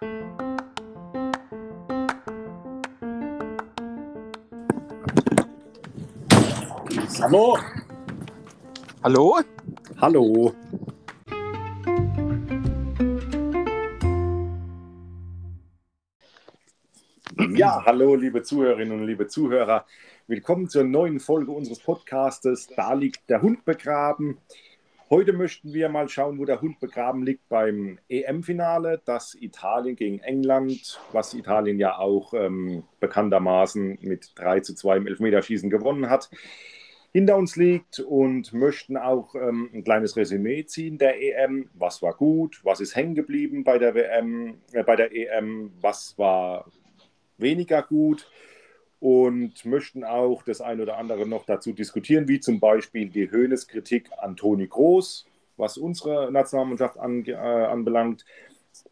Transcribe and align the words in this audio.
Hallo. 0.00 0.08
Hallo? 9.02 9.40
Hallo. 10.00 10.54
Ja, 17.54 17.84
hallo, 17.84 18.14
liebe 18.14 18.42
Zuhörerinnen 18.42 19.00
und 19.00 19.06
liebe 19.06 19.26
Zuhörer. 19.26 19.84
Willkommen 20.26 20.70
zur 20.70 20.84
neuen 20.84 21.20
Folge 21.20 21.52
unseres 21.52 21.80
Podcastes. 21.80 22.68
Da 22.74 22.94
liegt 22.94 23.28
der 23.28 23.42
Hund 23.42 23.66
begraben. 23.66 24.38
Heute 25.12 25.32
möchten 25.32 25.74
wir 25.74 25.88
mal 25.88 26.08
schauen, 26.08 26.38
wo 26.38 26.44
der 26.44 26.60
Hund 26.60 26.78
begraben 26.78 27.24
liegt 27.24 27.48
beim 27.48 27.98
EM-Finale, 28.08 29.02
das 29.04 29.34
Italien 29.34 29.96
gegen 29.96 30.20
England, 30.20 31.00
was 31.10 31.34
Italien 31.34 31.80
ja 31.80 31.98
auch 31.98 32.32
ähm, 32.32 32.84
bekanntermaßen 33.00 33.98
mit 34.02 34.30
3 34.36 34.60
zu 34.60 34.76
2 34.76 34.98
im 34.98 35.08
Elfmeterschießen 35.08 35.68
gewonnen 35.68 36.08
hat, 36.08 36.30
hinter 37.10 37.36
uns 37.36 37.56
liegt 37.56 37.98
und 37.98 38.52
möchten 38.52 38.96
auch 38.96 39.34
ähm, 39.34 39.68
ein 39.74 39.82
kleines 39.82 40.16
Resümee 40.16 40.64
ziehen 40.66 40.96
der 40.96 41.20
EM. 41.20 41.68
Was 41.74 42.02
war 42.02 42.14
gut, 42.14 42.60
was 42.62 42.78
ist 42.78 42.94
hängen 42.94 43.16
geblieben 43.16 43.64
bei 43.64 43.78
der 43.78 43.96
WM, 43.96 44.60
äh, 44.70 44.84
bei 44.84 44.94
der 44.94 45.12
EM, 45.12 45.72
was 45.80 46.16
war 46.18 46.70
weniger 47.36 47.82
gut 47.82 48.30
und 49.00 49.64
möchten 49.64 50.04
auch 50.04 50.42
das 50.42 50.60
ein 50.60 50.80
oder 50.80 50.98
andere 50.98 51.26
noch 51.26 51.46
dazu 51.46 51.72
diskutieren, 51.72 52.28
wie 52.28 52.38
zum 52.38 52.60
Beispiel 52.60 53.08
die 53.08 53.30
Höhnes-Kritik 53.30 54.10
an 54.18 54.36
Toni 54.36 54.66
Groß, 54.66 55.26
was 55.56 55.78
unsere 55.78 56.30
Nationalmannschaft 56.30 56.98
an, 56.98 57.24
äh, 57.24 57.34
anbelangt. 57.34 58.24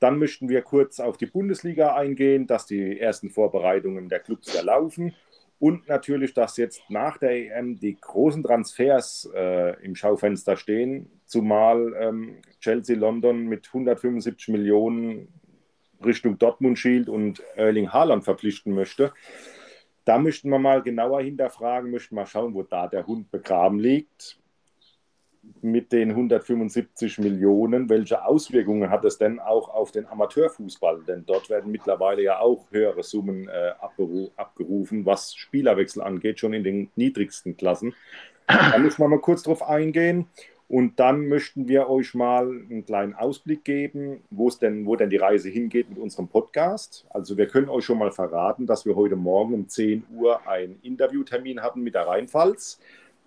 Dann 0.01 0.19
möchten 0.19 0.49
wir 0.49 0.63
kurz 0.63 0.99
auf 0.99 1.19
die 1.19 1.27
Bundesliga 1.27 1.95
eingehen, 1.95 2.47
dass 2.47 2.67
die 2.67 2.99
ersten 2.99 3.31
Vorbereitungen 3.31 4.09
der 4.09 4.21
Clubs 4.21 4.53
ja 4.55 4.63
laufen 4.63 5.15
und 5.61 5.89
natürlich, 5.89 6.35
dass 6.35 6.57
jetzt 6.57 6.83
nach 6.89 7.19
der 7.19 7.33
EM 7.33 7.81
die 7.81 7.97
großen 8.01 8.45
Transfers 8.45 9.29
äh, 9.35 9.85
im 9.85 9.97
Schaufenster 9.97 10.57
stehen, 10.57 11.11
zumal 11.27 11.95
ähm, 11.99 12.37
Chelsea 12.61 12.97
London 12.97 13.47
mit 13.47 13.67
175 13.67 14.49
Millionen 14.49 15.29
Richtung 16.05 16.39
Dortmund 16.39 16.79
schielt 16.79 17.09
und 17.09 17.43
Erling 17.57 17.93
Haaland 17.93 18.23
verpflichten 18.23 18.73
möchte. 18.73 19.13
Da 20.09 20.17
möchten 20.17 20.49
wir 20.49 20.59
mal 20.59 20.81
genauer 20.81 21.21
hinterfragen, 21.21 21.91
möchten 21.91 22.15
mal 22.15 22.25
schauen, 22.25 22.55
wo 22.55 22.63
da 22.63 22.87
der 22.87 23.07
Hund 23.07 23.31
begraben 23.31 23.79
liegt. 23.79 24.39
Mit 25.61 25.93
den 25.93 26.09
175 26.13 27.19
Millionen, 27.19 27.91
welche 27.91 28.25
Auswirkungen 28.25 28.89
hat 28.89 29.05
es 29.05 29.19
denn 29.19 29.39
auch 29.39 29.69
auf 29.69 29.93
den 29.93 30.07
Amateurfußball? 30.07 31.03
Denn 31.07 31.27
dort 31.27 31.51
werden 31.51 31.71
mittlerweile 31.71 32.23
ja 32.23 32.39
auch 32.39 32.71
höhere 32.71 33.03
Summen 33.03 33.49
äh, 33.49 33.73
abgerufen, 34.39 35.05
was 35.05 35.35
Spielerwechsel 35.35 36.01
angeht, 36.01 36.41
schon 36.41 36.55
in 36.55 36.65
den 36.65 36.91
niedrigsten 36.97 37.59
Klassen. 37.59 37.95
Da 38.47 38.79
müssen 38.79 39.03
wir 39.03 39.09
mal 39.09 39.21
kurz 39.21 39.43
drauf 39.43 39.63
eingehen. 39.63 40.27
Und 40.69 41.01
dann 41.01 41.29
möchten 41.29 41.67
wir 41.67 41.89
euch 41.89 42.15
mal 42.15 42.47
einen 42.47 42.85
kleinen 42.85 43.15
Ausblick 43.15 43.65
geben, 43.65 44.23
wo 44.31 44.49
es 44.49 44.59
denn, 44.59 44.85
wo 44.85 44.97
denn 44.97 45.09
die 45.09 45.17
Reise 45.17 45.49
hingeht 45.49 45.89
mit 45.89 45.99
unserem 45.99 46.29
Podcast. 46.29 47.07
Also 47.09 47.39
wir 47.39 47.47
können 47.49 47.71
euch 47.71 47.87
schon 47.87 47.99
mal 47.99 48.13
verraten, 48.13 48.67
dass 48.67 48.85
wir 48.85 48.95
heute 48.95 49.17
Morgen 49.17 49.55
um 49.55 49.69
10 49.69 50.05
Uhr 50.15 50.47
einen 50.47 50.79
Interviewtermin 50.83 51.63
hatten 51.63 51.81
mit 51.81 51.95
der 51.95 52.07
Rheinpfalz. 52.07 52.79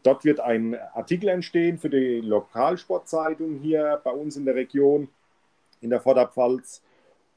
Dort 0.03 0.23
wird 0.23 0.39
ein 0.39 0.75
Artikel 0.94 1.30
entstehen 1.30 1.80
für 1.80 1.89
die 1.89 2.22
Lokalsportzeitung 2.22 3.59
hier 3.59 4.00
bei 4.03 4.11
uns 4.11 4.38
in 4.38 4.45
der 4.45 4.55
Region, 4.55 5.08
in 5.81 5.89
der 5.89 6.00
Vorderpfalz. 6.00 6.83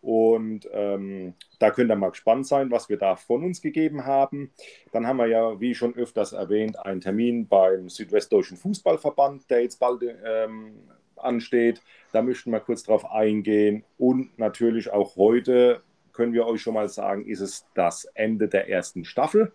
Und 0.04 0.68
ähm, 0.70 1.32
da 1.58 1.70
könnt 1.70 1.90
ihr 1.90 1.96
mal 1.96 2.10
gespannt 2.10 2.46
sein, 2.46 2.70
was 2.70 2.90
wir 2.90 2.98
da 2.98 3.16
von 3.16 3.42
uns 3.42 3.62
gegeben 3.62 4.04
haben. 4.04 4.52
Dann 4.92 5.06
haben 5.06 5.16
wir 5.16 5.28
ja, 5.28 5.58
wie 5.60 5.74
schon 5.74 5.94
öfters 5.94 6.34
erwähnt, 6.34 6.78
einen 6.78 7.00
Termin 7.00 7.48
beim 7.48 7.88
Südwestdeutschen 7.88 8.58
Fußballverband, 8.58 9.48
der 9.48 9.62
jetzt 9.62 9.80
bald 9.80 10.02
ähm, 10.02 10.74
ansteht. 11.16 11.80
Da 12.12 12.20
möchten 12.20 12.50
wir 12.50 12.60
kurz 12.60 12.82
drauf 12.82 13.10
eingehen. 13.10 13.82
Und 13.96 14.38
natürlich 14.38 14.92
auch 14.92 15.16
heute 15.16 15.80
können 16.12 16.34
wir 16.34 16.46
euch 16.46 16.60
schon 16.60 16.74
mal 16.74 16.90
sagen, 16.90 17.26
ist 17.26 17.40
es 17.40 17.66
das 17.74 18.04
Ende 18.12 18.48
der 18.48 18.68
ersten 18.68 19.06
Staffel. 19.06 19.52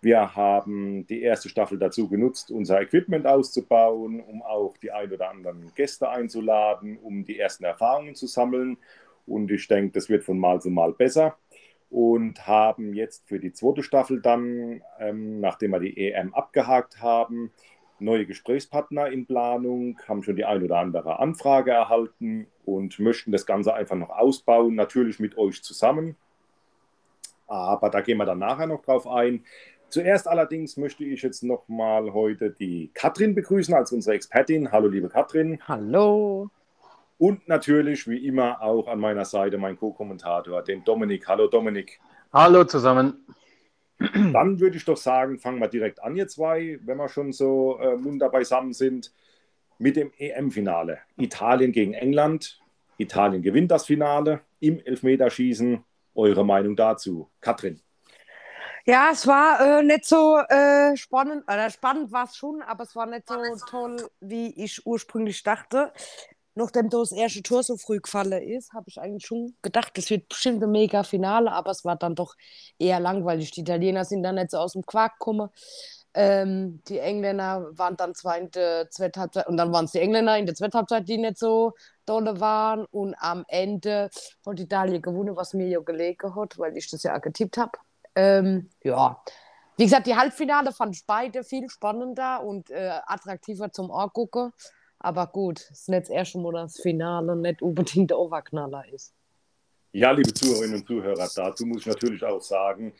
Wir 0.00 0.34
haben 0.34 1.06
die 1.06 1.22
erste 1.22 1.48
Staffel 1.48 1.78
dazu 1.78 2.08
genutzt, 2.08 2.50
unser 2.50 2.80
Equipment 2.80 3.24
auszubauen, 3.24 4.20
um 4.20 4.42
auch 4.42 4.76
die 4.78 4.90
ein 4.90 5.12
oder 5.12 5.30
anderen 5.30 5.72
Gäste 5.76 6.08
einzuladen, 6.08 6.98
um 6.98 7.24
die 7.24 7.38
ersten 7.38 7.64
Erfahrungen 7.64 8.16
zu 8.16 8.26
sammeln. 8.26 8.78
Und 9.26 9.50
ich 9.50 9.66
denke, 9.68 9.92
das 9.92 10.08
wird 10.08 10.24
von 10.24 10.38
Mal 10.38 10.60
zu 10.60 10.70
Mal 10.70 10.92
besser. 10.92 11.36
Und 11.90 12.46
haben 12.46 12.94
jetzt 12.94 13.28
für 13.28 13.38
die 13.38 13.52
zweite 13.52 13.82
Staffel 13.82 14.20
dann, 14.20 14.82
ähm, 14.98 15.40
nachdem 15.40 15.70
wir 15.70 15.80
die 15.80 15.96
EM 15.96 16.34
abgehakt 16.34 17.00
haben, 17.00 17.52
neue 17.98 18.26
Gesprächspartner 18.26 19.08
in 19.10 19.26
Planung, 19.26 19.98
haben 20.06 20.22
schon 20.22 20.36
die 20.36 20.44
ein 20.44 20.62
oder 20.62 20.78
andere 20.78 21.18
Anfrage 21.18 21.70
erhalten 21.70 22.46
und 22.64 22.98
möchten 22.98 23.32
das 23.32 23.46
Ganze 23.46 23.74
einfach 23.74 23.96
noch 23.96 24.10
ausbauen, 24.10 24.74
natürlich 24.74 25.20
mit 25.20 25.38
euch 25.38 25.62
zusammen. 25.62 26.16
Aber 27.46 27.90
da 27.90 28.00
gehen 28.00 28.18
wir 28.18 28.26
dann 28.26 28.40
nachher 28.40 28.66
noch 28.66 28.82
drauf 28.82 29.06
ein. 29.06 29.44
Zuerst 29.88 30.26
allerdings 30.26 30.76
möchte 30.76 31.04
ich 31.04 31.22
jetzt 31.22 31.44
noch 31.44 31.68
mal 31.68 32.12
heute 32.12 32.50
die 32.50 32.90
Katrin 32.92 33.34
begrüßen 33.34 33.72
als 33.72 33.92
unsere 33.92 34.16
Expertin. 34.16 34.72
Hallo, 34.72 34.88
liebe 34.88 35.08
Katrin. 35.08 35.60
Hallo. 35.66 36.50
Und 37.18 37.48
natürlich, 37.48 38.06
wie 38.06 38.26
immer, 38.26 38.60
auch 38.60 38.88
an 38.88 39.00
meiner 39.00 39.24
Seite 39.24 39.56
mein 39.56 39.76
Co-Kommentator, 39.76 40.62
den 40.62 40.84
Dominik. 40.84 41.26
Hallo 41.26 41.46
Dominik. 41.48 41.98
Hallo 42.30 42.64
zusammen. 42.64 43.26
Dann 43.98 44.60
würde 44.60 44.76
ich 44.76 44.84
doch 44.84 44.98
sagen, 44.98 45.38
fangen 45.38 45.58
wir 45.58 45.68
direkt 45.68 46.02
an, 46.02 46.14
ihr 46.14 46.28
zwei, 46.28 46.78
wenn 46.84 46.98
wir 46.98 47.08
schon 47.08 47.32
so 47.32 47.78
äh, 47.78 47.96
munter 47.96 48.28
beisammen 48.28 48.74
sind, 48.74 49.12
mit 49.78 49.96
dem 49.96 50.12
EM-Finale. 50.18 50.98
Italien 51.16 51.72
gegen 51.72 51.94
England. 51.94 52.60
Italien 52.98 53.42
gewinnt 53.42 53.70
das 53.70 53.86
Finale 53.86 54.40
im 54.60 54.78
Elfmeterschießen. 54.80 55.82
Eure 56.14 56.44
Meinung 56.44 56.76
dazu? 56.76 57.30
Katrin. 57.40 57.80
Ja, 58.84 59.08
es 59.12 59.26
war 59.26 59.60
äh, 59.60 59.82
nicht 59.82 60.04
so 60.04 60.38
äh, 60.38 60.94
spannend, 60.96 61.44
oder 61.44 61.70
spannend 61.70 62.12
war 62.12 62.24
es 62.24 62.36
schon, 62.36 62.62
aber 62.62 62.84
es 62.84 62.94
war 62.94 63.06
nicht 63.06 63.26
so 63.26 63.34
toll, 63.68 63.96
wie 64.20 64.62
ich 64.62 64.86
ursprünglich 64.86 65.42
dachte 65.42 65.92
nachdem 66.56 66.88
das 66.88 67.12
erste 67.12 67.42
Tor 67.42 67.62
so 67.62 67.76
früh 67.76 68.00
gefallen 68.00 68.42
ist, 68.42 68.72
habe 68.72 68.88
ich 68.88 69.00
eigentlich 69.00 69.26
schon 69.26 69.54
gedacht, 69.62 69.92
das 69.96 70.10
wird 70.10 70.28
bestimmt 70.28 70.62
ein 70.62 70.70
mega 70.70 71.02
Finale, 71.02 71.52
aber 71.52 71.70
es 71.70 71.84
war 71.84 71.96
dann 71.96 72.14
doch 72.14 72.34
eher 72.78 72.98
langweilig. 72.98 73.50
Die 73.52 73.60
Italiener 73.60 74.04
sind 74.04 74.22
dann 74.22 74.36
nicht 74.36 74.50
so 74.50 74.58
aus 74.58 74.72
dem 74.72 74.84
Quark 74.84 75.18
gekommen. 75.18 75.50
Ähm, 76.14 76.82
die 76.88 76.98
Engländer 76.98 77.66
waren 77.72 77.96
dann 77.98 78.14
zwar 78.14 78.38
in 78.38 78.50
der 78.50 78.88
zweiten 78.90 79.20
Halbzeit, 79.20 79.46
und 79.48 79.58
dann 79.58 79.70
waren 79.72 79.84
es 79.84 79.92
die 79.92 80.00
Engländer 80.00 80.38
in 80.38 80.46
der 80.46 80.54
zweiten 80.54 80.78
Halbzeit, 80.78 81.06
die 81.06 81.18
nicht 81.18 81.38
so 81.38 81.74
dolle 82.06 82.40
waren. 82.40 82.86
Und 82.86 83.14
am 83.18 83.44
Ende 83.48 84.08
hat 84.46 84.58
Italien 84.58 85.02
gewonnen, 85.02 85.36
was 85.36 85.52
mir 85.52 85.68
ja 85.68 85.80
gelegen 85.80 86.34
hat, 86.34 86.58
weil 86.58 86.74
ich 86.76 86.90
das 86.90 87.02
ja 87.02 87.16
auch 87.16 87.20
getippt 87.20 87.58
habe. 87.58 87.72
Ähm, 88.14 88.70
ja, 88.82 89.22
wie 89.76 89.84
gesagt, 89.84 90.06
die 90.06 90.16
Halbfinale 90.16 90.72
fand 90.72 90.96
ich 90.96 91.04
beide 91.06 91.44
viel 91.44 91.68
spannender 91.68 92.42
und 92.42 92.70
äh, 92.70 92.98
attraktiver 93.06 93.70
zum 93.70 93.90
Angucken. 93.90 94.52
Aber 94.98 95.26
gut, 95.26 95.60
es 95.70 95.80
ist 95.80 95.88
nicht 95.88 96.02
das 96.02 96.10
erste 96.10 96.38
Mal 96.38 96.52
das 96.52 96.80
Finale 96.80 97.36
nicht 97.36 97.62
unbedingt 97.62 98.10
der 98.10 98.18
Overknaller 98.18 98.84
ist. 98.92 99.14
Ja, 99.92 100.10
liebe 100.10 100.32
Zuhörerinnen 100.32 100.80
und 100.80 100.86
Zuhörer, 100.86 101.28
dazu 101.34 101.64
muss 101.64 101.80
ich 101.82 101.86
natürlich 101.86 102.22
auch 102.24 102.42
sagen, 102.42 102.92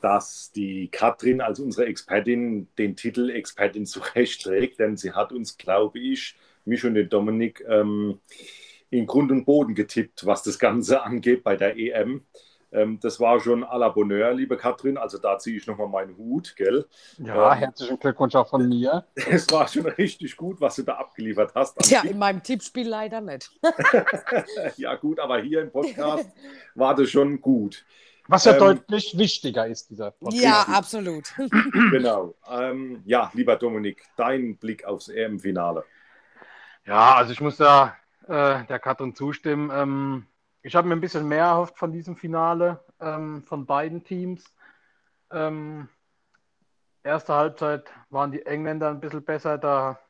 dass 0.00 0.52
die 0.52 0.88
Katrin 0.88 1.40
als 1.40 1.58
unsere 1.58 1.86
Expertin 1.86 2.68
den 2.78 2.94
Titel 2.94 3.30
Expertin 3.30 3.86
zurecht 3.86 4.42
trägt, 4.42 4.78
denn 4.78 4.96
sie 4.96 5.12
hat 5.12 5.32
uns, 5.32 5.56
glaube 5.56 5.98
ich, 5.98 6.36
mich 6.64 6.84
und 6.84 6.94
den 6.94 7.08
Dominik 7.08 7.64
ähm, 7.68 8.20
in 8.90 9.06
Grund 9.06 9.32
und 9.32 9.44
Boden 9.44 9.74
getippt, 9.74 10.26
was 10.26 10.42
das 10.42 10.58
Ganze 10.58 11.02
angeht 11.04 11.42
bei 11.42 11.56
der 11.56 11.76
EM. 11.76 12.24
Ähm, 12.76 13.00
das 13.00 13.18
war 13.18 13.40
schon 13.40 13.64
à 13.64 13.78
la 13.78 13.88
Bonheur, 13.88 14.34
liebe 14.34 14.58
Katrin. 14.58 14.98
Also 14.98 15.16
da 15.16 15.38
ziehe 15.38 15.56
ich 15.56 15.66
nochmal 15.66 15.88
meinen 15.88 16.16
Hut, 16.18 16.54
gell? 16.56 16.86
Ja, 17.16 17.54
ähm, 17.54 17.58
herzlichen 17.58 17.98
Glückwunsch 17.98 18.34
auch 18.34 18.48
von 18.48 18.68
mir. 18.68 19.06
Es 19.28 19.50
war 19.50 19.66
schon 19.66 19.86
richtig 19.86 20.36
gut, 20.36 20.60
was 20.60 20.76
du 20.76 20.82
da 20.82 20.96
abgeliefert 20.96 21.52
hast. 21.54 21.90
Ja, 21.90 22.02
in 22.02 22.18
meinem 22.18 22.42
Tippspiel 22.42 22.86
leider 22.86 23.22
nicht. 23.22 23.50
ja, 24.76 24.94
gut, 24.96 25.18
aber 25.18 25.40
hier 25.40 25.62
im 25.62 25.70
Podcast 25.70 26.30
war 26.74 26.94
das 26.94 27.08
schon 27.08 27.40
gut. 27.40 27.84
Was 28.28 28.44
ja 28.44 28.52
ähm, 28.52 28.58
deutlich 28.58 29.16
wichtiger 29.16 29.66
ist, 29.66 29.88
dieser 29.88 30.10
Podcast. 30.10 30.42
Ja, 30.42 30.62
absolut. 30.62 31.32
genau. 31.90 32.34
Ähm, 32.50 33.02
ja, 33.06 33.30
lieber 33.34 33.56
Dominik, 33.56 34.02
dein 34.16 34.58
Blick 34.58 34.84
aufs 34.84 35.08
EM-Finale. 35.08 35.84
Ja, 36.84 37.14
also 37.14 37.32
ich 37.32 37.40
muss 37.40 37.56
da 37.56 37.96
äh, 38.26 38.64
der 38.64 38.78
Katrin 38.80 39.14
zustimmen. 39.14 39.70
Ähm, 39.72 40.26
ich 40.66 40.74
habe 40.74 40.88
mir 40.88 40.96
ein 40.96 41.00
bisschen 41.00 41.28
mehr 41.28 41.44
erhofft 41.44 41.78
von 41.78 41.92
diesem 41.92 42.16
Finale 42.16 42.84
ähm, 42.98 43.44
von 43.44 43.66
beiden 43.66 44.02
Teams. 44.02 44.44
Ähm, 45.30 45.88
erste 47.04 47.34
Halbzeit 47.34 47.84
waren 48.10 48.32
die 48.32 48.44
Engländer 48.44 48.90
ein 48.90 48.98
bisschen 48.98 49.24
besser, 49.24 49.58
da 49.58 50.00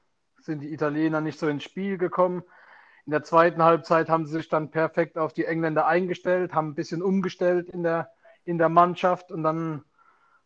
sind 0.40 0.60
die 0.60 0.72
Italiener 0.72 1.20
nicht 1.20 1.38
so 1.38 1.46
ins 1.46 1.62
Spiel 1.62 1.98
gekommen. 1.98 2.42
in 3.04 3.10
der 3.10 3.22
zweiten 3.22 3.62
Halbzeit 3.62 4.08
haben 4.08 4.24
sie 4.24 4.32
sich 4.32 4.48
dann 4.48 4.70
perfekt 4.70 5.18
auf 5.18 5.34
die 5.34 5.44
Engländer 5.44 5.86
eingestellt, 5.86 6.54
haben 6.54 6.70
ein 6.70 6.74
bisschen 6.74 7.02
umgestellt 7.02 7.68
in 7.68 7.82
der, 7.82 8.10
in 8.46 8.56
der 8.56 8.70
Mannschaft 8.70 9.30
und 9.30 9.42
dann 9.42 9.84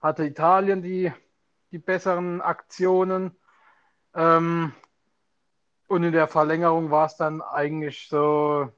hatte 0.03 0.25
Italien 0.25 0.83
die, 0.83 1.12
die 1.71 1.79
besseren 1.79 2.41
Aktionen. 2.41 3.37
Ähm, 4.12 4.73
und 5.87 6.03
in 6.03 6.12
der 6.12 6.27
Verlängerung 6.27 6.91
war 6.91 7.07
es 7.07 7.17
dann 7.17 7.41
eigentlich 7.43 8.09
so, 8.09 8.73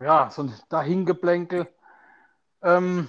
ja, 0.00 0.30
so 0.30 0.42
ein 0.42 0.52
Dahingeplänkel. 0.68 1.68
Ähm, 2.62 3.08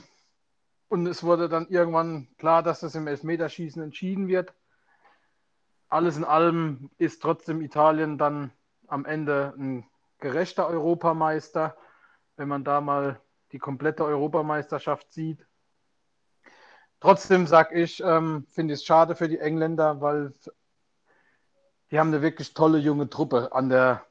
und 0.89 1.05
es 1.07 1.23
wurde 1.23 1.49
dann 1.49 1.67
irgendwann 1.67 2.27
klar, 2.37 2.63
dass 2.63 2.79
das 2.79 2.95
im 2.95 3.07
Elfmeterschießen 3.07 3.81
entschieden 3.81 4.27
wird. 4.27 4.53
Alles 5.89 6.17
in 6.17 6.23
allem 6.23 6.89
ist 6.97 7.21
trotzdem 7.21 7.61
Italien 7.61 8.17
dann 8.17 8.51
am 8.87 9.05
Ende 9.05 9.53
ein 9.57 9.85
gerechter 10.19 10.67
Europameister, 10.67 11.77
wenn 12.35 12.47
man 12.47 12.63
da 12.63 12.81
mal 12.81 13.19
die 13.51 13.59
komplette 13.59 14.03
Europameisterschaft 14.05 15.11
sieht. 15.11 15.45
Trotzdem 16.99 17.47
sage 17.47 17.75
ich, 17.79 18.01
ähm, 18.03 18.45
finde 18.49 18.73
ich 18.73 18.79
es 18.79 18.85
schade 18.85 19.15
für 19.15 19.29
die 19.29 19.39
Engländer, 19.39 20.01
weil 20.01 20.33
die 21.91 21.99
haben 21.99 22.07
eine 22.09 22.21
wirklich 22.21 22.53
tolle 22.53 22.79
junge 22.79 23.09
Truppe 23.09 23.53
an 23.53 23.69
der 23.69 24.06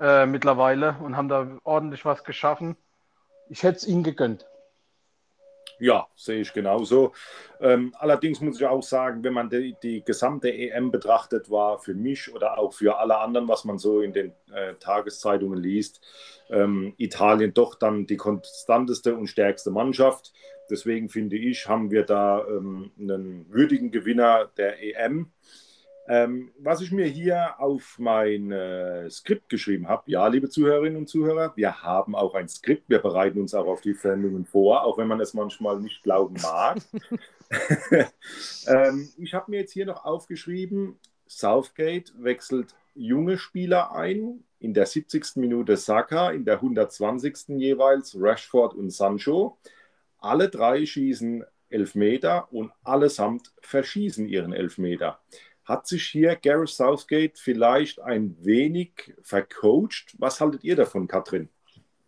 äh, 0.00 0.26
mittlerweile 0.26 0.96
und 1.02 1.16
haben 1.16 1.28
da 1.28 1.58
ordentlich 1.64 2.04
was 2.04 2.24
geschaffen. 2.24 2.76
Ich 3.48 3.62
hätte 3.62 3.78
es 3.78 3.86
ihnen 3.86 4.02
gegönnt. 4.02 4.46
Ja, 5.80 6.08
sehe 6.16 6.40
ich 6.40 6.52
genauso. 6.52 7.12
Ähm, 7.60 7.94
allerdings 7.98 8.40
muss 8.40 8.60
ich 8.60 8.66
auch 8.66 8.82
sagen, 8.82 9.22
wenn 9.22 9.32
man 9.32 9.48
die, 9.48 9.76
die, 9.80 10.04
gesamte 10.04 10.52
EM 10.52 10.90
betrachtet, 10.90 11.50
war 11.50 11.78
für 11.78 11.94
mich 11.94 12.34
oder 12.34 12.58
auch 12.58 12.72
für 12.72 12.98
alle 12.98 13.18
anderen, 13.18 13.46
was 13.46 13.64
man 13.64 13.78
so 13.78 14.00
in 14.00 14.12
den 14.12 14.32
äh, 14.52 14.74
Tageszeitungen 14.80 15.58
liest, 15.58 16.00
ähm, 16.50 16.94
Italien 16.96 17.54
doch 17.54 17.76
dann 17.76 18.06
die 18.06 18.16
konstanteste 18.16 19.14
und 19.14 19.28
stärkste 19.28 19.70
Mannschaft. 19.70 20.32
Deswegen 20.68 21.08
finde 21.08 21.36
ich, 21.36 21.68
haben 21.68 21.92
wir 21.92 22.04
da 22.04 22.44
ähm, 22.48 22.90
einen 22.98 23.46
würdigen 23.48 23.92
Gewinner 23.92 24.50
der 24.56 24.82
EM. 24.82 25.30
Ähm, 26.08 26.52
was 26.58 26.80
ich 26.80 26.90
mir 26.90 27.04
hier 27.04 27.60
auf 27.60 27.98
mein 27.98 28.50
äh, 28.50 29.10
Skript 29.10 29.50
geschrieben 29.50 29.88
habe, 29.88 30.10
ja, 30.10 30.26
liebe 30.26 30.48
Zuhörerinnen 30.48 30.96
und 30.96 31.08
Zuhörer, 31.08 31.52
wir 31.54 31.82
haben 31.82 32.14
auch 32.14 32.34
ein 32.34 32.48
Skript, 32.48 32.88
wir 32.88 33.00
bereiten 33.00 33.40
uns 33.40 33.52
auch 33.54 33.66
auf 33.66 33.82
die 33.82 33.92
Sendungen 33.92 34.46
vor, 34.46 34.84
auch 34.84 34.96
wenn 34.96 35.06
man 35.06 35.20
es 35.20 35.34
manchmal 35.34 35.80
nicht 35.80 36.02
glauben 36.02 36.36
mag. 36.42 36.78
ähm, 38.66 39.08
ich 39.18 39.34
habe 39.34 39.50
mir 39.50 39.60
jetzt 39.60 39.72
hier 39.72 39.86
noch 39.86 40.04
aufgeschrieben, 40.04 40.98
Southgate 41.26 42.12
wechselt 42.16 42.74
junge 42.94 43.38
Spieler 43.38 43.94
ein, 43.94 44.44
in 44.60 44.74
der 44.74 44.86
70. 44.86 45.36
Minute 45.36 45.76
Saka, 45.76 46.30
in 46.30 46.44
der 46.44 46.56
120. 46.56 47.58
jeweils 47.58 48.16
Rashford 48.18 48.74
und 48.74 48.90
Sancho. 48.90 49.58
Alle 50.18 50.48
drei 50.48 50.84
schießen 50.84 51.44
Elfmeter 51.70 52.52
und 52.52 52.72
allesamt 52.82 53.52
verschießen 53.60 54.26
ihren 54.26 54.52
Elfmeter. 54.52 55.20
Hat 55.68 55.86
sich 55.86 56.06
hier 56.06 56.34
Gareth 56.34 56.70
Southgate 56.70 57.38
vielleicht 57.38 58.00
ein 58.00 58.34
wenig 58.40 59.14
vercoacht? 59.22 60.16
Was 60.18 60.40
haltet 60.40 60.64
ihr 60.64 60.76
davon, 60.76 61.06
Katrin? 61.06 61.50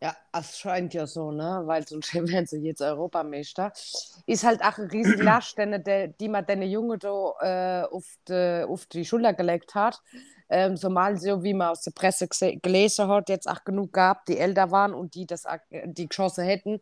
Ja, 0.03 0.17
es 0.33 0.59
scheint 0.59 0.95
ja 0.95 1.07
so, 1.07 1.31
ne? 1.31 1.61
Weil 1.67 1.87
sonst 1.87 2.15
wären 2.15 2.47
sie 2.47 2.57
jetzt 2.61 2.81
Europameister. 2.81 3.71
Ist 4.27 4.45
halt 4.45 4.63
auch 4.63 4.79
ein 4.79 4.89
riesen 4.89 5.21
Last, 5.21 5.59
den, 5.59 6.15
die 6.19 6.29
man 6.31 6.47
den 6.47 6.63
Junge 6.63 6.97
da 6.97 7.83
äh, 7.83 7.95
auf, 7.95 8.07
die, 8.27 8.65
auf 8.67 8.87
die 8.87 9.05
Schulter 9.05 9.35
gelegt 9.35 9.75
hat. 9.75 10.01
Ähm, 10.49 10.79
so 10.79 10.89
mal 10.89 11.19
so, 11.19 11.43
wie 11.43 11.53
man 11.53 11.69
aus 11.69 11.83
der 11.83 11.91
Presse 11.91 12.29
gelesen 12.29 13.09
hat, 13.09 13.29
jetzt 13.29 13.47
auch 13.47 13.63
genug 13.63 13.93
gab, 13.93 14.25
die 14.25 14.39
älter 14.39 14.71
waren 14.71 14.95
und 14.95 15.15
die 15.15 15.27
das 15.27 15.45
die 15.71 16.09
Chance 16.09 16.43
hätten, 16.43 16.81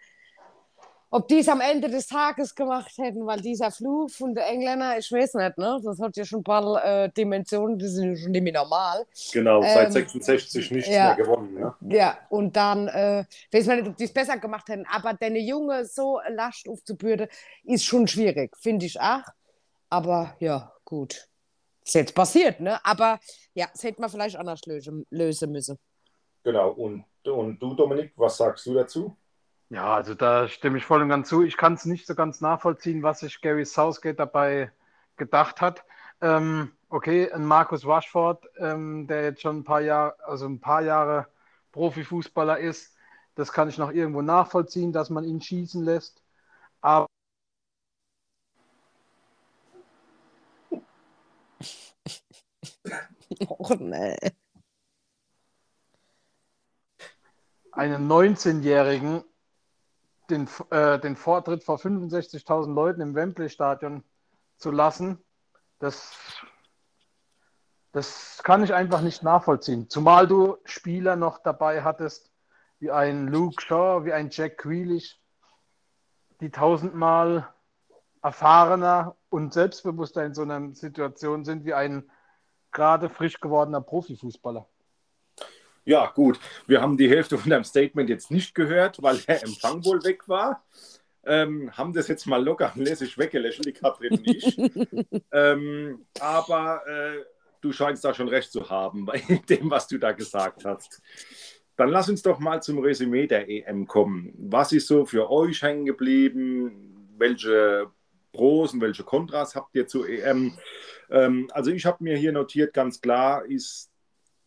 ob 1.11 1.27
die 1.29 1.39
es 1.39 1.49
am 1.49 1.61
Ende 1.61 1.89
des 1.89 2.07
Tages 2.07 2.55
gemacht 2.55 2.93
hätten, 2.99 3.27
weil 3.27 3.41
dieser 3.41 3.71
Flug 3.71 4.11
von 4.11 4.35
den 4.35 4.45
Engländern, 4.45 4.99
ich 4.99 5.11
weiß 5.11 5.35
nicht, 5.35 5.57
ne? 5.57 5.81
das 5.83 5.99
hat 6.01 6.17
ja 6.17 6.25
schon 6.25 6.41
ein 6.41 6.45
paar 6.45 6.85
äh, 6.85 7.11
Dimensionen, 7.11 7.79
die 7.79 7.89
sind 7.89 8.19
schon 8.19 8.31
nicht 8.31 8.43
mehr 8.43 8.53
normal. 8.53 9.07
Genau, 9.33 9.63
seit 9.63 9.87
ähm, 9.87 9.93
66 9.93 10.71
nichts 10.71 10.91
ja, 10.91 11.07
mehr 11.07 11.17
gewonnen. 11.17 11.59
Ja, 11.59 11.77
ja 11.89 12.19
und 12.29 12.55
dann, 12.57 12.89
äh, 12.89 13.25
weiß 13.51 13.67
man 13.67 13.79
nicht, 13.79 13.89
ob 13.89 13.97
die 13.97 14.05
es 14.05 14.13
besser 14.13 14.37
gemacht 14.39 14.69
hätten, 14.69 14.87
aber 14.91 15.15
deine 15.15 15.39
Junge 15.39 15.87
so 15.87 16.21
Last 16.29 16.69
aufzubürden, 16.69 17.29
ist 17.65 17.85
schon 17.85 18.07
schwierig, 18.07 18.55
finde 18.59 18.87
ich 18.87 19.01
auch. 19.01 19.23
Aber 19.89 20.37
ja, 20.41 20.73
gut. 20.85 21.27
Ist 21.83 21.95
jetzt 21.95 22.15
passiert, 22.15 22.61
ne? 22.61 22.85
Aber 22.85 23.19
ja, 23.55 23.67
das 23.73 23.83
hätte 23.83 23.99
man 24.03 24.11
vielleicht 24.11 24.37
anders 24.37 24.61
lösen, 24.67 25.07
lösen 25.09 25.51
müssen. 25.51 25.79
Genau, 26.43 26.71
und, 26.73 27.05
und 27.25 27.59
du, 27.59 27.73
Dominik, 27.73 28.13
was 28.17 28.37
sagst 28.37 28.67
du 28.67 28.75
dazu? 28.75 29.17
Ja, 29.71 29.95
also 29.95 30.15
da 30.15 30.49
stimme 30.49 30.79
ich 30.79 30.85
voll 30.87 31.03
und 31.03 31.09
ganz 31.11 31.29
zu. 31.29 31.43
Ich 31.43 31.57
kann 31.59 31.75
es 31.75 31.85
nicht 31.85 32.07
so 32.07 32.15
ganz 32.15 32.41
nachvollziehen, 32.41 33.03
was 33.03 33.21
sich 33.21 33.41
Gary 33.43 33.65
Southgate 33.67 34.19
dabei 34.19 34.73
gedacht 35.17 35.61
hat. 35.61 35.85
Ähm, 36.21 36.73
okay, 36.89 37.31
ein 37.33 37.45
Markus 37.45 37.87
Rashford, 37.87 38.47
ähm, 38.59 39.07
der 39.07 39.25
jetzt 39.25 39.43
schon 39.43 39.59
ein 39.59 39.65
paar 39.65 39.81
Jahre, 39.83 40.17
also 40.25 40.47
ein 40.47 40.61
paar 40.61 40.83
Jahre 40.83 41.29
Profifußballer 41.73 42.59
ist, 42.59 42.97
das 43.35 43.53
kann 43.53 43.69
ich 43.69 43.79
noch 43.79 43.93
irgendwo 43.93 44.23
nachvollziehen, 44.23 44.93
dass 44.93 45.11
man 45.11 45.25
ihn 45.25 45.41
schießen 45.41 45.85
lässt. 45.85 46.23
Aber 46.81 47.07
oh, 53.49 53.75
nee. 53.79 54.17
einen 57.73 58.09
19-Jährigen 58.09 59.23
den, 60.31 60.49
äh, 60.71 60.99
den 60.99 61.17
Vortritt 61.17 61.65
vor 61.65 61.79
65.000 61.79 62.73
Leuten 62.73 63.01
im 63.01 63.15
Wembley-Stadion 63.15 64.05
zu 64.57 64.71
lassen, 64.71 65.25
das, 65.79 66.13
das 67.93 68.41
kann 68.43 68.63
ich 68.63 68.75
einfach 68.75 69.01
nicht 69.01 69.23
nachvollziehen. 69.23 69.89
Zumal 69.89 70.27
du 70.27 70.57
Spieler 70.65 71.17
noch 71.17 71.39
dabei 71.39 71.83
hattest, 71.83 72.31
wie 72.79 72.91
ein 72.91 73.29
Luke 73.29 73.61
Shaw, 73.61 74.05
wie 74.05 74.13
ein 74.13 74.31
Jack 74.31 74.59
Grealish, 74.59 75.21
die 76.41 76.51
tausendmal 76.51 77.49
erfahrener 78.23 79.17
und 79.31 79.53
selbstbewusster 79.53 80.25
in 80.25 80.35
so 80.35 80.43
einer 80.43 80.75
Situation 80.75 81.45
sind 81.45 81.65
wie 81.65 81.75
ein 81.75 82.11
gerade 82.73 83.09
frisch 83.09 83.41
gewordener 83.41 83.81
Profifußballer. 83.81 84.67
Ja, 85.89 86.13
gut. 86.15 86.39
Wir 86.67 86.83
haben 86.83 86.99
die 86.99 87.09
Hälfte 87.09 87.39
von 87.39 87.49
deinem 87.49 87.65
Statement 87.65 88.11
jetzt 88.11 88.31
nicht 88.31 88.55
gehört, 88.55 89.03
weil 89.03 89.17
der 89.21 89.43
Empfang 89.43 89.83
wohl 89.87 90.05
weg 90.05 90.29
war. 90.29 90.63
Ähm, 91.25 91.75
haben 91.75 91.95
das 91.95 92.09
jetzt 92.09 92.27
mal 92.27 92.45
locker 92.45 92.71
und 92.77 92.85
lässig 92.85 93.17
weggelächelt, 93.17 93.65
die 93.65 93.73
Katrin 93.73 94.21
nicht. 94.21 94.59
ähm, 95.33 96.05
aber 96.21 96.87
äh, 96.87 97.25
du 97.63 97.73
scheinst 97.73 98.05
da 98.05 98.13
schon 98.13 98.29
recht 98.29 98.53
zu 98.53 98.69
haben 98.69 99.07
bei 99.07 99.23
dem, 99.49 99.71
was 99.71 99.89
du 99.89 99.97
da 99.97 100.13
gesagt 100.13 100.67
hast. 100.67 101.01
Dann 101.77 101.89
lass 101.89 102.11
uns 102.11 102.21
doch 102.21 102.39
mal 102.39 102.63
zum 102.63 102.81
Resümee 102.81 103.27
der 103.27 103.49
EM 103.49 103.87
kommen. 103.87 104.35
Was 104.37 104.73
ist 104.73 104.89
so 104.89 105.07
für 105.07 105.31
euch 105.31 105.63
hängen 105.63 105.87
geblieben? 105.87 107.09
Welche 107.17 107.91
Pros 108.35 108.75
und 108.75 108.83
welche 108.83 109.05
Kontras 109.05 109.55
habt 109.55 109.75
ihr 109.75 109.87
zur 109.87 110.07
EM? 110.07 110.53
Ähm, 111.09 111.49
also 111.55 111.71
ich 111.71 111.87
habe 111.87 112.05
mir 112.05 112.19
hier 112.19 112.33
notiert, 112.33 112.75
ganz 112.75 113.01
klar 113.01 113.47
ist 113.47 113.88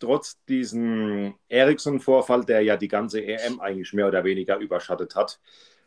trotz 0.01 0.43
diesem 0.45 1.35
Ericsson-Vorfall, 1.47 2.43
der 2.43 2.61
ja 2.61 2.75
die 2.75 2.87
ganze 2.87 3.23
EM 3.23 3.61
eigentlich 3.61 3.93
mehr 3.93 4.07
oder 4.07 4.23
weniger 4.23 4.57
überschattet 4.57 5.15
hat, 5.15 5.39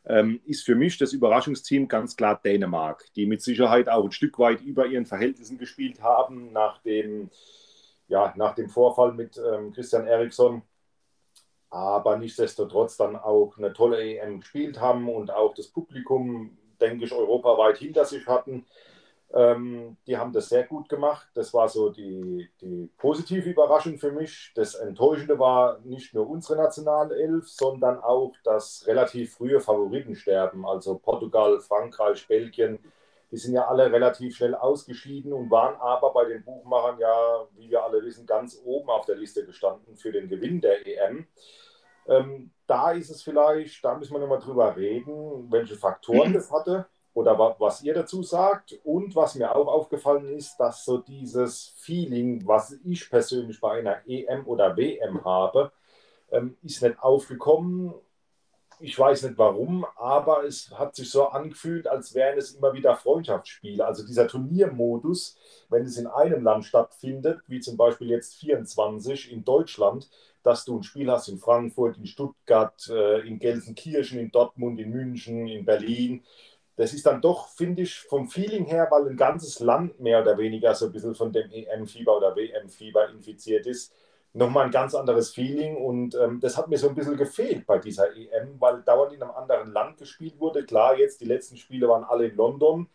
ähm, 0.07 0.41
ist 0.45 0.65
für 0.65 0.75
mich 0.75 0.99
das 0.99 1.13
Überraschungsteam 1.13 1.89
ganz 1.89 2.17
klar 2.17 2.41
Dänemark, 2.43 3.05
die 3.17 3.27
mit 3.27 3.43
Sicherheit 3.43 3.89
auch 3.89 4.05
ein 4.05 4.13
Stück 4.13 4.39
weit 4.39 4.61
über 4.63 4.87
ihren 4.87 5.07
Verhältnissen 5.07 5.59
gespielt 5.59 6.03
haben 6.03 6.53
nach 6.53 6.81
dem, 6.83 7.31
ja, 8.09 8.33
nach 8.37 8.55
dem 8.55 8.69
Vorfall 8.69 9.13
mit 9.13 9.39
ähm, 9.39 9.73
Christian 9.73 10.07
Eriksson, 10.07 10.63
aber 11.71 12.17
nichtsdestotrotz 12.19 12.97
dann 12.97 13.17
auch 13.17 13.57
eine 13.59 13.73
tolle 13.73 14.01
EM 14.01 14.41
gespielt 14.41 14.81
haben 14.81 15.09
und 15.09 15.31
auch 15.33 15.55
das 15.55 15.69
Publikum, 15.69 16.57
denke 16.81 17.05
ich, 17.05 17.13
europaweit 17.13 17.79
hinter 17.79 18.05
sich 18.05 18.27
hatten. 18.27 18.67
Ähm, 19.37 19.97
die 20.07 20.17
haben 20.17 20.33
das 20.33 20.49
sehr 20.49 20.63
gut 20.63 20.89
gemacht. 20.89 21.29
Das 21.35 21.53
war 21.53 21.69
so 21.69 21.91
die, 21.91 22.49
die 22.61 22.89
positive 22.97 23.51
Überraschung 23.51 23.99
für 23.99 24.13
mich. 24.13 24.53
Das 24.55 24.77
Enttäuschende 24.77 25.39
war 25.41 25.81
nicht 25.81 26.15
nur 26.15 26.29
unsere 26.29 26.57
nationale 26.57 27.17
Elf, 27.17 27.49
sondern 27.49 27.99
auch 27.99 28.33
das 28.45 28.85
relativ 28.87 29.35
frühe 29.35 29.61
Favoritensterben. 29.61 30.65
Also 30.65 30.97
Portugal, 30.99 31.59
Frankreich, 31.61 32.29
Belgien, 32.29 32.79
die 33.33 33.37
sind 33.37 33.55
ja 33.55 33.67
alle 33.67 33.91
relativ 33.91 34.37
schnell 34.37 34.55
ausgeschieden 34.55 35.33
und 35.33 35.51
waren 35.51 35.75
aber 35.81 36.13
bei 36.13 36.27
den 36.27 36.45
Buchmachern 36.45 37.01
ja, 37.01 37.49
wie 37.57 37.69
wir 37.69 37.83
alle 37.83 38.05
wissen, 38.05 38.27
ganz 38.27 38.63
oben 38.65 38.89
auf 38.89 39.07
der 39.07 39.17
Liste 39.17 39.45
gestanden 39.45 39.97
für 39.97 40.13
den 40.13 40.29
Gewinn 40.29 40.61
der 40.61 40.87
EM. 40.87 41.27
Ähm, 42.07 42.53
da 42.69 42.93
ist 42.93 43.11
es 43.11 43.23
vielleicht, 43.23 43.85
da 43.85 43.97
müssen 43.97 44.13
wir 44.13 44.21
nochmal 44.21 44.39
drüber 44.39 44.77
reden, 44.77 45.51
welche 45.51 45.75
Faktoren 45.75 46.33
das 46.35 46.53
hatte. 46.53 46.87
Oder 47.15 47.39
was 47.59 47.83
ihr 47.83 47.95
dazu 47.95 48.23
sagt. 48.23 48.79
Und 48.85 49.15
was 49.17 49.37
mir 49.37 49.55
auch 49.55 49.69
aufgefallen 49.69 50.37
ist, 50.37 50.57
dass 50.59 50.85
so 50.85 50.99
dieses 50.99 51.73
Feeling, 51.79 52.47
was 52.47 52.77
ich 52.85 53.09
persönlich 53.09 53.61
bei 53.61 53.79
einer 53.79 54.03
EM 54.07 54.47
oder 54.47 54.77
WM 54.77 55.25
habe, 55.25 55.73
ähm, 56.31 56.57
ist 56.63 56.83
nicht 56.83 57.01
aufgekommen. 57.01 57.95
Ich 58.81 58.99
weiß 58.99 59.23
nicht 59.23 59.39
warum, 59.39 59.87
aber 59.97 60.45
es 60.45 60.71
hat 60.73 60.97
sich 60.97 61.09
so 61.09 61.29
angefühlt, 61.29 61.87
als 61.87 62.13
wären 62.13 62.37
es 62.37 62.57
immer 62.57 62.73
wieder 62.73 62.97
Freundschaftsspiele. 62.97 63.87
Also 63.87 64.05
dieser 64.05 64.27
Turniermodus, 64.27 65.39
wenn 65.69 65.85
es 65.85 65.97
in 65.97 66.09
einem 66.09 66.43
Land 66.43 66.65
stattfindet, 66.65 67.41
wie 67.47 67.61
zum 67.61 67.77
Beispiel 67.77 68.11
jetzt 68.11 68.35
24 68.35 69.31
in 69.31 69.45
Deutschland, 69.45 70.11
dass 70.43 70.65
du 70.65 70.77
ein 70.77 70.83
Spiel 70.83 71.11
hast 71.11 71.29
in 71.29 71.39
Frankfurt, 71.39 71.97
in 71.97 72.07
Stuttgart, 72.07 72.89
äh, 72.91 73.27
in 73.27 73.39
Gelsenkirchen, 73.39 74.19
in 74.19 74.33
Dortmund, 74.33 74.81
in 74.81 74.91
München, 74.91 75.47
in 75.47 75.65
Berlin 75.65 76.25
das 76.77 76.93
ist 76.93 77.07
dann 77.07 77.21
doch, 77.21 77.49
finde 77.49 77.83
ich, 77.83 78.01
vom 78.01 78.29
Feeling 78.29 78.65
her, 78.65 78.89
weil 78.91 79.09
ein 79.09 79.17
ganzes 79.17 79.61
Land 79.61 80.01
mehr 80.01 80.21
oder 80.21 80.37
weniger 80.39 80.75
so 80.75 80.87
ein 80.87 80.93
bisschen 80.93 81.15
von 81.15 81.33
dem 81.33 81.51
EM-Fieber 81.51 82.17
oder 82.17 82.35
WM-Fieber 82.35 83.11
infiziert 83.11 83.67
ist, 83.67 83.93
nochmal 84.33 84.67
ein 84.67 84.71
ganz 84.73 84.95
anderes 84.95 85.31
Feeling. 85.31 85.77
Und 85.77 86.17
ähm, 86.17 86.41
das 86.41 86.57
hat 86.57 86.69
mir 86.69 86.79
so 86.79 86.89
ein 86.89 86.95
bisschen 86.95 87.17
gefehlt 87.17 87.67
bei 87.67 87.79
dieser 87.79 88.15
EM, 88.17 88.57
weil 88.59 88.83
dauernd 88.83 89.13
in 89.13 89.23
einem 89.23 89.33
anderen 89.33 89.73
Land 89.73 89.99
gespielt 89.99 90.39
wurde. 90.41 90.65
Klar, 90.65 90.99
jetzt 90.99 91.21
die 91.21 91.27
letzten 91.27 91.57
Spiele 91.57 91.89
waren 91.89 92.05
alle 92.05 92.27
in 92.27 92.37
London, 92.37 92.89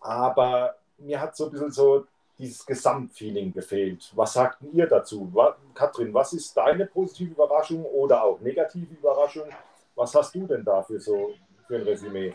aber 0.00 0.76
mir 0.96 1.20
hat 1.20 1.36
so 1.36 1.46
ein 1.46 1.50
bisschen 1.50 1.70
so 1.70 2.06
dieses 2.38 2.64
Gesamtfeeling 2.64 3.52
gefehlt. 3.52 4.10
Was 4.14 4.34
sagten 4.34 4.70
ihr 4.72 4.86
dazu? 4.86 5.30
Katrin, 5.74 6.14
was 6.14 6.32
ist 6.32 6.56
deine 6.56 6.86
positive 6.86 7.32
Überraschung 7.32 7.84
oder 7.84 8.22
auch 8.22 8.40
negative 8.40 8.94
Überraschung? 8.94 9.48
Was 9.96 10.14
hast 10.14 10.34
du 10.34 10.46
denn 10.46 10.64
da 10.64 10.82
für 10.82 11.00
so 11.00 11.34
für 11.66 11.76
ein 11.76 11.82
Resümee? 11.82 12.34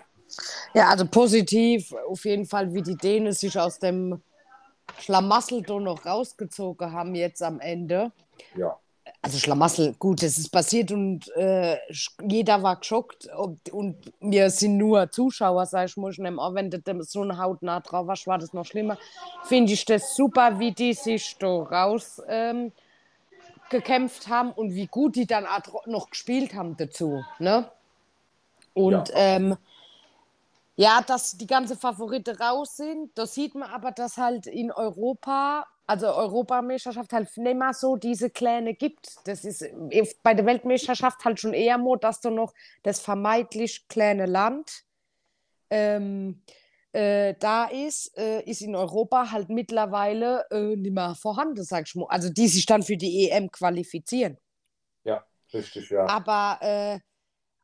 Ja, 0.73 0.89
also 0.89 1.05
positiv 1.05 1.93
auf 2.09 2.25
jeden 2.25 2.45
Fall, 2.45 2.73
wie 2.73 2.81
die 2.81 2.95
Dänen 2.95 3.33
sich 3.33 3.57
aus 3.59 3.79
dem 3.79 4.21
Schlamassel 4.99 5.61
da 5.61 5.79
noch 5.79 6.05
rausgezogen 6.05 6.91
haben 6.91 7.15
jetzt 7.15 7.41
am 7.41 7.59
Ende. 7.59 8.11
Ja. 8.55 8.77
Also 9.21 9.37
Schlamassel, 9.37 9.93
gut, 9.99 10.21
es 10.21 10.37
ist 10.37 10.49
passiert 10.49 10.91
und 10.91 11.29
äh, 11.35 11.77
jeder 12.27 12.61
war 12.61 12.75
geschockt 12.75 13.27
und, 13.37 13.69
und, 13.69 13.95
wir 14.19 14.49
sind 14.49 14.77
nur 14.77 15.09
Zuschauer, 15.11 15.65
sag 15.65 15.85
ich 15.87 15.97
mal, 15.97 16.11
auch 16.39 16.53
wenn 16.53 16.69
du 16.69 17.03
so 17.03 17.21
eine 17.21 17.37
Haut 17.37 17.61
nah 17.61 17.79
drauf 17.79 18.07
warst, 18.07 18.27
war 18.27 18.37
das 18.37 18.51
noch 18.53 18.65
schlimmer. 18.65 18.97
Finde 19.45 19.71
ich 19.71 19.85
das 19.85 20.15
super, 20.15 20.59
wie 20.59 20.73
die 20.73 20.93
sich 20.93 21.37
da 21.37 21.47
raus 21.47 22.21
ähm, 22.27 22.73
gekämpft 23.69 24.27
haben 24.27 24.51
und 24.51 24.73
wie 24.73 24.87
gut 24.87 25.15
die 25.15 25.25
dann 25.25 25.45
auch 25.45 25.85
noch 25.85 26.09
gespielt 26.09 26.53
haben 26.53 26.75
dazu. 26.75 27.23
Ne? 27.39 27.69
Und 28.73 29.09
ja. 29.09 29.15
ähm, 29.15 29.57
ja, 30.75 31.01
dass 31.05 31.37
die 31.37 31.47
ganzen 31.47 31.77
Favoriten 31.77 32.35
raus 32.35 32.77
sind. 32.77 33.11
Da 33.15 33.25
sieht 33.25 33.55
man 33.55 33.69
aber, 33.69 33.91
dass 33.91 34.17
halt 34.17 34.47
in 34.47 34.71
Europa, 34.71 35.67
also 35.85 36.07
Europameisterschaft 36.07 37.13
halt 37.13 37.35
nicht 37.37 37.57
mehr 37.57 37.73
so 37.73 37.95
diese 37.95 38.29
Kleine 38.29 38.73
gibt. 38.73 39.15
Das 39.25 39.45
ist 39.45 39.65
bei 40.23 40.33
der 40.33 40.45
Weltmeisterschaft 40.45 41.23
halt 41.25 41.39
schon 41.39 41.53
eher 41.53 41.77
so, 41.77 41.95
dass 41.95 42.21
du 42.21 42.31
noch 42.31 42.53
das 42.81 42.99
vermeintlich 42.99 43.87
kleine 43.87 44.25
Land 44.25 44.83
ähm, 45.69 46.41
äh, 46.91 47.35
da 47.39 47.65
ist, 47.65 48.15
äh, 48.17 48.41
ist 48.41 48.61
in 48.61 48.75
Europa 48.75 49.31
halt 49.31 49.49
mittlerweile 49.49 50.45
äh, 50.51 50.75
nicht 50.75 50.93
mehr 50.93 51.15
vorhanden, 51.15 51.63
sag 51.63 51.87
ich 51.87 51.95
mal. 51.95 52.05
Also 52.07 52.29
die 52.29 52.47
sich 52.47 52.65
dann 52.65 52.83
für 52.83 52.97
die 52.97 53.29
EM 53.29 53.51
qualifizieren. 53.51 54.37
Ja, 55.03 55.23
richtig, 55.53 55.89
ja. 55.89 56.05
Aber 56.05 56.59
äh, 56.61 56.99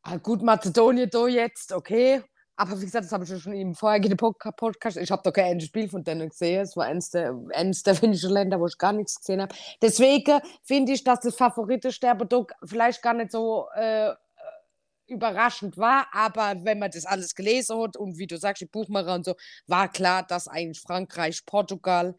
ah, 0.02 0.16
gut, 0.16 0.42
Mazedonien 0.42 1.10
da 1.10 1.26
jetzt, 1.26 1.72
okay 1.72 2.22
aber 2.60 2.78
wie 2.78 2.84
gesagt, 2.84 3.06
das 3.06 3.12
habe 3.12 3.24
ich 3.24 3.42
schon 3.42 3.54
im 3.54 3.74
vorherigen 3.74 4.16
Podcast. 4.56 4.98
Ich 4.98 5.10
habe 5.10 5.22
da 5.24 5.30
kein 5.30 5.58
Spiel 5.62 5.88
von 5.88 6.04
denen 6.04 6.28
gesehen. 6.28 6.60
Es 6.60 6.76
war 6.76 6.84
eines 6.84 7.08
der, 7.08 7.34
eines 7.54 7.82
der 7.82 7.94
finnischen 7.96 8.30
Länder, 8.30 8.60
wo 8.60 8.66
ich 8.66 8.76
gar 8.76 8.92
nichts 8.92 9.18
gesehen 9.18 9.40
habe. 9.40 9.54
Deswegen 9.80 10.40
finde 10.62 10.92
ich, 10.92 11.02
dass 11.02 11.20
das 11.20 11.34
Favoritensterben 11.36 12.28
doch 12.28 12.48
vielleicht 12.62 13.00
gar 13.00 13.14
nicht 13.14 13.32
so 13.32 13.66
äh, 13.74 14.12
überraschend 15.06 15.78
war. 15.78 16.06
Aber 16.12 16.54
wenn 16.62 16.78
man 16.78 16.90
das 16.90 17.06
alles 17.06 17.34
gelesen 17.34 17.80
hat 17.80 17.96
und 17.96 18.18
wie 18.18 18.26
du 18.26 18.36
sagst, 18.36 18.60
die 18.60 18.66
Buchmacher 18.66 19.14
und 19.14 19.24
so, 19.24 19.36
war 19.66 19.90
klar, 19.90 20.26
dass 20.26 20.46
eigentlich 20.46 20.82
Frankreich, 20.82 21.46
Portugal 21.46 22.14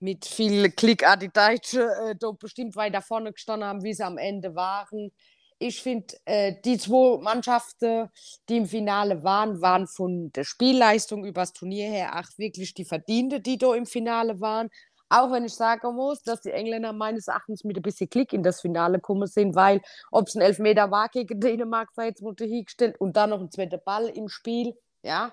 mit 0.00 0.24
viel 0.24 0.68
Klick 0.72 1.06
an 1.08 1.20
die 1.20 1.32
Deutsche 1.32 1.88
äh, 2.10 2.32
bestimmt 2.40 2.74
weiter 2.74 3.02
vorne 3.02 3.32
gestanden 3.32 3.68
haben, 3.68 3.84
wie 3.84 3.94
sie 3.94 4.02
am 4.02 4.18
Ende 4.18 4.56
waren 4.56 5.12
ich 5.58 5.82
finde, 5.82 6.14
äh, 6.24 6.54
die 6.64 6.78
zwei 6.78 7.18
Mannschaften, 7.22 8.10
die 8.48 8.58
im 8.58 8.66
Finale 8.66 9.22
waren, 9.22 9.60
waren 9.62 9.86
von 9.86 10.32
der 10.32 10.44
Spielleistung 10.44 11.24
übers 11.24 11.52
Turnier 11.52 11.88
her 11.88 12.18
auch 12.18 12.38
wirklich 12.38 12.74
die 12.74 12.84
Verdiente, 12.84 13.40
die 13.40 13.58
da 13.58 13.74
im 13.74 13.86
Finale 13.86 14.40
waren. 14.40 14.68
Auch 15.08 15.30
wenn 15.30 15.44
ich 15.44 15.54
sagen 15.54 15.94
muss, 15.94 16.22
dass 16.22 16.40
die 16.40 16.50
Engländer 16.50 16.92
meines 16.92 17.28
Erachtens 17.28 17.62
mit 17.62 17.76
ein 17.76 17.82
bisschen 17.82 18.08
Klick 18.08 18.32
in 18.32 18.42
das 18.42 18.60
Finale 18.60 18.98
gekommen 18.98 19.28
sind, 19.28 19.54
weil 19.54 19.80
ob 20.10 20.28
es 20.28 20.34
ein 20.34 20.40
Elfmeter 20.40 20.90
war 20.90 21.08
gegen 21.08 21.38
Dänemark, 21.38 21.90
sei 21.94 22.06
jetzt 22.06 22.22
wurde 22.22 22.44
hingestellt 22.44 23.00
und 23.00 23.16
dann 23.16 23.30
noch 23.30 23.40
ein 23.40 23.50
zweiter 23.50 23.78
Ball 23.78 24.08
im 24.08 24.28
Spiel, 24.28 24.76
ja. 25.02 25.32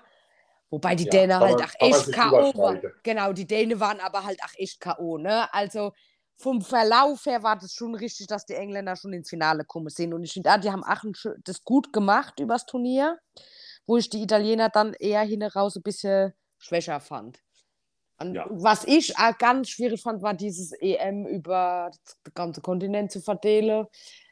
Wobei 0.70 0.94
die 0.94 1.04
ja, 1.04 1.10
Dänen 1.10 1.38
halt 1.38 1.62
auch 1.62 1.74
echt 1.80 2.12
K.O. 2.12 2.56
waren. 2.56 2.80
Genau, 3.02 3.34
die 3.34 3.46
Dänen 3.46 3.78
waren 3.78 4.00
aber 4.00 4.24
halt 4.24 4.42
auch 4.42 4.54
echt 4.56 4.80
K.O. 4.80 5.18
Ne? 5.18 5.52
Also 5.52 5.92
vom 6.42 6.60
Verlauf 6.60 7.24
her 7.26 7.42
war 7.42 7.56
das 7.56 7.72
schon 7.72 7.94
richtig, 7.94 8.26
dass 8.26 8.44
die 8.44 8.54
Engländer 8.54 8.96
schon 8.96 9.12
ins 9.12 9.30
Finale 9.30 9.60
gekommen 9.60 9.88
sind. 9.88 10.12
Und 10.12 10.24
ich 10.24 10.32
finde, 10.32 10.58
die 10.60 10.70
haben 10.70 10.84
auch 10.84 11.02
das 11.44 11.62
gut 11.62 11.92
gemacht 11.92 12.40
übers 12.40 12.66
Turnier, 12.66 13.18
wo 13.86 13.96
ich 13.96 14.10
die 14.10 14.22
Italiener 14.22 14.68
dann 14.68 14.94
eher 14.94 15.22
hin 15.22 15.42
raus 15.42 15.76
ein 15.76 15.82
bisschen 15.82 16.32
schwächer 16.58 17.00
fand. 17.00 17.38
Ja. 18.22 18.46
Was 18.50 18.84
ich 18.84 19.16
auch 19.18 19.36
ganz 19.38 19.70
schwierig 19.70 20.00
fand, 20.00 20.22
war 20.22 20.34
dieses 20.34 20.72
EM 20.72 21.26
über 21.26 21.90
den 22.26 22.34
ganzen 22.34 22.62
Kontinent 22.62 23.10
zu 23.10 23.20
verteilen, 23.20 23.86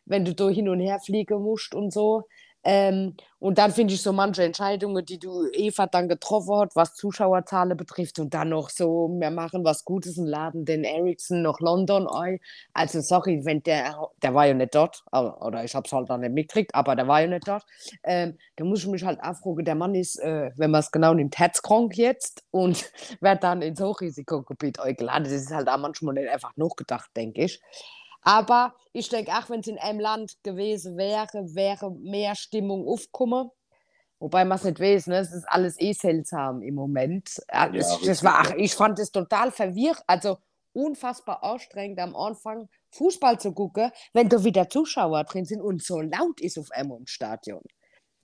wenn 0.05 0.25
du 0.25 0.35
da 0.35 0.49
hin 0.49 0.69
und 0.69 0.81
her 0.81 1.01
fliegen 1.01 1.43
musst 1.43 1.75
und 1.75 1.93
so. 1.93 2.25
Ähm, 2.63 3.15
und 3.39 3.57
dann 3.57 3.73
finde 3.73 3.95
ich 3.95 4.03
so 4.03 4.13
manche 4.13 4.45
Entscheidungen, 4.45 5.05
die 5.05 5.19
du 5.19 5.49
Eva 5.53 5.87
dann 5.87 6.09
getroffen 6.09 6.57
hat, 6.57 6.77
was 6.77 6.95
Zuschauerzahlen 6.95 7.75
betrifft 7.77 8.19
und 8.19 8.35
dann 8.35 8.51
noch 8.51 8.69
so, 8.69 9.09
wir 9.19 9.31
machen 9.31 9.65
was 9.65 9.85
Gutes 9.87 10.19
und 10.19 10.27
laden 10.27 10.67
den 10.67 10.85
Ericsson 10.85 11.41
nach 11.41 11.59
London 11.61 12.07
ein. 12.07 12.39
Also 12.75 13.01
sorry, 13.01 13.41
wenn 13.45 13.63
der, 13.63 13.97
der 14.23 14.35
war 14.35 14.47
ja 14.47 14.53
nicht 14.53 14.75
dort, 14.75 15.03
oder 15.11 15.65
ich 15.65 15.75
habe 15.75 15.87
es 15.87 15.93
halt 15.93 16.11
dann 16.11 16.21
nicht 16.21 16.33
mitgekriegt, 16.35 16.75
aber 16.75 16.95
der 16.97 17.09
war 17.09 17.23
ja 17.23 17.29
nicht 17.29 17.49
dort. 17.49 17.65
Ähm, 18.05 18.37
da 18.57 18.65
muss 18.65 18.81
ich 18.81 18.89
mich 18.89 19.05
halt 19.05 19.21
auch 19.23 19.37
fragen, 19.37 19.65
der 19.65 19.75
Mann 19.75 19.95
ist, 19.95 20.19
äh, 20.19 20.51
wenn 20.57 20.71
man 20.71 20.81
es 20.81 20.91
genau 20.91 21.15
nimmt, 21.15 21.39
herzkrank 21.39 21.97
jetzt 21.97 22.45
und 22.51 22.93
wird 23.23 23.43
dann 23.43 23.63
ins 23.63 23.81
Hochrisikogebiet 23.81 24.81
eingeladen. 24.81 25.25
Das 25.25 25.33
ist 25.33 25.51
halt 25.51 25.69
auch 25.69 25.79
manchmal 25.79 26.15
nicht 26.15 26.29
einfach 26.29 26.53
nachgedacht, 26.57 27.11
denke 27.17 27.45
ich. 27.45 27.63
Aber 28.23 28.75
ich 28.93 29.09
denke 29.09 29.33
auch, 29.33 29.49
wenn 29.49 29.61
es 29.61 29.67
in 29.67 29.79
einem 29.79 30.01
Land 30.01 30.37
gewesen 30.43 30.97
wäre, 30.97 31.55
wäre 31.55 31.91
mehr 31.91 32.35
Stimmung 32.35 32.87
aufgekommen. 32.87 33.51
Wobei 34.19 34.45
man 34.45 34.59
es 34.59 34.65
nicht 34.65 34.79
weiß, 34.79 35.07
ne? 35.07 35.19
es 35.19 35.33
ist 35.33 35.49
alles 35.49 35.81
eh 35.81 35.95
seltsam 35.95 36.61
im 36.61 36.75
Moment. 36.75 37.41
Ja, 37.51 37.71
das, 37.71 38.01
das 38.03 38.23
war, 38.23 38.55
ich 38.59 38.75
fand 38.75 38.99
es 38.99 39.11
total 39.11 39.51
verwirrt, 39.51 40.03
also 40.07 40.37
unfassbar 40.75 41.43
anstrengend 41.43 41.99
am 41.99 42.15
Anfang 42.15 42.69
Fußball 42.91 43.41
zu 43.41 43.53
gucken, 43.53 43.91
wenn 44.13 44.29
da 44.29 44.45
wieder 44.45 44.69
Zuschauer 44.69 45.25
drin 45.25 45.47
sind 45.47 45.63
und 45.63 45.83
so 45.83 46.01
laut 46.01 46.41
ist 46.41 46.59
auf 46.59 46.71
einmal 46.71 46.99
im 46.99 47.07
Stadion. 47.07 47.63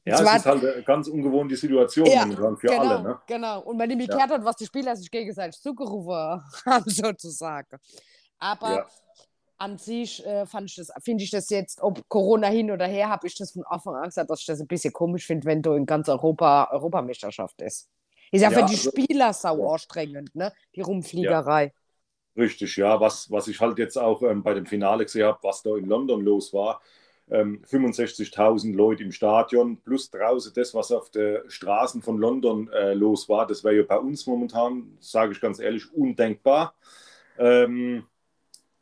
Ja, 0.05 0.15
es 0.15 0.21
ist 0.21 0.47
halt 0.47 0.65
eine 0.65 0.83
ganz 0.85 1.09
ungewohnte 1.09 1.57
Situation 1.57 2.07
ja, 2.07 2.27
für 2.27 2.69
genau, 2.69 2.79
alle. 2.79 3.03
Ne? 3.03 3.19
Genau, 3.27 3.63
und 3.63 3.79
wenn 3.79 3.91
ich 3.91 3.97
mich 3.97 4.09
ja. 4.09 4.15
gehört 4.15 4.31
hat, 4.31 4.45
was 4.45 4.57
die 4.57 4.67
Spieler 4.67 4.95
sich 4.95 5.11
gegenseitig 5.11 5.61
zugerufen 5.61 6.43
haben, 6.67 6.91
sozusagen. 6.91 7.79
Aber 8.39 8.77
ja 8.77 8.87
an 9.59 9.79
sich 9.79 10.25
äh, 10.27 10.47
fand 10.47 10.71
ich 10.71 10.77
das, 10.77 10.93
finde 11.03 11.25
ich 11.25 11.31
das 11.31 11.51
jetzt, 11.51 11.81
ob 11.81 12.07
Corona 12.09 12.49
hin 12.49 12.71
oder 12.71 12.87
her, 12.87 13.09
habe 13.09 13.27
ich 13.27 13.35
das 13.35 13.53
von 13.53 13.65
Anfang 13.65 13.95
an 13.95 14.05
gesagt, 14.05 14.31
dass 14.31 14.41
ich 14.41 14.47
das 14.47 14.61
ein 14.61 14.67
bisschen 14.67 14.93
komisch 14.93 15.27
finde, 15.27 15.47
wenn 15.47 15.63
du 15.63 15.73
in 15.73 15.87
ganz 15.87 16.09
Europa 16.09 16.69
Europameisterschaft 16.73 17.61
ist. 17.63 17.89
Ist 18.33 18.43
ja, 18.43 18.51
ja 18.51 18.59
für 18.59 18.67
die 18.67 18.77
also, 18.77 18.91
Spieler 18.91 19.33
sau 19.33 19.59
ja. 19.59 19.73
anstrengend, 19.73 20.35
ne? 20.35 20.53
Die 20.75 20.81
Rumfliegerei. 20.81 21.65
Ja. 21.65 22.43
Richtig, 22.43 22.77
ja. 22.77 23.01
Was, 23.01 23.31
was 23.31 23.49
ich 23.49 23.61
halt 23.61 23.79
jetzt 23.79 23.97
auch 23.97 24.23
ähm, 24.23 24.43
bei 24.43 24.53
dem 24.53 24.67
Finale 24.67 25.05
gesehen 25.05 25.27
habe, 25.27 25.39
was 25.43 25.63
da 25.63 25.77
in 25.77 25.87
London 25.87 26.21
los 26.21 26.53
war. 26.53 26.83
Ähm, 27.29 27.63
65.000 27.65 28.75
Leute 28.75 29.03
im 29.03 29.11
Stadion, 29.11 29.79
plus 29.79 30.11
draußen 30.11 30.53
das, 30.55 30.75
was 30.75 30.93
auf 30.93 31.11
den 31.11 31.39
Straßen 31.49 32.03
von 32.03 32.19
London 32.19 32.69
äh, 32.69 32.95
los 32.95 33.29
war. 33.29 33.47
Das 33.47 33.65
wäre 33.65 33.77
ja 33.77 33.83
bei 33.83 33.99
uns 33.99 34.27
momentan, 34.27 34.97
sage 35.01 35.33
ich 35.33 35.41
ganz 35.41 35.59
ehrlich, 35.59 35.93
undenkbar. 35.93 36.75
Ähm, 37.39 38.05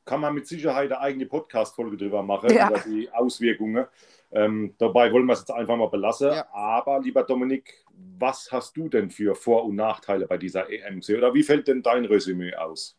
kann 0.05 0.21
man 0.21 0.35
mit 0.35 0.47
Sicherheit 0.47 0.93
eine 0.93 1.01
eigene 1.01 1.27
Podcast-Folge 1.27 1.97
drüber 1.97 2.23
machen, 2.23 2.55
ja. 2.55 2.69
über 2.69 2.81
die 2.81 3.11
Auswirkungen. 3.11 3.87
Ähm, 4.33 4.75
dabei 4.79 5.13
wollen 5.13 5.27
wir 5.27 5.35
es 5.35 5.41
jetzt 5.41 5.51
einfach 5.51 5.77
mal 5.77 5.89
belassen. 5.89 6.29
Ja. 6.29 6.47
Aber 6.53 7.01
lieber 7.01 7.23
Dominik, 7.23 7.85
was 8.19 8.51
hast 8.51 8.77
du 8.77 8.89
denn 8.89 9.11
für 9.11 9.35
Vor- 9.35 9.65
und 9.65 9.77
Nachteile 9.77 10.27
bei 10.27 10.39
dieser 10.39 10.69
EMC 10.71 11.11
oder 11.17 11.35
wie 11.35 11.43
fällt 11.43 11.69
denn 11.69 11.83
dein 11.83 12.05
Resümee 12.05 12.55
aus? 12.55 12.97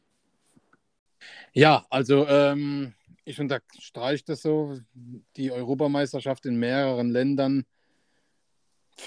Ja, 1.54 1.86
also 1.90 2.28
ähm, 2.28 2.94
ich 3.24 3.40
unterstreiche 3.40 4.24
das 4.26 4.42
so, 4.42 4.78
die 5.36 5.52
Europameisterschaft 5.52 6.46
in 6.46 6.58
mehreren 6.58 7.10
Ländern 7.10 7.66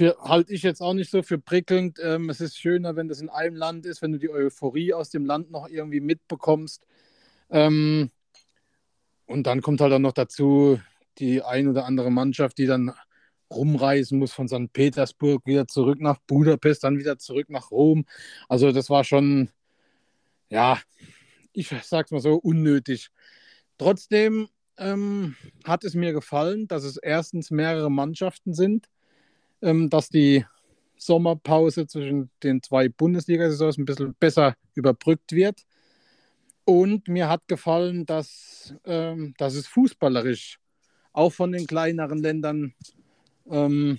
halte 0.00 0.52
ich 0.52 0.62
jetzt 0.62 0.80
auch 0.80 0.92
nicht 0.94 1.10
so 1.10 1.22
für 1.22 1.38
prickelnd. 1.38 1.98
Ähm, 2.02 2.28
es 2.28 2.40
ist 2.40 2.58
schöner, 2.58 2.96
wenn 2.96 3.08
das 3.08 3.20
in 3.20 3.28
einem 3.28 3.56
Land 3.56 3.86
ist, 3.86 4.02
wenn 4.02 4.12
du 4.12 4.18
die 4.18 4.30
Euphorie 4.30 4.92
aus 4.92 5.10
dem 5.10 5.24
Land 5.24 5.50
noch 5.50 5.68
irgendwie 5.68 6.00
mitbekommst. 6.00 6.86
Ähm, 7.50 8.10
und 9.26 9.46
dann 9.46 9.62
kommt 9.62 9.80
halt 9.80 9.92
auch 9.92 9.98
noch 9.98 10.12
dazu 10.12 10.80
die 11.18 11.42
ein 11.42 11.68
oder 11.68 11.84
andere 11.84 12.10
Mannschaft, 12.10 12.58
die 12.58 12.66
dann 12.66 12.92
rumreisen 13.50 14.18
muss 14.18 14.32
von 14.32 14.48
St. 14.48 14.72
Petersburg 14.72 15.44
wieder 15.46 15.66
zurück 15.66 16.00
nach 16.00 16.18
Budapest, 16.26 16.84
dann 16.84 16.98
wieder 16.98 17.18
zurück 17.18 17.48
nach 17.50 17.70
Rom. 17.70 18.04
Also 18.48 18.72
das 18.72 18.90
war 18.90 19.04
schon, 19.04 19.50
ja, 20.50 20.78
ich 21.52 21.68
sag's 21.82 22.10
mal 22.10 22.20
so, 22.20 22.34
unnötig. 22.34 23.10
Trotzdem 23.78 24.48
ähm, 24.76 25.36
hat 25.64 25.84
es 25.84 25.94
mir 25.94 26.12
gefallen, 26.12 26.68
dass 26.68 26.84
es 26.84 26.96
erstens 26.96 27.50
mehrere 27.50 27.90
Mannschaften 27.90 28.54
sind, 28.54 28.88
ähm, 29.62 29.90
dass 29.90 30.08
die 30.08 30.44
Sommerpause 30.96 31.86
zwischen 31.86 32.30
den 32.42 32.62
zwei 32.62 32.88
Bundesliga-Saisons 32.88 33.78
ein 33.78 33.84
bisschen 33.84 34.14
besser 34.14 34.56
überbrückt 34.74 35.32
wird. 35.32 35.64
Und 36.68 37.08
mir 37.08 37.30
hat 37.30 37.48
gefallen, 37.48 38.04
dass, 38.04 38.74
ähm, 38.84 39.32
dass 39.38 39.54
es 39.54 39.66
fußballerisch 39.66 40.58
auch 41.14 41.32
von 41.32 41.50
den 41.50 41.66
kleineren 41.66 42.18
Ländern 42.18 42.74
ähm, 43.50 43.98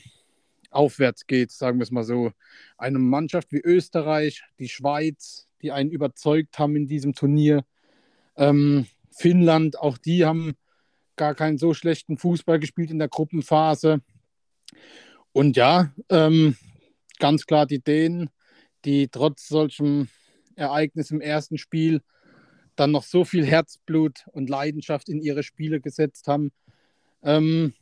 aufwärts 0.69 1.25
geht, 1.25 1.49
sagen 1.49 1.79
wir 1.79 1.83
es 1.83 1.89
mal 1.89 2.03
so. 2.03 2.31
Eine 2.77 2.99
Mannschaft 2.99 3.51
wie 3.51 3.59
Österreich, 3.59 4.43
die 4.59 4.69
Schweiz, 4.69 5.47
die 5.63 5.71
einen 5.71 5.89
überzeugt 5.89 6.59
haben 6.59 6.75
in 6.75 6.85
diesem 6.85 7.15
Turnier, 7.15 7.65
ähm, 8.35 8.85
Finnland, 9.09 9.79
auch 9.79 9.97
die 9.97 10.25
haben 10.25 10.53
gar 11.15 11.33
keinen 11.33 11.57
so 11.57 11.73
schlechten 11.73 12.19
Fußball 12.19 12.59
gespielt 12.59 12.91
in 12.91 12.99
der 12.99 13.09
Gruppenphase. 13.09 14.03
Und 15.31 15.57
ja, 15.57 15.91
ähm, 16.09 16.55
ganz 17.17 17.47
klar 17.47 17.65
die 17.65 17.81
Dänen, 17.81 18.29
die 18.85 19.07
trotz 19.07 19.47
solchem 19.47 20.07
Ereignis 20.55 21.09
im 21.09 21.19
ersten 21.19 21.57
Spiel 21.57 22.03
dann 22.79 22.91
noch 22.91 23.03
so 23.03 23.25
viel 23.25 23.45
Herzblut 23.45 24.25
und 24.31 24.49
Leidenschaft 24.49 25.09
in 25.09 25.21
ihre 25.21 25.43
Spiele 25.43 25.81
gesetzt 25.81 26.27
haben. 26.27 26.51
Ähm, 27.21 27.73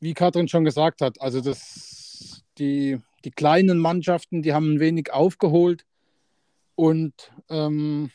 wie 0.00 0.14
Katrin 0.14 0.48
schon 0.48 0.64
gesagt 0.64 1.00
hat, 1.00 1.20
also 1.20 1.40
das, 1.40 2.44
die, 2.58 2.98
die 3.24 3.30
kleinen 3.30 3.78
Mannschaften, 3.78 4.42
die 4.42 4.52
haben 4.52 4.74
ein 4.74 4.80
wenig 4.80 5.12
aufgeholt 5.12 5.86
und 6.74 7.32
ähm, 7.48 8.10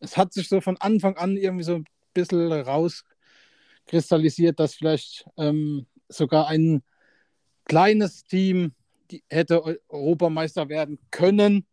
es 0.00 0.16
hat 0.16 0.32
sich 0.32 0.48
so 0.48 0.60
von 0.60 0.76
Anfang 0.78 1.16
an 1.16 1.36
irgendwie 1.36 1.64
so 1.64 1.76
ein 1.76 1.84
bisschen 2.12 2.52
rauskristallisiert, 2.52 4.60
dass 4.60 4.74
vielleicht 4.74 5.26
ähm, 5.36 5.86
sogar 6.08 6.48
ein 6.48 6.82
kleines 7.64 8.24
Team 8.24 8.74
hätte 9.28 9.80
Europameister 9.88 10.68
werden 10.68 10.98
können, 11.10 11.66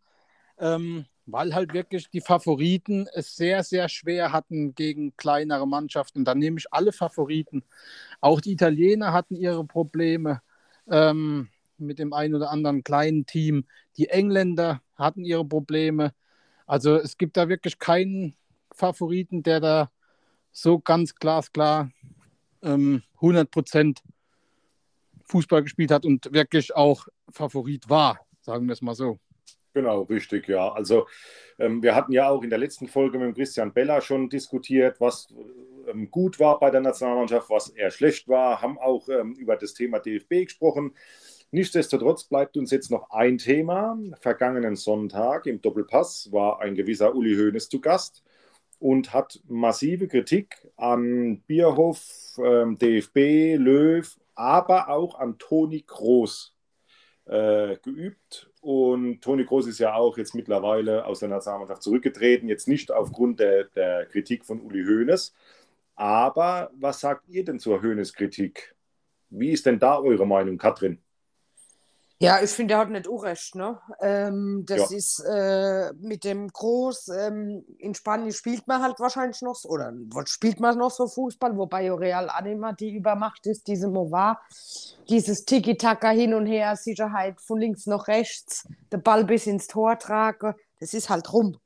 ähm, 0.60 1.06
weil 1.25 1.54
halt 1.54 1.74
wirklich 1.74 2.10
die 2.10 2.22
Favoriten 2.22 3.08
es 3.13 3.36
sehr, 3.36 3.63
sehr 3.63 3.90
schwer 3.90 4.32
hatten 4.32 4.75
gegen 4.75 5.16
kleinere 5.18 5.68
Mannschaften. 5.68 6.25
Da 6.25 6.36
nehme 6.36 6.58
ich 6.58 6.74
alle 6.74 6.92
Favoriten. 6.92 7.63
Auch 8.20 8.42
die 8.42 8.54
Italiener 8.54 9.13
hatten 9.13 9.36
ihre 9.36 9.66
Probleme 9.66 10.42
ähm, 10.90 11.50
mit 11.78 12.00
dem 12.00 12.13
einen 12.13 12.36
oder 12.36 12.51
anderen 12.51 12.84
kleinen 12.84 13.25
Team. 13.25 13.66
Die 13.98 14.10
Engländer 14.10 14.82
hatten 14.96 15.24
ihre 15.24 15.46
Probleme. 15.46 16.13
Also 16.66 16.96
es 16.96 17.18
gibt 17.18 17.38
da 17.38 17.50
wirklich 17.50 17.80
keinen 17.80 18.36
Favoriten, 18.72 19.44
der 19.44 19.60
da 19.60 19.92
so 20.51 20.80
ganz 20.80 21.16
glasklar 21.16 21.92
ähm, 22.62 23.04
100 23.16 23.50
Prozent 23.50 24.04
Fußball 25.25 25.63
gespielt 25.63 25.92
hat 25.92 26.06
und 26.06 26.32
wirklich 26.34 26.75
auch 26.75 27.08
Favorit 27.30 27.90
war, 27.90 28.20
sagen 28.42 28.68
wir 28.68 28.74
es 28.74 28.82
mal 28.82 28.96
so. 28.96 29.20
Genau, 29.74 30.01
richtig, 30.04 30.48
ja. 30.48 30.72
Also 30.72 31.08
ähm, 31.58 31.82
wir 31.82 31.96
hatten 31.96 32.12
ja 32.12 32.30
auch 32.30 32.44
in 32.44 32.50
der 32.50 32.60
letzten 32.60 32.88
Folge 32.88 33.18
mit 33.20 33.36
Christian 33.36 33.74
Bella 33.74 34.01
schon 34.01 34.30
diskutiert, 34.30 35.00
was 35.00 35.30
ähm, 35.88 36.12
gut 36.12 36.40
war 36.40 36.60
bei 36.60 36.72
der 36.72 36.82
Nationalmannschaft, 36.82 37.50
was 37.50 37.70
eher 37.70 37.92
schlecht 37.92 38.28
war, 38.28 38.62
haben 38.62 38.78
auch 38.78 39.08
ähm, 39.08 39.34
über 39.36 39.56
das 39.56 39.74
Thema 39.74 40.00
DFB 40.00 40.46
gesprochen. 40.46 40.94
Nichtsdestotrotz 41.51 42.25
bleibt 42.25 42.58
uns 42.58 42.72
jetzt 42.72 42.92
noch 42.92 43.10
ein 43.12 43.38
Thema. 43.38 43.98
Vergangenen 44.20 44.75
Sonntag 44.75 45.46
im 45.48 45.62
Doppelpass 45.62 46.31
war 46.31 46.62
ein 46.62 46.75
gewisser 46.75 47.14
Uli 47.16 47.36
Hoeneß 47.36 47.70
zu 47.70 47.81
Gast 47.81 48.24
und 48.79 49.14
hat 49.14 49.40
massive 49.48 50.07
Kritik 50.07 50.68
an 50.75 51.42
Bierhoff, 51.48 52.40
ähm, 52.44 52.77
DFB, 52.77 53.57
Löw, 53.57 54.18
aber 54.36 54.90
auch 54.90 55.16
an 55.16 55.38
Toni 55.38 55.84
Groß 55.86 56.55
äh, 57.25 57.77
geübt. 57.77 58.50
Und 58.62 59.22
Toni 59.22 59.44
Groß 59.44 59.68
ist 59.68 59.80
ja 59.80 59.96
auch 59.96 60.18
jetzt 60.18 60.36
mittlerweile 60.36 61.06
aus 61.06 61.20
der 61.20 61.30
Nationalmannschaft 61.30 61.82
zurückgetreten, 61.82 62.48
jetzt 62.48 62.68
nicht 62.68 62.92
aufgrund 62.92 63.40
der, 63.40 63.66
der 63.66 64.06
Kritik 64.06 64.46
von 64.46 64.62
Uli 64.62 64.84
Hoeneß. 64.86 65.34
Aber 65.96 66.72
was 66.76 67.00
sagt 67.00 67.28
ihr 67.30 67.44
denn 67.44 67.60
zur 67.60 67.82
Hoeneß-Kritik? 67.82 68.76
Wie 69.30 69.52
ist 69.52 69.66
denn 69.66 69.80
da 69.80 70.00
eure 70.00 70.28
Meinung, 70.28 70.58
Katrin? 70.58 71.00
Ja, 72.22 72.40
ich 72.40 72.51
finde, 72.51 72.75
er 72.75 72.79
hat 72.81 72.90
nicht 72.90 73.07
Unrecht. 73.07 73.55
Ne? 73.55 73.79
Ähm, 74.00 74.64
das 74.68 74.92
ja. 74.92 74.98
ist 74.98 75.20
äh, 75.27 75.92
mit 76.00 76.24
dem 76.24 76.48
Groß, 76.50 77.07
ähm, 77.10 77.66
in 77.79 77.96
Spanien 77.96 78.31
spielt 78.31 78.68
man 78.68 78.84
halt 78.84 79.00
wahrscheinlich 79.00 79.42
noch, 79.42 79.60
oder 79.66 79.92
spielt 80.25 80.60
man 80.60 80.77
noch 80.77 80.92
so 80.92 81.07
Fußball, 81.07 81.57
wobei 81.57 81.92
Real 81.92 82.29
Anima 82.29 82.74
die 82.74 82.96
Übermacht 82.96 83.48
ist, 83.48 83.68
diese 83.68 83.88
Movar, 83.88 84.40
dieses 85.10 85.46
Tiki-Taka 85.46 86.10
hin 86.12 86.36
und 86.36 86.46
her, 86.46 86.75
Sicherheit 86.75 87.42
von 87.42 87.60
links 87.60 87.88
nach 87.88 88.07
rechts, 88.07 88.68
der 88.92 89.00
Ball 89.00 89.25
bis 89.25 89.48
ins 89.48 89.66
Tor 89.68 89.98
tragen, 89.98 90.53
das 90.79 90.94
ist 90.94 91.10
halt 91.10 91.34
rum. 91.34 91.57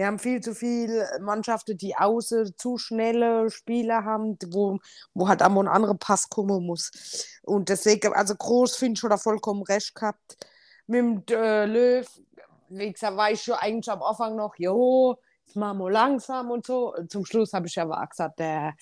Wir 0.00 0.06
haben 0.06 0.18
viel 0.18 0.40
zu 0.40 0.54
viele 0.54 1.06
Mannschaften, 1.20 1.76
die 1.76 1.94
außen 1.94 2.54
zu 2.56 2.78
schnelle 2.78 3.50
Spieler 3.50 4.02
haben, 4.02 4.38
wo, 4.46 4.78
wo 5.12 5.28
halt 5.28 5.42
einmal 5.42 5.66
ein 5.66 5.74
anderer 5.74 5.94
Pass 5.94 6.30
kommen 6.30 6.64
muss. 6.64 6.90
Und 7.42 7.68
deswegen, 7.68 8.14
also 8.14 8.34
groß 8.34 8.76
finde 8.76 8.94
ich 8.94 9.00
schon 9.00 9.10
da 9.10 9.18
vollkommen 9.18 9.62
recht 9.62 9.94
gehabt. 9.94 10.38
Mit 10.86 11.28
dem 11.28 11.36
äh, 11.36 11.66
Löw, 11.66 12.08
wie 12.70 12.90
gesagt, 12.90 13.14
war 13.18 13.30
ich 13.30 13.42
schon 13.42 13.56
eigentlich 13.56 13.92
am 13.92 14.02
Anfang 14.02 14.36
noch, 14.36 14.54
jo, 14.56 15.18
jetzt 15.44 15.56
machen 15.56 15.76
wir 15.76 15.90
langsam 15.90 16.50
und 16.50 16.64
so. 16.64 16.94
Zum 17.10 17.26
Schluss 17.26 17.52
habe 17.52 17.66
ich 17.66 17.78
aber 17.78 18.02
gesagt, 18.06 18.38
der, 18.38 18.72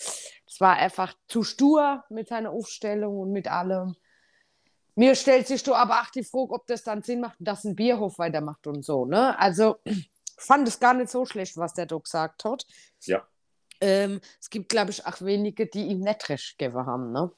das 0.46 0.60
war 0.60 0.76
einfach 0.76 1.14
zu 1.26 1.42
stur 1.42 2.04
mit 2.10 2.28
seiner 2.28 2.52
Aufstellung 2.52 3.18
und 3.18 3.32
mit 3.32 3.50
allem. 3.50 3.96
Mir 4.94 5.16
stellt 5.16 5.48
sich 5.48 5.64
doch 5.64 5.74
aber 5.74 6.00
auch 6.00 6.10
die 6.10 6.22
Frage, 6.22 6.52
ob 6.52 6.66
das 6.68 6.84
dann 6.84 7.02
Sinn 7.02 7.22
macht, 7.22 7.38
dass 7.40 7.64
ein 7.64 7.74
Bierhof 7.74 8.20
weitermacht 8.20 8.68
und 8.68 8.84
so. 8.84 9.04
Ne? 9.04 9.36
Also 9.36 9.78
fand 10.38 10.66
es 10.68 10.80
gar 10.80 10.94
nicht 10.94 11.10
so 11.10 11.26
schlecht, 11.26 11.56
was 11.56 11.74
der 11.74 11.86
Doc 11.86 12.04
gesagt 12.04 12.44
hat. 12.44 12.66
Ja. 13.02 13.26
Ähm, 13.80 14.20
es 14.40 14.50
gibt, 14.50 14.68
glaube 14.68 14.90
ich, 14.90 15.06
auch 15.06 15.20
wenige, 15.20 15.66
die 15.66 15.86
ihm 15.86 16.00
nicht 16.00 16.28
recht 16.28 16.58
gegeben 16.58 16.86
haben. 16.86 17.12
Ne? 17.12 17.30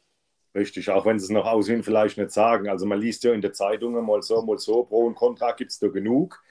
Richtig, 0.55 0.91
auch 0.91 1.07
wenn 1.07 1.19
sie 1.19 1.27
es 1.27 1.31
nach 1.31 1.45
außen 1.45 1.83
vielleicht 1.83 2.19
nicht 2.19 2.31
sagen. 2.31 2.69
Also 2.69 2.87
man 2.87 3.01
liest 3.01 3.25
ja 3.25 3.33
in 3.33 3.43
der 3.43 3.53
Zeitungen 3.53 4.05
mal 4.05 4.23
so, 4.23 4.43
mal 4.43 4.59
so, 4.59 4.85
Pro 4.85 5.07
und 5.07 5.15
Contra 5.15 5.53
gibt 5.53 5.71
es 5.71 5.79
da 5.79 5.89
genug. 5.89 6.43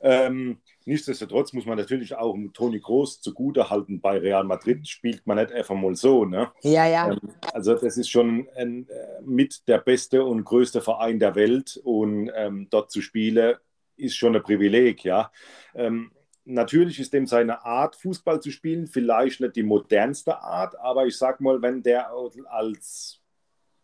Ähm, 0.00 0.58
nichtsdestotrotz 0.84 1.52
muss 1.52 1.66
man 1.66 1.78
natürlich 1.78 2.14
auch 2.14 2.36
Toni 2.52 2.78
Groß 2.78 3.20
zugute 3.20 3.68
halten. 3.68 4.00
Bei 4.00 4.18
Real 4.18 4.44
Madrid 4.44 4.86
spielt 4.86 5.26
man 5.26 5.38
nicht 5.38 5.52
einfach 5.52 5.74
mal 5.74 5.96
so. 5.96 6.24
Ne? 6.24 6.50
Ja, 6.62 6.86
ja. 6.86 7.10
Ähm, 7.10 7.20
also 7.52 7.74
das 7.74 7.96
ist 7.96 8.10
schon 8.10 8.48
ein, 8.56 8.88
äh, 8.88 9.22
mit 9.22 9.66
der 9.68 9.78
beste 9.78 10.24
und 10.24 10.44
größte 10.44 10.80
Verein 10.80 11.18
der 11.18 11.34
Welt 11.34 11.80
und 11.82 12.30
ähm, 12.34 12.68
dort 12.70 12.90
zu 12.90 13.00
spielen 13.00 13.56
ist 13.96 14.16
schon 14.16 14.36
ein 14.36 14.42
Privileg, 14.42 15.04
ja. 15.04 15.30
Ähm, 15.74 16.12
natürlich 16.44 17.00
ist 17.00 17.12
dem 17.12 17.26
seine 17.26 17.64
Art, 17.64 17.96
Fußball 17.96 18.40
zu 18.40 18.50
spielen, 18.50 18.86
vielleicht 18.86 19.40
nicht 19.40 19.56
die 19.56 19.62
modernste 19.62 20.38
Art, 20.38 20.78
aber 20.78 21.06
ich 21.06 21.16
sag 21.16 21.40
mal, 21.40 21.60
wenn 21.62 21.82
der 21.82 22.10
als 22.48 23.20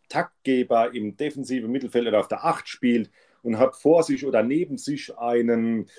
Taktgeber 0.09 0.93
im 0.93 1.17
defensiven 1.17 1.71
Mittelfeld 1.71 2.07
oder 2.07 2.19
auf 2.19 2.27
der 2.27 2.45
Acht 2.45 2.67
spielt 2.67 3.11
und 3.41 3.57
hat 3.57 3.75
vor 3.75 4.03
sich 4.03 4.25
oder 4.25 4.43
neben 4.43 4.77
sich 4.77 5.17
einen, 5.17 5.89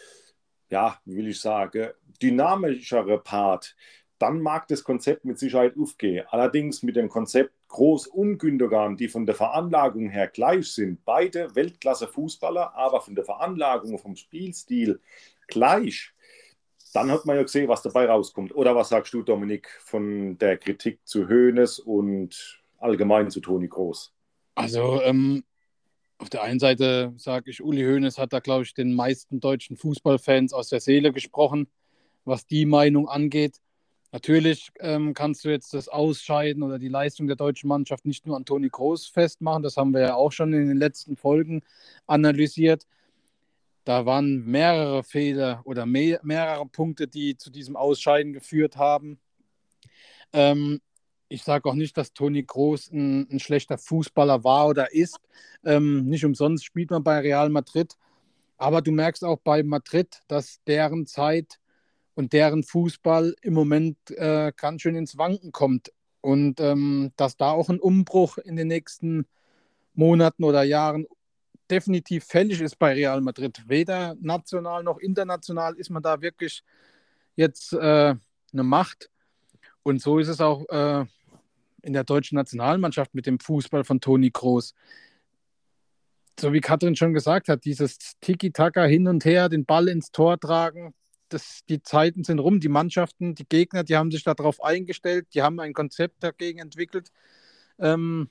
ja, 0.70 0.98
wie 1.04 1.16
will 1.16 1.28
ich 1.28 1.40
sagen, 1.40 1.90
dynamischere 2.22 3.18
Part, 3.18 3.76
dann 4.18 4.40
mag 4.40 4.68
das 4.68 4.84
Konzept 4.84 5.24
mit 5.24 5.38
Sicherheit 5.38 5.74
aufgehen. 5.76 6.24
Allerdings 6.30 6.82
mit 6.82 6.96
dem 6.96 7.08
Konzept 7.08 7.52
Groß 7.74 8.06
und 8.06 8.38
Gündogan, 8.38 8.96
die 8.96 9.08
von 9.08 9.26
der 9.26 9.34
Veranlagung 9.34 10.08
her 10.08 10.28
gleich 10.28 10.72
sind, 10.72 11.04
beide 11.04 11.56
Weltklasse-Fußballer, 11.56 12.72
aber 12.76 13.00
von 13.00 13.16
der 13.16 13.24
Veranlagung, 13.24 13.98
vom 13.98 14.14
Spielstil 14.14 15.00
gleich, 15.48 16.12
dann 16.92 17.10
hat 17.10 17.26
man 17.26 17.34
ja 17.34 17.42
gesehen, 17.42 17.66
was 17.66 17.82
dabei 17.82 18.06
rauskommt. 18.06 18.54
Oder 18.54 18.76
was 18.76 18.90
sagst 18.90 19.12
du, 19.12 19.22
Dominik, 19.22 19.68
von 19.80 20.38
der 20.38 20.56
Kritik 20.56 21.00
zu 21.04 21.28
Hoeneß 21.28 21.80
und 21.80 22.62
allgemein 22.78 23.28
zu 23.28 23.40
Toni 23.40 23.66
Groß? 23.66 24.14
Also, 24.54 25.02
ähm, 25.02 25.42
auf 26.18 26.30
der 26.30 26.44
einen 26.44 26.60
Seite 26.60 27.12
sage 27.16 27.50
ich, 27.50 27.60
Uli 27.60 27.82
Hoeneß 27.82 28.18
hat 28.18 28.32
da, 28.32 28.38
glaube 28.38 28.62
ich, 28.62 28.72
den 28.74 28.94
meisten 28.94 29.40
deutschen 29.40 29.76
Fußballfans 29.76 30.52
aus 30.52 30.68
der 30.68 30.78
Seele 30.78 31.12
gesprochen, 31.12 31.66
was 32.24 32.46
die 32.46 32.66
Meinung 32.66 33.08
angeht. 33.08 33.56
Natürlich 34.14 34.70
ähm, 34.78 35.12
kannst 35.12 35.44
du 35.44 35.48
jetzt 35.48 35.74
das 35.74 35.88
Ausscheiden 35.88 36.62
oder 36.62 36.78
die 36.78 36.86
Leistung 36.86 37.26
der 37.26 37.34
deutschen 37.34 37.66
Mannschaft 37.66 38.06
nicht 38.06 38.26
nur 38.26 38.36
an 38.36 38.44
Toni 38.44 38.68
Groß 38.68 39.08
festmachen. 39.08 39.64
Das 39.64 39.76
haben 39.76 39.92
wir 39.92 40.02
ja 40.02 40.14
auch 40.14 40.30
schon 40.30 40.52
in 40.52 40.68
den 40.68 40.76
letzten 40.76 41.16
Folgen 41.16 41.62
analysiert. 42.06 42.86
Da 43.82 44.06
waren 44.06 44.44
mehrere 44.44 45.02
Fehler 45.02 45.62
oder 45.64 45.84
mehr, 45.84 46.20
mehrere 46.22 46.64
Punkte, 46.64 47.08
die 47.08 47.36
zu 47.36 47.50
diesem 47.50 47.74
Ausscheiden 47.74 48.32
geführt 48.32 48.76
haben. 48.76 49.18
Ähm, 50.32 50.80
ich 51.28 51.42
sage 51.42 51.68
auch 51.68 51.74
nicht, 51.74 51.96
dass 51.96 52.12
Toni 52.12 52.44
Groß 52.44 52.92
ein, 52.92 53.28
ein, 53.32 53.40
schlechter 53.40 53.78
Fußballer 53.78 54.44
war 54.44 54.68
oder 54.68 54.94
ist. 54.94 55.18
Ähm, 55.64 56.04
nicht 56.04 56.24
umsonst 56.24 56.64
spielt 56.64 56.92
man 56.92 57.02
bei 57.02 57.18
Real 57.18 57.48
Madrid. 57.48 57.96
Aber 58.58 58.80
du 58.80 58.92
merkst 58.92 59.24
auch 59.24 59.40
bei 59.40 59.64
Madrid, 59.64 60.20
dass 60.28 60.62
deren 60.68 61.08
Zeit 61.08 61.58
und 62.14 62.32
deren 62.32 62.62
Fußball 62.62 63.34
im 63.42 63.54
Moment 63.54 63.96
äh, 64.10 64.52
ganz 64.56 64.82
schön 64.82 64.96
ins 64.96 65.18
Wanken 65.18 65.52
kommt. 65.52 65.92
Und 66.20 66.60
ähm, 66.60 67.12
dass 67.16 67.36
da 67.36 67.50
auch 67.50 67.68
ein 67.68 67.80
Umbruch 67.80 68.38
in 68.38 68.56
den 68.56 68.68
nächsten 68.68 69.26
Monaten 69.94 70.44
oder 70.44 70.62
Jahren 70.62 71.06
definitiv 71.70 72.24
fällig 72.24 72.60
ist 72.60 72.78
bei 72.78 72.92
Real 72.92 73.20
Madrid. 73.20 73.62
Weder 73.66 74.16
national 74.20 74.82
noch 74.82 74.98
international 74.98 75.74
ist 75.76 75.90
man 75.90 76.02
da 76.02 76.20
wirklich 76.20 76.62
jetzt 77.36 77.72
äh, 77.72 78.14
eine 78.52 78.62
Macht. 78.62 79.10
Und 79.82 80.00
so 80.00 80.18
ist 80.18 80.28
es 80.28 80.40
auch 80.40 80.66
äh, 80.68 81.04
in 81.82 81.92
der 81.92 82.04
deutschen 82.04 82.36
Nationalmannschaft 82.36 83.14
mit 83.14 83.26
dem 83.26 83.38
Fußball 83.38 83.84
von 83.84 84.00
Toni 84.00 84.30
Kroos. 84.30 84.74
So 86.38 86.52
wie 86.52 86.60
Katrin 86.60 86.96
schon 86.96 87.12
gesagt 87.12 87.48
hat, 87.48 87.64
dieses 87.64 87.98
Tiki-Taka 88.20 88.84
hin 88.84 89.06
und 89.06 89.24
her, 89.24 89.48
den 89.48 89.64
Ball 89.64 89.88
ins 89.88 90.10
Tor 90.10 90.40
tragen, 90.40 90.94
das, 91.28 91.64
die 91.68 91.82
Zeiten 91.82 92.24
sind 92.24 92.38
rum. 92.38 92.60
Die 92.60 92.68
Mannschaften, 92.68 93.34
die 93.34 93.46
Gegner, 93.48 93.84
die 93.84 93.96
haben 93.96 94.10
sich 94.10 94.24
darauf 94.24 94.62
eingestellt, 94.62 95.28
die 95.34 95.42
haben 95.42 95.60
ein 95.60 95.72
Konzept 95.72 96.22
dagegen 96.22 96.58
entwickelt. 96.58 97.10
Ähm, 97.78 98.30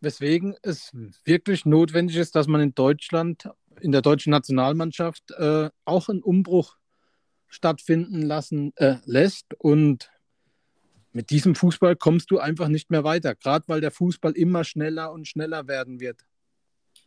weswegen 0.00 0.56
es 0.62 0.92
wirklich 1.24 1.64
notwendig 1.64 2.16
ist, 2.16 2.34
dass 2.34 2.46
man 2.46 2.60
in 2.60 2.74
Deutschland, 2.74 3.48
in 3.80 3.92
der 3.92 4.02
deutschen 4.02 4.30
Nationalmannschaft, 4.30 5.30
äh, 5.32 5.70
auch 5.84 6.08
einen 6.08 6.22
Umbruch 6.22 6.76
stattfinden 7.48 8.22
lassen 8.22 8.72
äh, 8.76 8.96
lässt. 9.04 9.54
Und 9.58 10.10
mit 11.12 11.30
diesem 11.30 11.54
Fußball 11.54 11.96
kommst 11.96 12.30
du 12.30 12.38
einfach 12.38 12.68
nicht 12.68 12.90
mehr 12.90 13.04
weiter, 13.04 13.34
gerade 13.34 13.64
weil 13.66 13.80
der 13.80 13.90
Fußball 13.90 14.32
immer 14.32 14.64
schneller 14.64 15.12
und 15.12 15.26
schneller 15.26 15.66
werden 15.66 16.00
wird. 16.00 16.24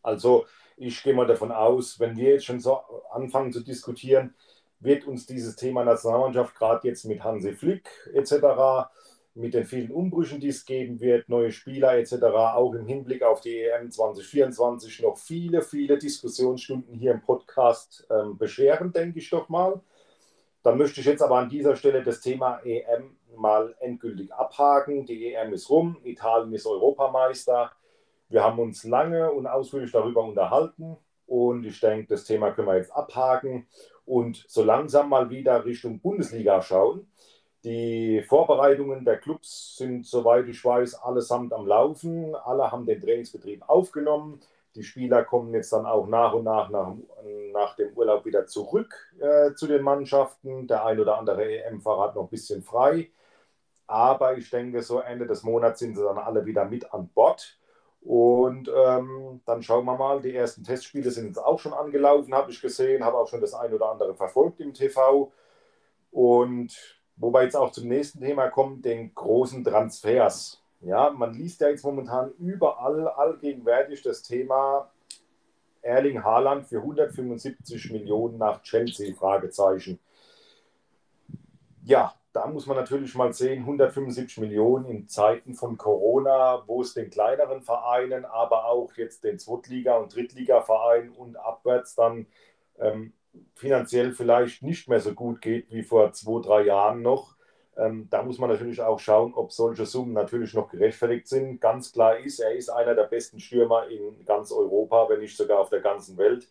Also 0.03 0.45
ich 0.81 1.03
gehe 1.03 1.13
mal 1.13 1.27
davon 1.27 1.51
aus, 1.51 1.99
wenn 1.99 2.17
wir 2.17 2.31
jetzt 2.31 2.45
schon 2.45 2.59
so 2.59 2.79
anfangen 3.11 3.51
zu 3.51 3.61
diskutieren, 3.61 4.33
wird 4.79 5.05
uns 5.05 5.27
dieses 5.27 5.55
Thema 5.55 5.83
Nationalmannschaft 5.83 6.55
gerade 6.55 6.87
jetzt 6.87 7.05
mit 7.05 7.23
Hansi 7.23 7.53
Flick 7.53 7.87
etc., 8.13 8.89
mit 9.33 9.53
den 9.53 9.63
vielen 9.63 9.91
Umbrüchen, 9.91 10.41
die 10.41 10.49
es 10.49 10.65
geben 10.65 10.99
wird, 10.99 11.29
neue 11.29 11.51
Spieler 11.51 11.97
etc., 11.97 12.15
auch 12.23 12.73
im 12.73 12.85
Hinblick 12.85 13.23
auf 13.23 13.41
die 13.41 13.59
EM 13.59 13.91
2024 13.91 15.01
noch 15.03 15.17
viele, 15.17 15.61
viele 15.61 15.97
Diskussionsstunden 15.97 16.95
hier 16.95 17.11
im 17.11 17.21
Podcast 17.21 18.05
ähm, 18.09 18.37
bescheren, 18.37 18.91
denke 18.91 19.19
ich 19.19 19.29
doch 19.29 19.47
mal. 19.47 19.79
Dann 20.63 20.77
möchte 20.77 20.99
ich 20.99 21.05
jetzt 21.05 21.21
aber 21.21 21.37
an 21.37 21.49
dieser 21.49 21.75
Stelle 21.75 22.03
das 22.03 22.19
Thema 22.19 22.59
EM 22.65 23.15
mal 23.37 23.75
endgültig 23.79 24.33
abhaken. 24.33 25.05
Die 25.05 25.33
EM 25.33 25.53
ist 25.53 25.69
rum, 25.69 25.97
Italien 26.03 26.53
ist 26.53 26.65
Europameister. 26.65 27.71
Wir 28.31 28.43
haben 28.43 28.59
uns 28.59 28.85
lange 28.85 29.29
und 29.31 29.45
ausführlich 29.45 29.91
darüber 29.91 30.23
unterhalten 30.23 30.95
und 31.27 31.65
ich 31.65 31.81
denke, 31.81 32.07
das 32.07 32.23
Thema 32.23 32.51
können 32.51 32.69
wir 32.69 32.77
jetzt 32.77 32.95
abhaken 32.95 33.67
und 34.05 34.45
so 34.47 34.63
langsam 34.63 35.09
mal 35.09 35.29
wieder 35.29 35.65
Richtung 35.65 35.99
Bundesliga 35.99 36.61
schauen. 36.61 37.11
Die 37.65 38.23
Vorbereitungen 38.27 39.03
der 39.03 39.17
Clubs 39.17 39.75
sind, 39.75 40.05
soweit 40.05 40.47
ich 40.47 40.63
weiß, 40.63 40.95
allesamt 40.95 41.51
am 41.51 41.67
Laufen. 41.67 42.33
Alle 42.33 42.71
haben 42.71 42.85
den 42.85 43.01
Trainingsbetrieb 43.01 43.69
aufgenommen. 43.69 44.39
Die 44.75 44.83
Spieler 44.83 45.25
kommen 45.25 45.53
jetzt 45.53 45.73
dann 45.73 45.85
auch 45.85 46.07
nach 46.07 46.33
und 46.33 46.45
nach 46.45 46.69
nach, 46.69 46.95
nach 47.51 47.75
dem 47.75 47.93
Urlaub 47.95 48.25
wieder 48.25 48.47
zurück 48.47 48.95
äh, 49.19 49.53
zu 49.55 49.67
den 49.67 49.83
Mannschaften. 49.83 50.67
Der 50.67 50.85
ein 50.85 50.99
oder 50.99 51.17
andere 51.17 51.43
EM-Fahrer 51.43 52.03
hat 52.03 52.15
noch 52.15 52.23
ein 52.23 52.29
bisschen 52.29 52.63
frei. 52.63 53.11
Aber 53.87 54.37
ich 54.37 54.49
denke, 54.49 54.81
so 54.81 54.99
Ende 55.01 55.27
des 55.27 55.43
Monats 55.43 55.79
sind 55.79 55.95
sie 55.95 56.03
dann 56.03 56.17
alle 56.17 56.45
wieder 56.45 56.63
mit 56.65 56.93
an 56.93 57.09
Bord. 57.09 57.59
Und 58.01 58.69
ähm, 58.75 59.41
dann 59.45 59.61
schauen 59.61 59.85
wir 59.85 59.95
mal, 59.95 60.21
die 60.21 60.35
ersten 60.35 60.63
Testspiele 60.63 61.11
sind 61.11 61.27
jetzt 61.27 61.37
auch 61.37 61.59
schon 61.59 61.73
angelaufen, 61.73 62.33
habe 62.33 62.51
ich 62.51 62.61
gesehen, 62.61 63.05
habe 63.05 63.17
auch 63.17 63.27
schon 63.27 63.41
das 63.41 63.53
ein 63.53 63.73
oder 63.73 63.91
andere 63.91 64.15
verfolgt 64.15 64.59
im 64.59 64.73
TV. 64.73 65.31
Und 66.11 66.99
wo 67.15 67.31
wir 67.31 67.43
jetzt 67.43 67.55
auch 67.55 67.71
zum 67.71 67.87
nächsten 67.87 68.19
Thema 68.19 68.49
kommen, 68.49 68.81
den 68.81 69.13
großen 69.13 69.63
Transfers. 69.63 70.61
Ja, 70.81 71.11
man 71.11 71.35
liest 71.35 71.61
ja 71.61 71.69
jetzt 71.69 71.85
momentan 71.85 72.31
überall 72.39 73.07
allgegenwärtig 73.07 74.01
das 74.01 74.23
Thema 74.23 74.91
Erling 75.83 76.23
Haaland 76.23 76.67
für 76.67 76.77
175 76.77 77.91
Millionen 77.91 78.39
nach 78.39 78.63
Chelsea, 78.63 79.13
Fragezeichen. 79.13 79.99
Ja, 81.83 82.15
da 82.33 82.47
muss 82.47 82.65
man 82.65 82.77
natürlich 82.77 83.13
mal 83.15 83.33
sehen, 83.33 83.59
175 83.59 84.37
Millionen 84.37 84.85
in 84.85 85.07
Zeiten 85.07 85.53
von 85.53 85.77
Corona, 85.77 86.63
wo 86.65 86.81
es 86.81 86.93
den 86.93 87.09
kleineren 87.09 87.61
Vereinen, 87.61 88.25
aber 88.25 88.65
auch 88.65 88.93
jetzt 88.95 89.23
den 89.23 89.37
Zweitliga- 89.37 89.97
und 89.97 90.15
Drittliga-Vereinen 90.15 91.11
und 91.11 91.35
abwärts 91.35 91.95
dann 91.95 92.27
ähm, 92.79 93.13
finanziell 93.55 94.13
vielleicht 94.13 94.63
nicht 94.63 94.87
mehr 94.87 94.99
so 94.99 95.13
gut 95.13 95.41
geht 95.41 95.71
wie 95.71 95.83
vor 95.83 96.13
zwei, 96.13 96.41
drei 96.41 96.61
Jahren 96.63 97.01
noch. 97.01 97.35
Ähm, 97.77 98.07
da 98.09 98.23
muss 98.23 98.37
man 98.37 98.49
natürlich 98.49 98.81
auch 98.81 98.99
schauen, 98.99 99.33
ob 99.33 99.51
solche 99.51 99.85
Summen 99.85 100.13
natürlich 100.13 100.53
noch 100.53 100.69
gerechtfertigt 100.69 101.27
sind. 101.27 101.59
Ganz 101.59 101.91
klar 101.91 102.17
ist, 102.17 102.39
er 102.39 102.53
ist 102.53 102.69
einer 102.69 102.95
der 102.95 103.05
besten 103.05 103.39
Stürmer 103.39 103.87
in 103.87 104.23
ganz 104.25 104.51
Europa, 104.51 105.07
wenn 105.09 105.19
nicht 105.19 105.35
sogar 105.35 105.59
auf 105.59 105.69
der 105.69 105.81
ganzen 105.81 106.17
Welt 106.17 106.47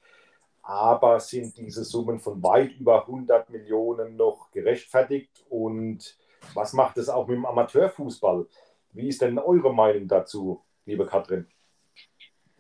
aber 0.71 1.19
sind 1.19 1.57
diese 1.57 1.83
Summen 1.83 2.21
von 2.21 2.41
weit 2.45 2.79
über 2.79 3.01
100 3.01 3.51
Millionen 3.51 4.15
noch 4.15 4.53
gerechtfertigt? 4.53 5.45
Und 5.49 6.17
was 6.55 6.75
macht 6.75 6.97
es 6.97 7.09
auch 7.09 7.27
mit 7.27 7.39
dem 7.39 7.45
Amateurfußball? 7.45 8.47
Wie 8.93 9.09
ist 9.09 9.21
denn 9.21 9.41
eure 9.41 9.75
Meinung 9.75 10.07
dazu, 10.07 10.63
liebe 10.87 11.07
Katrin? 11.07 11.49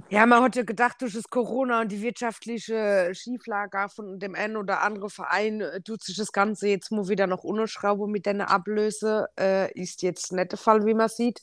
Ja, 0.09 0.27
man 0.27 0.43
hat 0.43 0.57
ja 0.57 0.65
gedacht, 0.65 1.01
durch 1.03 1.13
das 1.13 1.31
Corona 1.31 1.83
und 1.83 1.93
die 1.93 2.03
wirtschaftliche 2.03 3.13
Schieflage 3.15 3.89
von 3.89 4.19
dem 4.19 4.35
einen 4.35 4.57
oder 4.57 4.83
anderen 4.83 5.11
Verein 5.11 5.61
äh, 5.61 5.81
tut 5.81 6.03
sich 6.03 6.17
das 6.17 6.33
Ganze 6.33 6.67
jetzt 6.67 6.91
mal 6.91 7.07
wieder 7.07 7.29
noch 7.29 7.45
unterschrauben 7.45 8.11
mit 8.11 8.27
der 8.27 8.51
Ablöse. 8.51 9.29
Äh, 9.39 9.71
ist 9.81 10.03
jetzt 10.03 10.33
nicht 10.33 10.51
der 10.51 10.59
Fall, 10.59 10.85
wie 10.85 10.95
man 10.95 11.09
sieht. 11.09 11.43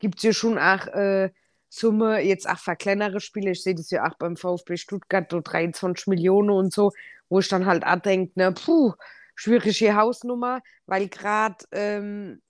Gibt 0.00 0.18
es 0.18 0.24
ja 0.24 0.32
schon 0.32 0.58
auch 0.58 0.88
äh, 0.88 1.30
Summe, 1.70 2.20
jetzt 2.20 2.48
auch 2.48 2.58
für 2.58 2.76
kleinere 2.76 3.20
Spiele, 3.20 3.52
ich 3.52 3.62
sehe 3.62 3.74
das 3.74 3.90
ja 3.90 4.06
auch 4.06 4.16
beim 4.18 4.36
VfB 4.36 4.76
Stuttgart, 4.76 5.30
so 5.30 5.40
23 5.40 6.08
Millionen 6.08 6.50
und 6.50 6.72
so, 6.72 6.92
wo 7.28 7.38
ich 7.38 7.48
dann 7.48 7.64
halt 7.64 7.86
auch 7.86 8.00
denke, 8.00 8.32
ne, 8.34 8.52
puh, 8.52 8.92
schwierige 9.36 9.94
Hausnummer, 9.94 10.60
weil 10.86 11.08
gerade 11.08 11.64
ähm, 11.72 12.42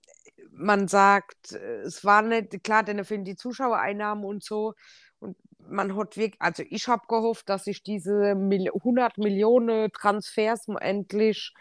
man 0.51 0.87
sagt, 0.87 1.53
es 1.53 2.03
war 2.03 2.23
nicht, 2.23 2.63
klar, 2.63 2.83
denn 2.83 3.05
fehlen 3.05 3.23
die 3.23 3.35
Zuschauereinnahmen 3.35 4.25
und 4.25 4.43
so, 4.43 4.73
und 5.19 5.37
man 5.59 5.95
hat 5.95 6.17
wirklich, 6.17 6.41
also 6.41 6.63
ich 6.67 6.87
habe 6.87 7.03
gehofft, 7.07 7.47
dass 7.47 7.65
sich 7.65 7.83
diese 7.83 8.31
100 8.31 9.19
Millionen 9.19 9.91
Transfers 9.91 10.67
endlich 10.79 11.53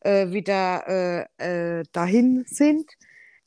äh, 0.00 0.30
wieder 0.32 1.28
äh, 1.38 1.78
äh, 1.78 1.84
dahin 1.92 2.44
sind. 2.46 2.90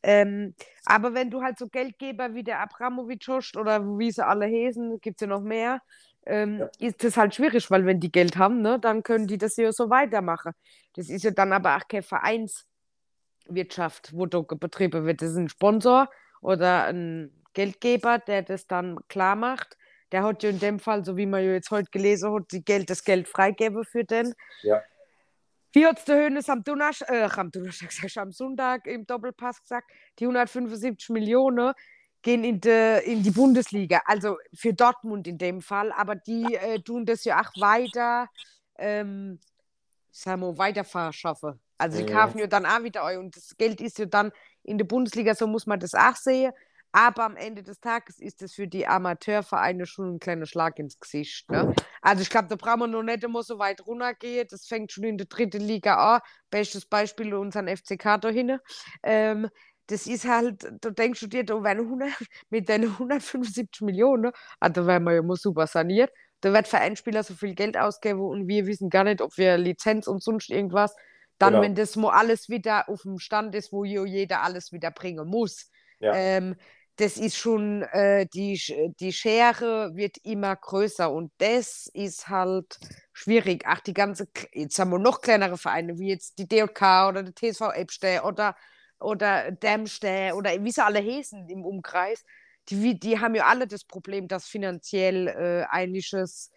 Ähm, 0.07 0.55
aber 0.85 1.13
wenn 1.13 1.29
du 1.29 1.41
halt 1.41 1.59
so 1.59 1.67
Geldgeber 1.67 2.33
wie 2.33 2.45
der 2.45 2.61
Abramowitsch 2.61 3.27
hast 3.27 3.57
oder 3.57 3.83
wie 3.99 4.09
sie 4.09 4.25
alle 4.25 4.45
hesen, 4.45 5.01
gibt 5.01 5.17
es 5.17 5.25
ja 5.25 5.27
noch 5.27 5.41
mehr, 5.41 5.81
ähm, 6.25 6.59
ja. 6.59 6.69
ist 6.79 7.03
das 7.03 7.17
halt 7.17 7.35
schwierig, 7.35 7.69
weil 7.69 7.85
wenn 7.85 7.99
die 7.99 8.09
Geld 8.09 8.37
haben, 8.37 8.61
ne, 8.61 8.79
dann 8.79 9.03
können 9.03 9.27
die 9.27 9.37
das 9.37 9.57
ja 9.57 9.69
so 9.73 9.89
weitermachen. 9.89 10.53
Das 10.93 11.09
ist 11.09 11.25
ja 11.25 11.31
dann 11.31 11.51
aber 11.51 11.75
auch 11.75 11.85
keine 11.89 12.03
Vereinswirtschaft, 12.03 14.13
wo 14.13 14.27
da 14.27 14.39
betrieben 14.39 15.05
wird. 15.05 15.21
Das 15.21 15.31
ist 15.31 15.37
ein 15.37 15.49
Sponsor 15.49 16.07
oder 16.39 16.85
ein 16.85 17.43
Geldgeber, 17.51 18.19
der 18.19 18.43
das 18.43 18.65
dann 18.65 18.99
klar 19.09 19.35
macht. 19.35 19.75
Der 20.13 20.23
hat 20.23 20.41
ja 20.41 20.51
in 20.51 20.59
dem 20.59 20.79
Fall, 20.79 21.03
so 21.03 21.17
wie 21.17 21.25
man 21.25 21.43
ja 21.43 21.51
jetzt 21.51 21.69
heute 21.69 21.91
gelesen 21.91 22.33
hat, 22.33 22.49
die 22.53 22.63
Geld, 22.63 22.89
das 22.89 23.03
Geld 23.03 23.27
freigeben 23.27 23.83
für 23.83 24.05
den. 24.05 24.33
Ja. 24.61 24.81
Wie 25.77 25.85
hat 25.85 25.99
es 25.99 26.05
der 26.05 26.25
Hönes 26.25 26.49
am, 26.49 26.63
Donnerstag, 26.63 27.07
äh, 27.07 27.29
am, 27.39 27.51
Donnerstag, 27.51 27.91
am 28.17 28.31
Sonntag 28.31 28.87
im 28.87 29.05
Doppelpass 29.05 29.61
gesagt? 29.61 29.91
Die 30.17 30.23
175 30.23 31.09
Millionen 31.09 31.71
gehen 32.23 32.43
in, 32.43 32.59
de, 32.59 33.05
in 33.05 33.21
die 33.21 33.29
Bundesliga, 33.29 34.01
also 34.05 34.37
für 34.55 34.73
Dortmund 34.73 35.27
in 35.27 35.37
dem 35.37 35.61
Fall, 35.61 35.91
aber 35.91 36.15
die 36.15 36.55
äh, 36.55 36.79
tun 36.79 37.05
das 37.05 37.25
ja 37.25 37.39
auch 37.39 37.51
weiter, 37.61 38.27
ähm, 38.79 39.39
sagen 40.09 40.41
wir, 40.41 40.57
weiter 40.57 40.83
verschaffen. 40.83 41.59
Also 41.77 41.99
die 41.99 42.11
kaufen 42.11 42.39
ja 42.39 42.47
dann 42.47 42.65
auch 42.65 42.81
wieder 42.81 43.19
und 43.19 43.35
das 43.35 43.55
Geld 43.55 43.79
ist 43.79 43.99
ja 43.99 44.07
dann 44.07 44.31
in 44.63 44.79
der 44.79 44.85
Bundesliga, 44.85 45.35
so 45.35 45.45
muss 45.45 45.67
man 45.67 45.79
das 45.79 45.93
auch 45.93 46.15
sehen. 46.15 46.53
Aber 46.91 47.23
am 47.23 47.35
Ende 47.35 47.63
des 47.63 47.79
Tages 47.79 48.19
ist 48.19 48.41
es 48.41 48.53
für 48.53 48.67
die 48.67 48.87
Amateurvereine 48.87 49.85
schon 49.85 50.15
ein 50.15 50.19
kleiner 50.19 50.45
Schlag 50.45 50.79
ins 50.79 50.99
Gesicht. 50.99 51.49
Ne? 51.51 51.73
Also 52.01 52.21
ich 52.21 52.29
glaube, 52.29 52.47
da 52.47 52.55
brauchen 52.55 52.79
wir 52.79 52.87
noch 52.87 53.03
nicht 53.03 53.23
immer 53.23 53.43
so 53.43 53.59
weit 53.59 53.85
runtergehen. 53.85 54.47
Das 54.49 54.67
fängt 54.67 54.91
schon 54.91 55.03
in 55.03 55.17
der 55.17 55.27
dritten 55.27 55.61
Liga 55.61 56.15
an. 56.15 56.21
Bestes 56.49 56.85
Beispiel 56.85 57.33
unseren 57.33 57.67
FCK 57.67 58.19
da 58.21 58.29
hinten. 58.29 58.59
Ähm, 59.03 59.49
das 59.87 60.05
ist 60.05 60.27
halt, 60.27 60.67
da 60.81 60.89
denkst 60.89 61.19
du 61.21 61.27
dir, 61.27 61.45
da 61.45 61.63
werden 61.63 61.85
100, 61.85 62.09
mit 62.49 62.69
den 62.69 62.83
175 62.83 63.81
Millionen, 63.81 64.31
ah, 64.59 64.69
da 64.69 64.85
werden 64.85 65.05
wir 65.05 65.13
ja 65.13 65.21
mal 65.21 65.37
super 65.37 65.67
saniert. 65.67 66.11
Da 66.41 66.53
wird 66.53 66.67
für 66.67 66.77
einen 66.77 66.95
Spieler 66.95 67.23
so 67.23 67.33
viel 67.33 67.55
Geld 67.55 67.77
ausgeben 67.77 68.19
und 68.19 68.47
wir 68.47 68.67
wissen 68.67 68.89
gar 68.89 69.03
nicht, 69.03 69.21
ob 69.21 69.37
wir 69.37 69.57
Lizenz 69.57 70.07
und 70.07 70.21
sonst 70.21 70.49
irgendwas. 70.49 70.95
Dann, 71.39 71.53
genau. 71.53 71.63
wenn 71.63 71.75
das 71.75 71.95
mal 71.95 72.11
alles 72.11 72.49
wieder 72.49 72.89
auf 72.89 73.01
dem 73.03 73.17
Stand 73.17 73.55
ist, 73.55 73.71
wo 73.71 73.85
jeder 73.85 74.43
alles 74.43 74.71
wieder 74.71 74.91
bringen 74.91 75.27
muss. 75.27 75.71
Ja. 75.99 76.13
Ähm, 76.13 76.55
das 76.97 77.17
ist 77.17 77.37
schon, 77.37 77.83
äh, 77.83 78.25
die, 78.27 78.59
die 78.99 79.13
Schere 79.13 79.95
wird 79.95 80.17
immer 80.23 80.55
größer 80.55 81.11
und 81.11 81.31
das 81.37 81.89
ist 81.93 82.29
halt 82.29 82.79
schwierig. 83.13 83.63
Ach, 83.65 83.79
die 83.79 83.93
ganze, 83.93 84.27
jetzt 84.53 84.77
haben 84.79 84.91
wir 84.91 84.99
noch 84.99 85.21
kleinere 85.21 85.57
Vereine, 85.57 85.97
wie 85.99 86.09
jetzt 86.09 86.37
die 86.39 86.47
DLK 86.47 87.09
oder 87.09 87.23
der 87.23 87.35
TSV 87.35 87.73
Ebste 87.75 88.21
oder 88.23 88.55
oder 88.99 89.51
Dämste 89.51 90.33
oder 90.35 90.51
wie 90.63 90.71
sie 90.71 90.83
alle 90.83 90.99
heißen 91.03 91.47
im 91.49 91.65
Umkreis, 91.65 92.23
die, 92.69 92.99
die 92.99 93.19
haben 93.19 93.35
ja 93.35 93.45
alle 93.45 93.67
das 93.67 93.83
Problem, 93.83 94.27
dass 94.27 94.47
finanziell 94.47 95.27
äh, 95.27 95.65
einiges 95.69 96.51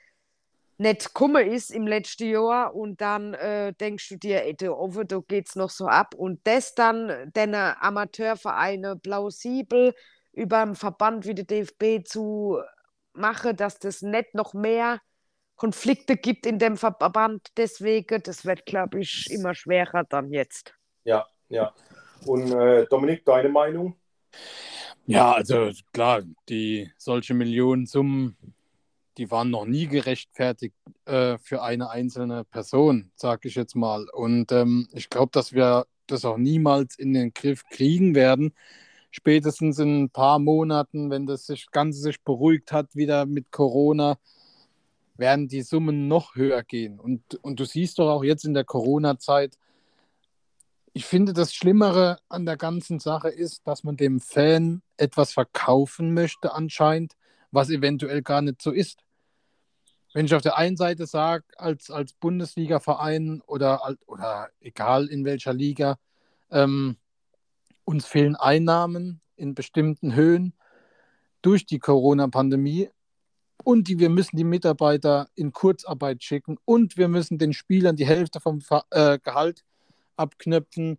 nicht 0.79 1.13
kummer 1.13 1.43
ist 1.43 1.71
im 1.71 1.87
letzten 1.87 2.31
Jahr 2.31 2.75
und 2.75 3.01
dann 3.03 3.35
äh, 3.35 3.75
denkst 3.75 4.09
du 4.09 4.17
dir, 4.17 4.45
ey, 4.45 4.57
da 4.57 4.71
offen, 4.71 5.07
da 5.07 5.21
geht's 5.29 5.55
noch 5.55 5.69
so 5.69 5.87
ab 5.87 6.15
und 6.15 6.41
das 6.45 6.75
dann 6.75 7.31
deine 7.35 7.81
Amateurvereine 7.83 8.97
plausibel 8.97 9.95
über 10.33 10.59
einen 10.59 10.75
Verband 10.75 11.27
wie 11.27 11.35
der 11.35 11.45
DFB 11.45 12.07
zu 12.07 12.61
machen, 13.13 13.57
dass 13.57 13.79
das 13.79 14.03
nicht 14.03 14.35
noch 14.35 14.55
mehr 14.55 15.01
Konflikte 15.57 16.17
gibt 16.17 16.47
in 16.47 16.59
dem 16.59 16.77
Verband 16.77 17.49
deswegen, 17.57 18.23
das 18.23 18.47
wird, 18.47 18.65
glaube 18.65 19.01
ich, 19.01 19.31
immer 19.31 19.55
schwerer 19.55 20.05
dann 20.05 20.33
jetzt. 20.33 20.75
Ja, 21.05 21.27
ja. 21.49 21.75
Und 22.25 22.51
äh, 22.51 22.87
Dominik, 22.87 23.25
deine 23.25 23.51
Meinung? 23.51 23.97
Ja, 25.07 25.33
also 25.33 25.71
klar, 25.93 26.23
die 26.49 26.91
solche 26.97 27.35
Millionensummen, 27.35 28.37
die 29.19 29.31
waren 29.31 29.51
noch 29.51 29.67
nie 29.67 29.87
gerechtfertigt 29.87 30.75
äh, 31.05 31.37
für 31.39 31.63
eine 31.63 31.91
einzelne 31.91 32.45
Person, 32.45 33.11
sage 33.15 33.49
ich 33.49 33.55
jetzt 33.55 33.75
mal. 33.75 34.09
Und 34.13 34.53
ähm, 34.53 34.89
ich 34.93 35.11
glaube, 35.11 35.31
dass 35.33 35.53
wir 35.53 35.87
das 36.07 36.25
auch 36.25 36.39
niemals 36.39 36.99
in 36.99 37.13
den 37.13 37.35
Griff 37.35 37.65
kriegen 37.69 38.15
werden. 38.15 38.55
Spätestens 39.11 39.79
in 39.79 40.05
ein 40.05 40.11
paar 40.11 40.39
Monaten, 40.39 41.11
wenn 41.11 41.27
das 41.27 41.51
Ganze 41.73 42.01
sich 42.01 42.23
beruhigt 42.23 42.73
hat, 42.73 42.95
wieder 42.95 43.27
mit 43.27 43.51
Corona, 43.51 44.19
werden 45.17 45.49
die 45.49 45.63
Summen 45.63 46.09
noch 46.09 46.35
höher 46.35 46.63
gehen. 46.63 46.99
Und, 46.99 47.35
und 47.43 47.61
du 47.61 47.65
siehst 47.65 47.99
doch 47.99 48.11
auch 48.11 48.25
jetzt 48.25 48.45
in 48.45 48.55
der 48.55 48.65
Corona-Zeit, 48.65 49.59
ich 50.93 51.05
finde, 51.05 51.33
das 51.33 51.55
Schlimmere 51.55 52.19
an 52.29 52.47
der 52.47 52.57
ganzen 52.57 52.99
Sache 52.99 53.29
ist, 53.29 53.67
dass 53.67 53.85
man 53.85 53.97
dem 53.97 54.21
Fan 54.21 54.83
etwas 54.97 55.33
verkaufen 55.33 56.15
möchte, 56.15 56.53
anscheinend, 56.53 57.15
was 57.53 57.71
eventuell 57.71 58.23
gar 58.23 58.43
nicht 58.43 58.61
so 58.61 58.73
ist. 58.73 59.05
Wenn 60.13 60.27
ich 60.27 60.35
auf 60.35 60.43
der 60.43 60.57
einen 60.57 60.77
Seite 60.77 61.07
sage, 61.07 61.45
als, 61.57 61.91
als 61.91 62.13
Bundesliga-Verein 62.15 63.43
oder, 63.47 63.97
oder 64.07 64.49
egal 64.61 65.07
in 65.07 65.25
welcher 65.25 65.53
Liga, 65.53 65.99
ähm, 66.51 66.97
uns 67.85 68.07
fehlen 68.07 68.37
Einnahmen 68.37 69.21
in 69.37 69.55
bestimmten 69.55 70.15
Höhen 70.15 70.55
durch 71.43 71.67
die 71.67 71.79
Corona-Pandemie 71.79 72.91
und 73.65 73.89
die, 73.89 73.99
wir 73.99 74.11
müssen 74.11 74.37
die 74.37 74.45
Mitarbeiter 74.45 75.29
in 75.35 75.53
Kurzarbeit 75.53 76.23
schicken 76.23 76.59
und 76.65 76.97
wir 76.97 77.09
müssen 77.09 77.39
den 77.39 77.53
Spielern 77.53 77.97
die 77.97 78.07
Hälfte 78.07 78.41
vom 78.41 78.61
äh, 78.91 79.19
Gehalt 79.19 79.65
abknöpfen, 80.17 80.99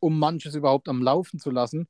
um 0.00 0.18
manches 0.18 0.54
überhaupt 0.54 0.88
am 0.88 1.02
Laufen 1.02 1.38
zu 1.38 1.50
lassen. 1.50 1.88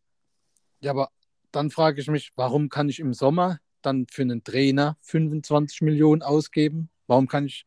Ja, 0.81 0.91
aber 0.93 1.11
dann 1.53 1.71
frage 1.71 2.01
ich 2.01 2.09
mich, 2.09 2.33
warum 2.37 2.69
kann 2.69 2.89
ich 2.89 2.99
im 2.99 3.15
Sommer 3.15 3.59
dann 3.83 4.07
für 4.11 4.23
einen 4.23 4.45
Trainer 4.45 4.97
25 5.03 5.83
Millionen 5.83 6.23
ausgeben? 6.23 6.91
Warum 7.07 7.29
kann 7.29 7.47
ich 7.47 7.67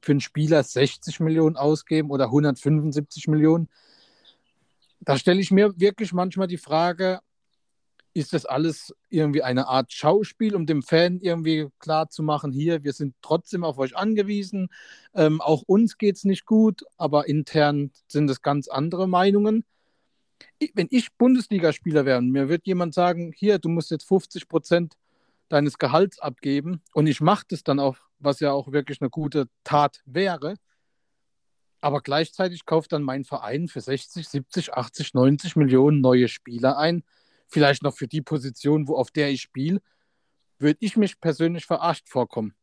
für 0.00 0.12
einen 0.12 0.20
Spieler 0.20 0.62
60 0.62 1.20
Millionen 1.20 1.56
ausgeben 1.56 2.10
oder 2.10 2.26
175 2.26 3.28
Millionen? 3.28 3.68
Da 5.04 5.18
stelle 5.18 5.40
ich 5.40 5.50
mir 5.50 5.78
wirklich 5.78 6.12
manchmal 6.12 6.46
die 6.46 6.58
Frage, 6.58 7.20
ist 8.14 8.32
das 8.32 8.46
alles 8.46 8.94
irgendwie 9.10 9.42
eine 9.42 9.66
Art 9.66 9.92
Schauspiel, 9.92 10.54
um 10.54 10.66
dem 10.66 10.82
Fan 10.82 11.18
irgendwie 11.20 11.68
klar 11.80 12.08
zu 12.08 12.22
machen, 12.22 12.52
hier, 12.52 12.84
wir 12.84 12.92
sind 12.92 13.14
trotzdem 13.22 13.64
auf 13.64 13.76
euch 13.78 13.96
angewiesen. 13.96 14.68
Ähm, 15.14 15.40
auch 15.40 15.62
uns 15.66 15.98
geht 15.98 16.16
es 16.16 16.24
nicht 16.24 16.46
gut, 16.46 16.84
aber 16.96 17.28
intern 17.28 17.90
sind 18.06 18.30
es 18.30 18.40
ganz 18.40 18.68
andere 18.68 19.08
Meinungen. 19.08 19.64
Ich, 20.58 20.72
wenn 20.74 20.86
ich 20.90 21.12
Bundesligaspieler 21.18 22.04
wäre 22.06 22.18
und 22.18 22.30
mir 22.30 22.48
wird 22.48 22.66
jemand 22.66 22.94
sagen, 22.94 23.32
hier, 23.34 23.58
du 23.58 23.68
musst 23.68 23.90
jetzt 23.90 24.06
50 24.06 24.48
Prozent 24.48 24.94
deines 25.48 25.78
Gehalts 25.78 26.20
abgeben 26.20 26.82
und 26.92 27.08
ich 27.08 27.20
mache 27.20 27.44
das 27.48 27.64
dann 27.64 27.80
auch, 27.80 27.96
was 28.20 28.40
ja 28.40 28.52
auch 28.52 28.70
wirklich 28.70 29.00
eine 29.00 29.10
gute 29.10 29.48
Tat 29.64 30.02
wäre, 30.06 30.54
aber 31.84 32.00
gleichzeitig 32.00 32.64
kauft 32.64 32.92
dann 32.92 33.02
mein 33.02 33.24
Verein 33.24 33.68
für 33.68 33.82
60, 33.82 34.26
70, 34.26 34.72
80, 34.72 35.12
90 35.12 35.56
Millionen 35.56 36.00
neue 36.00 36.28
Spieler 36.28 36.78
ein 36.78 37.04
vielleicht 37.46 37.82
noch 37.82 37.94
für 37.94 38.08
die 38.08 38.22
Position, 38.22 38.88
wo 38.88 38.96
auf 38.96 39.10
der 39.10 39.30
ich 39.30 39.42
spiele, 39.42 39.82
würde 40.58 40.78
ich 40.80 40.96
mich 40.96 41.20
persönlich 41.20 41.66
verarscht 41.66 42.08
vorkommen. 42.08 42.54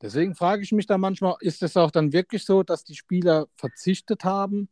Deswegen 0.00 0.36
frage 0.36 0.62
ich 0.62 0.70
mich 0.70 0.86
da 0.86 0.98
manchmal, 0.98 1.34
ist 1.40 1.62
es 1.64 1.76
auch 1.76 1.90
dann 1.90 2.12
wirklich 2.12 2.44
so, 2.44 2.62
dass 2.62 2.84
die 2.84 2.94
Spieler 2.94 3.48
verzichtet 3.56 4.24
haben? 4.24 4.68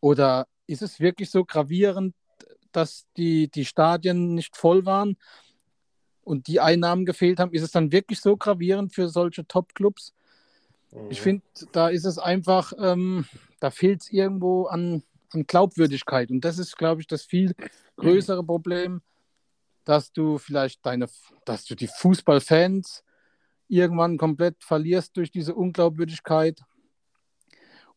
Oder 0.00 0.46
ist 0.66 0.82
es 0.82 1.00
wirklich 1.00 1.30
so 1.30 1.44
gravierend, 1.44 2.14
dass 2.70 3.06
die, 3.16 3.48
die 3.50 3.64
Stadien 3.64 4.34
nicht 4.34 4.56
voll 4.56 4.84
waren 4.84 5.16
und 6.22 6.46
die 6.46 6.60
Einnahmen 6.60 7.06
gefehlt 7.06 7.40
haben? 7.40 7.52
Ist 7.52 7.62
es 7.62 7.72
dann 7.72 7.92
wirklich 7.92 8.20
so 8.20 8.36
gravierend 8.36 8.94
für 8.94 9.08
solche 9.08 9.46
Top-Clubs? 9.48 10.12
Mhm. 10.92 11.10
Ich 11.10 11.20
finde, 11.20 11.42
da 11.72 11.88
ist 11.88 12.04
es 12.04 12.18
einfach, 12.18 12.72
ähm, 12.78 13.24
da 13.60 13.70
fehlt 13.70 14.02
es 14.02 14.10
irgendwo 14.10 14.66
an, 14.66 15.02
an 15.30 15.46
Glaubwürdigkeit. 15.46 16.30
Und 16.30 16.44
das 16.44 16.58
ist, 16.58 16.76
glaube 16.76 17.00
ich, 17.00 17.06
das 17.06 17.24
viel 17.24 17.54
größere 17.96 18.44
Problem, 18.44 19.02
dass 19.84 20.12
du 20.12 20.38
vielleicht 20.38 20.84
deine, 20.84 21.08
dass 21.44 21.64
du 21.64 21.74
die 21.74 21.88
Fußballfans 21.88 23.04
irgendwann 23.68 24.18
komplett 24.18 24.62
verlierst 24.62 25.16
durch 25.16 25.30
diese 25.30 25.54
Unglaubwürdigkeit. 25.54 26.60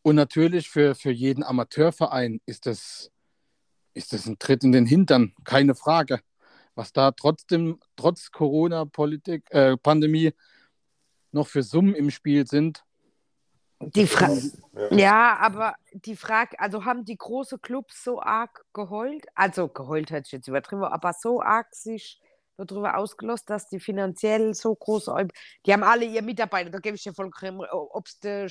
Und 0.02 0.16
natürlich 0.16 0.68
für, 0.68 0.94
für 0.94 1.10
jeden 1.10 1.44
Amateurverein 1.44 2.40
ist 2.46 2.66
das, 2.66 3.10
ist 3.94 4.12
das 4.12 4.26
ein 4.26 4.38
Tritt 4.38 4.64
in 4.64 4.72
den 4.72 4.86
Hintern, 4.86 5.34
keine 5.44 5.74
Frage. 5.74 6.20
Was 6.74 6.92
da 6.92 7.12
trotzdem, 7.12 7.78
trotz 7.96 8.30
Corona-Politik, 8.30 9.44
äh, 9.50 9.76
Pandemie 9.76 10.32
noch 11.32 11.48
für 11.48 11.62
Summen 11.62 11.94
im 11.94 12.10
Spiel 12.10 12.46
sind, 12.46 12.84
die 13.94 14.06
Frage, 14.06 14.52
ja. 14.74 14.96
ja. 14.96 15.36
aber 15.38 15.74
die 15.92 16.16
Frage, 16.16 16.58
also 16.60 16.84
haben 16.84 17.04
die 17.04 17.16
großen 17.16 17.60
Clubs 17.60 18.04
so 18.04 18.20
arg 18.20 18.64
geheult, 18.72 19.26
also 19.34 19.68
geheult 19.68 20.10
hört 20.10 20.26
sich 20.26 20.32
jetzt 20.32 20.48
übertrieben, 20.48 20.84
aber 20.84 21.12
so 21.12 21.42
arg 21.42 21.74
sich 21.74 22.20
darüber 22.56 22.96
ausgelost, 22.96 23.50
dass 23.50 23.68
die 23.68 23.80
finanziell 23.80 24.54
so 24.54 24.74
groß, 24.74 25.10
die 25.66 25.72
haben 25.72 25.82
alle 25.82 26.04
ihr 26.04 26.22
Mitarbeiter, 26.22 26.70
da 26.70 26.78
gebe 26.78 26.94
ich 26.94 27.02
dir 27.02 27.12
voll 27.12 27.30
ob 27.70 28.06
es 28.06 28.20
der 28.20 28.48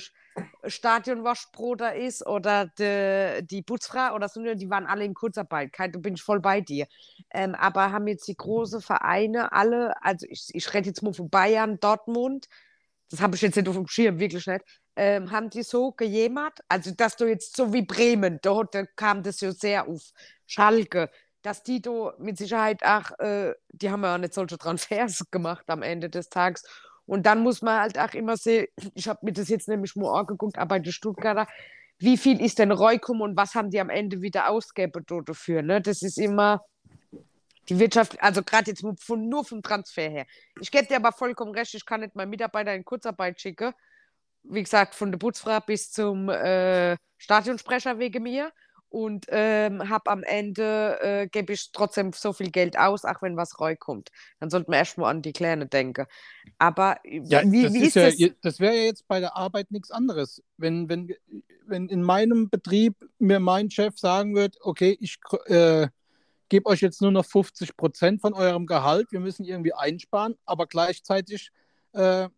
Stadionwaschbroter 0.66 1.94
ist 1.94 2.26
oder 2.26 2.66
de, 2.66 3.42
die 3.42 3.62
Putzfrau 3.62 4.14
oder 4.14 4.28
so, 4.28 4.42
die 4.42 4.68
waren 4.68 4.86
alle 4.86 5.04
in 5.04 5.14
Kurzarbeit, 5.14 5.72
da 5.78 5.86
bin 5.98 6.14
ich 6.14 6.22
voll 6.22 6.40
bei 6.40 6.60
dir. 6.60 6.86
Ähm, 7.30 7.54
aber 7.54 7.92
haben 7.92 8.06
jetzt 8.06 8.28
die 8.28 8.36
großen 8.36 8.82
Vereine 8.82 9.52
alle, 9.52 9.94
also 10.02 10.26
ich, 10.28 10.50
ich 10.52 10.74
rede 10.74 10.88
jetzt 10.88 11.02
mal 11.02 11.14
von 11.14 11.30
Bayern, 11.30 11.80
Dortmund, 11.80 12.48
das 13.12 13.20
habe 13.20 13.36
ich 13.36 13.42
jetzt 13.42 13.56
nicht 13.56 13.68
auf 13.68 13.76
dem 13.76 13.86
Schirm, 13.86 14.18
wirklich 14.18 14.46
nicht, 14.46 14.64
ähm, 14.96 15.30
haben 15.30 15.50
die 15.50 15.62
so 15.62 15.92
gejämmert, 15.92 16.60
also 16.68 16.92
dass 16.92 17.14
du 17.16 17.26
jetzt 17.26 17.54
so 17.54 17.72
wie 17.72 17.82
Bremen, 17.82 18.38
da, 18.40 18.62
da 18.64 18.86
kam 18.96 19.22
das 19.22 19.40
ja 19.42 19.52
sehr 19.52 19.86
auf 19.86 20.00
Schalke, 20.46 21.10
dass 21.42 21.62
die 21.62 21.82
da 21.82 22.14
mit 22.18 22.38
Sicherheit 22.38 22.82
auch, 22.82 23.10
äh, 23.18 23.52
die 23.70 23.90
haben 23.90 24.02
ja 24.02 24.14
auch 24.14 24.18
nicht 24.18 24.32
solche 24.32 24.56
Transfers 24.56 25.24
gemacht 25.30 25.64
am 25.68 25.82
Ende 25.82 26.08
des 26.08 26.30
Tages. 26.30 26.64
Und 27.04 27.26
dann 27.26 27.42
muss 27.42 27.60
man 27.60 27.80
halt 27.80 27.98
auch 27.98 28.14
immer 28.14 28.38
sehen, 28.38 28.66
ich 28.94 29.08
habe 29.08 29.20
mir 29.22 29.32
das 29.32 29.48
jetzt 29.48 29.68
nämlich 29.68 29.94
mal 29.94 30.18
angeguckt, 30.18 30.56
aber 30.56 30.78
die 30.78 30.92
Stuttgarter, 30.92 31.46
wie 31.98 32.16
viel 32.16 32.40
ist 32.40 32.58
denn 32.58 32.72
Reukum 32.72 33.20
und 33.20 33.36
was 33.36 33.54
haben 33.54 33.68
die 33.70 33.80
am 33.80 33.90
Ende 33.90 34.22
wieder 34.22 34.48
ausgegeben 34.48 35.04
dafür? 35.26 35.60
Ne? 35.60 35.82
Das 35.82 36.00
ist 36.00 36.18
immer 36.18 36.62
die 37.68 37.78
Wirtschaft, 37.78 38.20
also 38.20 38.42
gerade 38.42 38.70
jetzt 38.70 38.84
von, 38.98 39.28
nur 39.28 39.44
vom 39.44 39.62
Transfer 39.62 40.08
her. 40.08 40.26
Ich 40.60 40.70
gebe 40.70 40.86
dir 40.86 40.96
aber 40.96 41.12
vollkommen 41.12 41.54
recht, 41.54 41.74
ich 41.74 41.86
kann 41.86 42.00
nicht 42.00 42.16
meinen 42.16 42.30
Mitarbeiter 42.30 42.74
in 42.74 42.84
Kurzarbeit 42.84 43.40
schicken, 43.40 43.72
wie 44.44 44.62
gesagt, 44.62 44.94
von 44.94 45.12
der 45.12 45.18
Putzfrau 45.18 45.60
bis 45.60 45.92
zum 45.92 46.28
äh, 46.28 46.96
Stadionsprecher 47.18 47.98
wegen 47.98 48.22
mir. 48.22 48.52
und 48.92 49.24
ähm, 49.30 49.88
habe 49.88 50.10
am 50.10 50.22
Ende, 50.22 50.98
äh, 51.00 51.26
gebe 51.26 51.54
ich 51.54 51.72
trotzdem 51.72 52.12
so 52.12 52.34
viel 52.34 52.50
Geld 52.50 52.78
aus, 52.78 53.06
auch 53.06 53.22
wenn 53.22 53.38
was 53.38 53.58
reinkommt. 53.58 54.10
Dann 54.38 54.50
sollte 54.50 54.70
man 54.70 54.78
erstmal 54.78 55.10
an 55.10 55.22
die 55.22 55.32
Kleine 55.32 55.66
denken. 55.66 56.06
Aber 56.58 56.98
ja, 57.04 57.42
wie, 57.50 57.62
das 57.62 57.72
wie 57.72 57.78
ist, 57.78 57.96
ist 57.96 58.18
ja, 58.18 58.28
das? 58.28 58.36
Das 58.42 58.60
wäre 58.60 58.76
ja 58.76 58.82
jetzt 58.82 59.08
bei 59.08 59.18
der 59.18 59.34
Arbeit 59.34 59.70
nichts 59.70 59.90
anderes. 59.90 60.42
Wenn, 60.58 60.90
wenn, 60.90 61.14
wenn 61.66 61.88
in 61.88 62.02
meinem 62.02 62.50
Betrieb 62.50 62.94
mir 63.18 63.40
mein 63.40 63.70
Chef 63.70 63.98
sagen 63.98 64.34
wird, 64.34 64.58
okay, 64.60 64.96
ich 65.00 65.18
äh, 65.46 65.88
gebe 66.52 66.68
euch 66.68 66.82
jetzt 66.82 67.00
nur 67.00 67.10
noch 67.10 67.24
50 67.24 67.78
Prozent 67.78 68.20
von 68.20 68.34
eurem 68.34 68.66
Gehalt, 68.66 69.10
wir 69.10 69.20
müssen 69.20 69.42
irgendwie 69.42 69.72
einsparen, 69.72 70.36
aber 70.44 70.66
gleichzeitig 70.66 71.50
äh, 71.92 72.28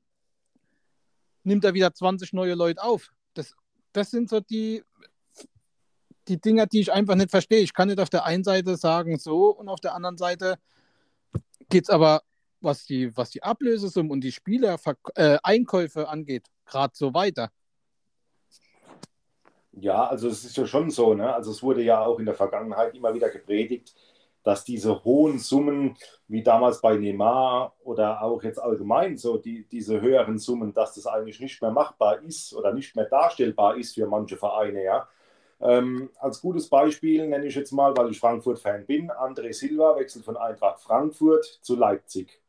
nimmt 1.42 1.64
er 1.64 1.74
wieder 1.74 1.92
20 1.92 2.33
neue 2.33 2.55
Leute 2.55 2.81
auf. 2.81 3.12
Das, 3.35 3.57
das 3.90 4.12
sind 4.12 4.31
so 4.31 4.38
die, 4.38 4.85
die 6.29 6.40
Dinger, 6.40 6.66
die 6.66 6.79
ich 6.79 6.92
einfach 6.92 7.16
nicht 7.16 7.33
verstehe. 7.33 7.59
Ich 7.59 7.74
kann 7.74 7.88
nicht 7.88 7.98
auf 7.98 8.09
der 8.09 8.24
einen 8.24 8.44
Seite 8.44 8.77
sagen 8.77 9.18
so 9.18 9.48
und 9.48 9.68
auf 9.68 9.81
der 9.81 9.96
anderen 9.96 10.16
Seite 10.16 10.59
geht 11.68 11.83
es 11.83 11.90
aber, 11.90 12.22
was 12.61 12.85
die, 12.87 13.16
was 13.16 13.31
die 13.31 13.42
Ablösesummen 13.42 14.12
und 14.12 14.20
die 14.20 14.31
Spieler-Einkäufe 14.31 16.03
äh, 16.03 16.07
angeht, 16.07 16.46
gerade 16.66 16.94
so 16.96 17.14
weiter. 17.14 17.50
Ja, 19.76 20.06
also 20.06 20.28
es 20.28 20.44
ist 20.44 20.56
ja 20.56 20.66
schon 20.66 20.90
so, 20.90 21.14
ne? 21.14 21.34
Also 21.34 21.50
es 21.50 21.62
wurde 21.62 21.82
ja 21.82 22.04
auch 22.04 22.18
in 22.20 22.26
der 22.26 22.34
Vergangenheit 22.34 22.94
immer 22.94 23.12
wieder 23.12 23.28
gepredigt, 23.28 23.94
dass 24.44 24.64
diese 24.64 25.04
hohen 25.04 25.38
Summen, 25.38 25.96
wie 26.28 26.42
damals 26.42 26.80
bei 26.80 26.96
Neymar 26.96 27.74
oder 27.82 28.22
auch 28.22 28.42
jetzt 28.44 28.58
allgemein 28.58 29.16
so, 29.16 29.37
die, 29.38 29.66
diese 29.68 30.00
höheren 30.00 30.38
Summen, 30.38 30.72
dass 30.74 30.94
das 30.94 31.06
eigentlich 31.06 31.40
nicht 31.40 31.60
mehr 31.60 31.72
machbar 31.72 32.20
ist 32.22 32.54
oder 32.54 32.72
nicht 32.72 32.94
mehr 32.94 33.06
darstellbar 33.06 33.76
ist 33.76 33.94
für 33.94 34.06
manche 34.06 34.37
Vereine, 34.37 34.84
ja. 34.84 35.08
Ähm, 35.60 36.10
als 36.20 36.40
gutes 36.40 36.68
Beispiel 36.68 37.26
nenne 37.28 37.46
ich 37.46 37.54
jetzt 37.56 37.72
mal, 37.72 37.96
weil 37.96 38.10
ich 38.10 38.20
Frankfurt-Fan 38.20 38.87
bin, 38.87 39.10
André 39.10 39.52
Silva 39.52 39.96
wechselt 39.96 40.24
von 40.24 40.37
Eintracht 40.37 40.80
Frankfurt 40.80 41.44
zu 41.62 41.76
Leipzig. 41.76 42.40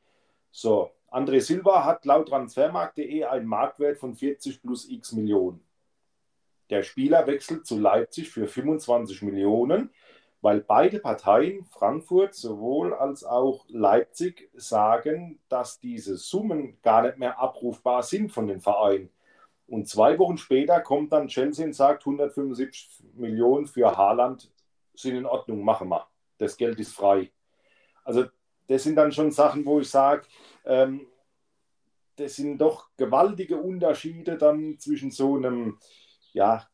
So, 0.51 0.91
André 1.11 1.41
Silva 1.41 1.85
hat 1.85 2.05
laut 2.05 2.29
Transfermarkt.de 2.29 3.23
einen 3.25 3.47
Marktwert 3.47 3.97
von 3.97 4.15
40 4.15 4.61
plus 4.61 4.89
x 4.89 5.13
Millionen. 5.13 5.64
Der 6.69 6.83
Spieler 6.83 7.27
wechselt 7.27 7.65
zu 7.65 7.79
Leipzig 7.79 8.29
für 8.29 8.47
25 8.47 9.21
Millionen, 9.21 9.91
weil 10.41 10.61
beide 10.61 10.99
Parteien, 10.99 11.65
Frankfurt 11.65 12.35
sowohl 12.35 12.93
als 12.93 13.23
auch 13.23 13.65
Leipzig, 13.67 14.49
sagen, 14.53 15.39
dass 15.49 15.79
diese 15.79 16.17
Summen 16.17 16.77
gar 16.81 17.03
nicht 17.03 17.17
mehr 17.17 17.39
abrufbar 17.39 18.03
sind 18.03 18.31
von 18.31 18.47
den 18.47 18.61
Vereinen. 18.61 19.09
Und 19.67 19.87
zwei 19.89 20.19
Wochen 20.19 20.37
später 20.37 20.79
kommt 20.81 21.11
dann 21.13 21.27
Chelsea 21.27 21.65
und 21.65 21.73
sagt, 21.73 22.05
175 22.05 23.03
Millionen 23.15 23.65
für 23.65 23.97
Haaland 23.97 24.51
sind 24.93 25.15
in 25.15 25.25
Ordnung, 25.25 25.63
machen 25.63 25.89
wir. 25.89 26.07
Das 26.37 26.57
Geld 26.57 26.79
ist 26.79 26.93
frei. 26.93 27.31
Also 28.03 28.25
das 28.67 28.83
sind 28.83 28.95
dann 28.95 29.11
schon 29.11 29.31
Sachen, 29.31 29.65
wo 29.65 29.79
ich 29.79 29.89
sage, 29.89 30.27
ähm, 30.65 31.07
das 32.17 32.35
sind 32.35 32.59
doch 32.59 32.89
gewaltige 32.97 33.57
Unterschiede 33.57 34.37
dann 34.37 34.77
zwischen 34.79 35.11
so 35.11 35.35
einem 35.35 35.79
ja, 36.35 36.67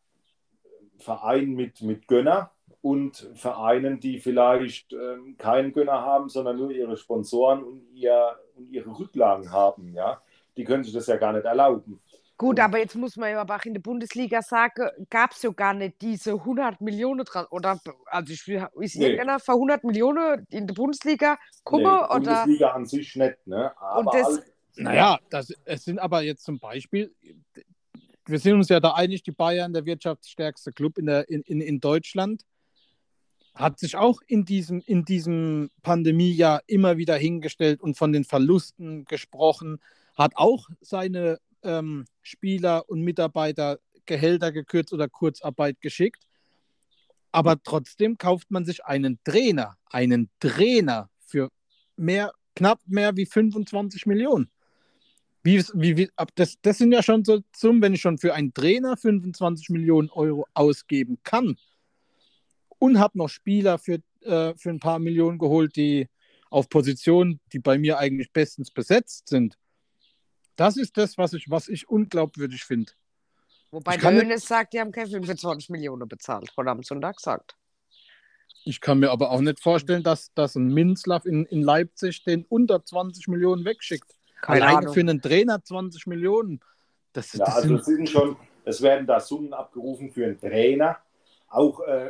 Verein 0.98 1.54
mit, 1.54 1.82
mit 1.82 2.08
Gönner 2.08 2.52
und 2.82 3.30
Vereinen, 3.36 4.00
die 4.00 4.20
vielleicht 4.20 4.92
ähm, 4.92 5.38
keinen 5.38 5.72
Gönner 5.72 6.02
haben, 6.02 6.30
sondern 6.30 6.58
nur 6.58 6.72
ihre 6.72 6.98
Sponsoren 6.98 7.64
und, 7.64 7.88
ihr, 7.94 8.36
und 8.56 8.72
ihre 8.72 8.98
Rücklagen 8.98 9.52
haben. 9.52 9.94
Ja? 9.94 10.22
Die 10.58 10.64
können 10.64 10.84
sich 10.84 10.94
das 10.94 11.08
ja 11.08 11.18
gar 11.18 11.32
nicht 11.32 11.46
erlauben. 11.46 12.02
Gut, 12.38 12.60
aber 12.60 12.80
jetzt 12.80 12.96
muss 12.96 13.18
man 13.18 13.30
ja 13.30 13.42
aber 13.42 13.58
auch 13.58 13.66
in 13.66 13.76
der 13.76 13.82
Bundesliga 13.82 14.42
sagen, 14.42 14.90
gab 15.12 15.32
es 15.32 15.44
ja 15.44 15.52
gar 15.52 15.76
nicht 15.76 16.02
diese 16.02 16.32
100 16.32 16.82
Millionen 16.82 17.24
dran. 17.24 17.46
Oder 17.52 17.80
also 18.08 18.34
ich, 18.34 18.48
ist 18.48 18.96
nee. 18.96 19.04
irgendeiner 19.04 19.40
für 19.40 19.52
100 19.52 19.84
Millionen 19.84 20.48
in 20.50 20.66
der 20.66 20.74
Bundesliga 20.74 21.38
kommen? 21.64 21.84
Nee, 21.84 22.16
oder? 22.16 22.18
Bundesliga 22.18 22.70
an 22.72 22.88
sich 22.88 23.16
nicht, 23.16 23.46
ne? 23.46 23.72
Aber 23.80 24.12
das, 24.12 24.42
naja, 24.76 25.20
das, 25.30 25.54
es 25.66 25.84
sind 25.84 26.00
aber 26.00 26.22
jetzt 26.22 26.44
zum 26.44 26.58
Beispiel, 26.58 27.14
wir 28.32 28.40
sind 28.40 28.54
uns 28.54 28.70
ja 28.70 28.80
da 28.80 28.94
einig, 28.94 29.24
die 29.24 29.32
Bayern, 29.32 29.74
der 29.74 29.86
wirtschaftsstärkste 29.86 30.72
Club 30.72 30.98
in, 30.98 31.06
der, 31.06 31.30
in, 31.30 31.42
in, 31.42 31.62
in 31.62 31.80
Deutschland, 31.80 32.44
hat 33.54 33.80
sich 33.80 33.98
auch 33.98 34.22
in 34.28 34.46
diesem, 34.46 34.82
in 34.86 35.04
diesem 35.04 35.70
Pandemiejahr 35.84 36.62
immer 36.68 36.98
wieder 36.98 37.18
hingestellt 37.18 37.82
und 37.82 37.98
von 37.98 38.14
den 38.14 38.24
Verlusten 38.24 39.06
gesprochen, 39.06 39.80
hat 40.16 40.34
auch 40.36 40.68
seine 40.80 41.40
ähm, 41.64 42.06
Spieler 42.22 42.90
und 42.90 43.02
Mitarbeiter 43.02 43.80
Gehälter 44.06 44.52
gekürzt 44.52 44.94
oder 44.94 45.08
Kurzarbeit 45.08 45.80
geschickt. 45.82 46.24
Aber 47.32 47.62
trotzdem 47.62 48.18
kauft 48.18 48.52
man 48.52 48.66
sich 48.66 48.84
einen 48.84 49.20
Trainer, 49.24 49.78
einen 49.86 50.30
Trainer 50.40 51.10
für 51.20 51.50
mehr, 51.96 52.34
knapp 52.56 52.82
mehr 52.88 53.16
wie 53.16 53.26
25 53.26 54.06
Millionen. 54.06 54.50
Wie, 55.44 55.64
wie, 55.74 55.98
wie, 55.98 56.10
das, 56.36 56.58
das 56.62 56.78
sind 56.78 56.92
ja 56.92 57.02
schon 57.02 57.26
so 57.26 57.42
Summen, 57.56 57.82
wenn 57.82 57.94
ich 57.94 58.02
schon 58.02 58.18
für 58.18 58.34
einen 58.34 58.54
Trainer 58.54 58.96
25 58.96 59.70
Millionen 59.70 60.10
Euro 60.10 60.46
ausgeben 60.54 61.18
kann 61.24 61.58
und 62.78 63.00
habe 63.00 63.18
noch 63.18 63.30
Spieler 63.30 63.80
für, 63.80 64.00
äh, 64.22 64.54
für 64.56 64.70
ein 64.70 64.80
paar 64.80 65.00
Millionen 65.00 65.40
geholt, 65.40 65.76
die 65.76 66.08
auf 66.52 66.70
Positionen, 66.70 67.40
die 67.54 67.60
bei 67.60 67.78
mir 67.78 67.98
eigentlich 67.98 68.32
bestens 68.32 68.70
besetzt 68.70 69.30
sind, 69.30 69.58
das 70.56 70.78
ist 70.78 70.98
das, 70.98 71.18
was 71.18 71.34
ich, 71.34 71.50
was 71.50 71.70
ich 71.70 71.90
unglaubwürdig 71.90 72.64
finde. 72.64 72.92
Wobei 73.72 73.98
der 73.98 74.12
Hönes 74.12 74.46
sagt, 74.46 74.74
die 74.74 74.80
haben 74.80 74.92
kein 74.92 75.08
25 75.08 75.70
Millionen 75.70 76.08
bezahlt, 76.08 76.52
oder 76.58 76.72
am 76.72 76.84
Sonntag 76.84 77.16
gesagt. 77.18 77.56
Ich 78.64 78.82
kann 78.82 79.00
mir 79.00 79.10
aber 79.10 79.32
auch 79.32 79.42
nicht 79.42 79.60
vorstellen, 79.60 80.04
dass, 80.04 80.34
dass 80.34 80.56
ein 80.56 80.68
Minzlaff 80.68 81.26
in, 81.26 81.46
in 81.46 81.64
Leipzig 81.64 82.24
den 82.26 82.46
unter 82.46 82.84
20 82.84 83.28
Millionen 83.28 83.66
wegschickt. 83.66 84.14
Keine 84.42 84.64
Alleine 84.64 84.78
Ahnung. 84.80 84.94
für 84.94 85.00
einen 85.00 85.22
Trainer 85.22 85.64
20 85.64 86.08
Millionen. 86.08 86.60
Das, 87.14 87.34
ja, 87.34 87.46
das 87.46 87.56
also 87.56 87.68
sind... 87.78 87.86
sind 87.86 88.10
schon, 88.10 88.38
es 88.66 88.82
werden 88.82 89.06
da 89.06 89.20
Summen 89.20 89.54
abgerufen 89.54 90.12
für 90.12 90.26
einen 90.26 90.40
Trainer. 90.40 90.98
Auch 91.50 91.82
äh, 91.82 92.10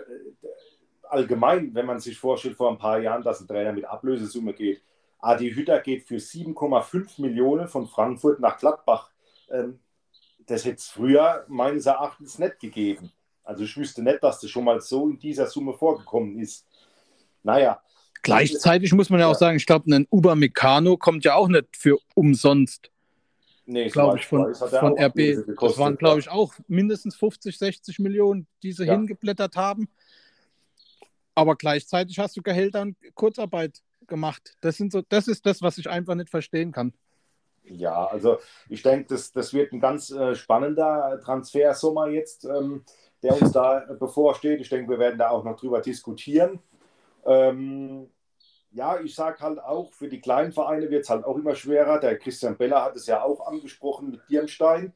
allgemein, 1.09 1.73
wenn 1.73 1.85
man 1.85 1.99
sich 1.99 2.17
vorstellt, 2.17 2.55
vor 2.55 2.71
ein 2.71 2.77
paar 2.77 2.99
Jahren, 2.99 3.23
dass 3.23 3.41
ein 3.41 3.47
Trainer 3.47 3.73
mit 3.73 3.85
Ablösesumme 3.85 4.53
geht. 4.53 4.81
Adi 5.19 5.51
Hütter 5.51 5.79
geht 5.79 6.07
für 6.07 6.15
7,5 6.15 7.21
Millionen 7.21 7.67
von 7.67 7.87
Frankfurt 7.87 8.39
nach 8.39 8.57
Gladbach. 8.57 9.11
Ähm, 9.49 9.79
das 10.45 10.65
hätte 10.65 10.77
es 10.77 10.87
früher 10.87 11.45
meines 11.47 11.85
Erachtens 11.85 12.39
nicht 12.39 12.59
gegeben. 12.59 13.11
Also 13.43 13.63
ich 13.63 13.75
wüsste 13.77 14.01
nicht, 14.03 14.23
dass 14.23 14.39
das 14.39 14.49
schon 14.49 14.63
mal 14.63 14.79
so 14.81 15.07
in 15.09 15.19
dieser 15.19 15.47
Summe 15.47 15.73
vorgekommen 15.73 16.39
ist. 16.39 16.65
Naja. 17.43 17.81
Gleichzeitig 18.23 18.93
muss 18.93 19.09
man 19.09 19.19
ja 19.19 19.27
auch 19.27 19.35
sagen, 19.35 19.57
ich 19.57 19.65
glaube, 19.65 19.93
ein 19.93 20.07
Uber 20.11 20.35
Meccano 20.35 20.97
kommt 20.97 21.25
ja 21.25 21.35
auch 21.35 21.47
nicht 21.47 21.75
für 21.75 21.97
umsonst. 22.13 22.91
Nee, 23.65 23.89
glaube 23.89 24.17
ich, 24.17 24.27
von, 24.27 24.53
von 24.53 24.99
RB. 24.99 25.15
Gekostet, 25.15 25.61
das 25.61 25.77
waren, 25.77 25.97
glaube 25.97 26.19
ich, 26.19 26.29
auch 26.29 26.53
mindestens 26.67 27.15
50, 27.15 27.57
60 27.57 27.99
Millionen, 27.99 28.47
die 28.63 28.73
sie 28.73 28.85
ja. 28.85 28.93
hingeblättert 28.93 29.55
haben. 29.55 29.87
Aber 31.35 31.55
gleichzeitig 31.55 32.19
hast 32.19 32.35
du 32.35 32.41
Gehälter 32.41 32.81
und 32.81 32.97
Kurzarbeit 33.15 33.81
gemacht. 34.07 34.55
Das, 34.61 34.77
sind 34.77 34.91
so, 34.91 35.01
das 35.07 35.27
ist 35.27 35.45
das, 35.45 35.61
was 35.61 35.77
ich 35.77 35.89
einfach 35.89 36.15
nicht 36.15 36.29
verstehen 36.29 36.71
kann. 36.71 36.93
Ja, 37.63 38.05
also 38.05 38.39
ich 38.67 38.81
denke, 38.81 39.05
das, 39.09 39.31
das 39.31 39.53
wird 39.53 39.71
ein 39.71 39.79
ganz 39.79 40.11
äh, 40.11 40.35
spannender 40.35 41.19
Transfersommer 41.23 42.09
jetzt, 42.09 42.43
ähm, 42.45 42.83
der 43.23 43.39
uns 43.41 43.51
da 43.51 43.85
bevorsteht. 43.99 44.59
Ich 44.59 44.69
denke, 44.69 44.89
wir 44.91 44.99
werden 44.99 45.19
da 45.19 45.29
auch 45.29 45.43
noch 45.43 45.55
drüber 45.55 45.79
diskutieren. 45.79 46.59
Ähm, 47.25 48.09
ja, 48.71 48.99
ich 48.99 49.15
sage 49.15 49.39
halt 49.41 49.59
auch, 49.59 49.91
für 49.91 50.07
die 50.07 50.21
kleinen 50.21 50.51
Vereine 50.51 50.89
wird 50.89 51.03
es 51.03 51.09
halt 51.09 51.25
auch 51.25 51.37
immer 51.37 51.55
schwerer. 51.55 51.99
Der 51.99 52.17
Christian 52.17 52.57
Beller 52.57 52.83
hat 52.83 52.95
es 52.95 53.07
ja 53.07 53.21
auch 53.21 53.47
angesprochen 53.47 54.11
mit 54.11 54.21
Dirnstein, 54.29 54.93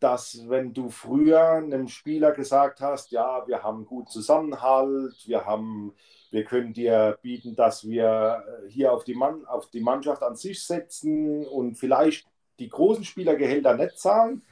dass 0.00 0.48
wenn 0.48 0.74
du 0.74 0.90
früher 0.90 1.40
einem 1.40 1.88
Spieler 1.88 2.32
gesagt 2.32 2.80
hast, 2.80 3.10
ja, 3.10 3.46
wir 3.46 3.62
haben 3.62 3.86
gut 3.86 4.10
Zusammenhalt, 4.10 5.26
wir 5.26 5.46
haben 5.46 5.94
wir 6.30 6.44
können 6.44 6.72
dir 6.72 7.18
bieten, 7.22 7.56
dass 7.56 7.86
wir 7.86 8.44
äh, 8.46 8.70
hier 8.70 8.92
auf 8.92 9.04
die, 9.04 9.14
Mann, 9.14 9.44
auf 9.46 9.68
die 9.70 9.80
Mannschaft 9.80 10.22
an 10.22 10.36
sich 10.36 10.62
setzen 10.64 11.44
und 11.46 11.74
vielleicht 11.74 12.26
die 12.58 12.68
großen 12.68 13.04
Spielergehälter 13.04 13.74
nicht 13.74 13.98
zahlen. 13.98 14.42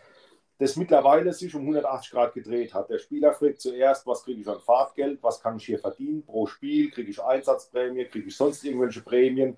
Das 0.58 0.76
mittlerweile 0.76 1.32
sich 1.32 1.54
um 1.54 1.62
180 1.62 2.10
Grad 2.10 2.34
gedreht 2.34 2.74
hat. 2.74 2.90
Der 2.90 2.98
Spieler 2.98 3.32
fragt 3.32 3.60
zuerst, 3.60 4.06
was 4.06 4.24
kriege 4.24 4.40
ich 4.40 4.48
an 4.48 4.60
Fahrtgeld, 4.60 5.22
was 5.22 5.40
kann 5.40 5.56
ich 5.56 5.66
hier 5.66 5.78
verdienen 5.78 6.24
pro 6.24 6.46
Spiel, 6.46 6.90
kriege 6.90 7.10
ich 7.10 7.22
Einsatzprämie, 7.22 8.06
kriege 8.06 8.28
ich 8.28 8.36
sonst 8.36 8.64
irgendwelche 8.64 9.02
Prämien. 9.02 9.56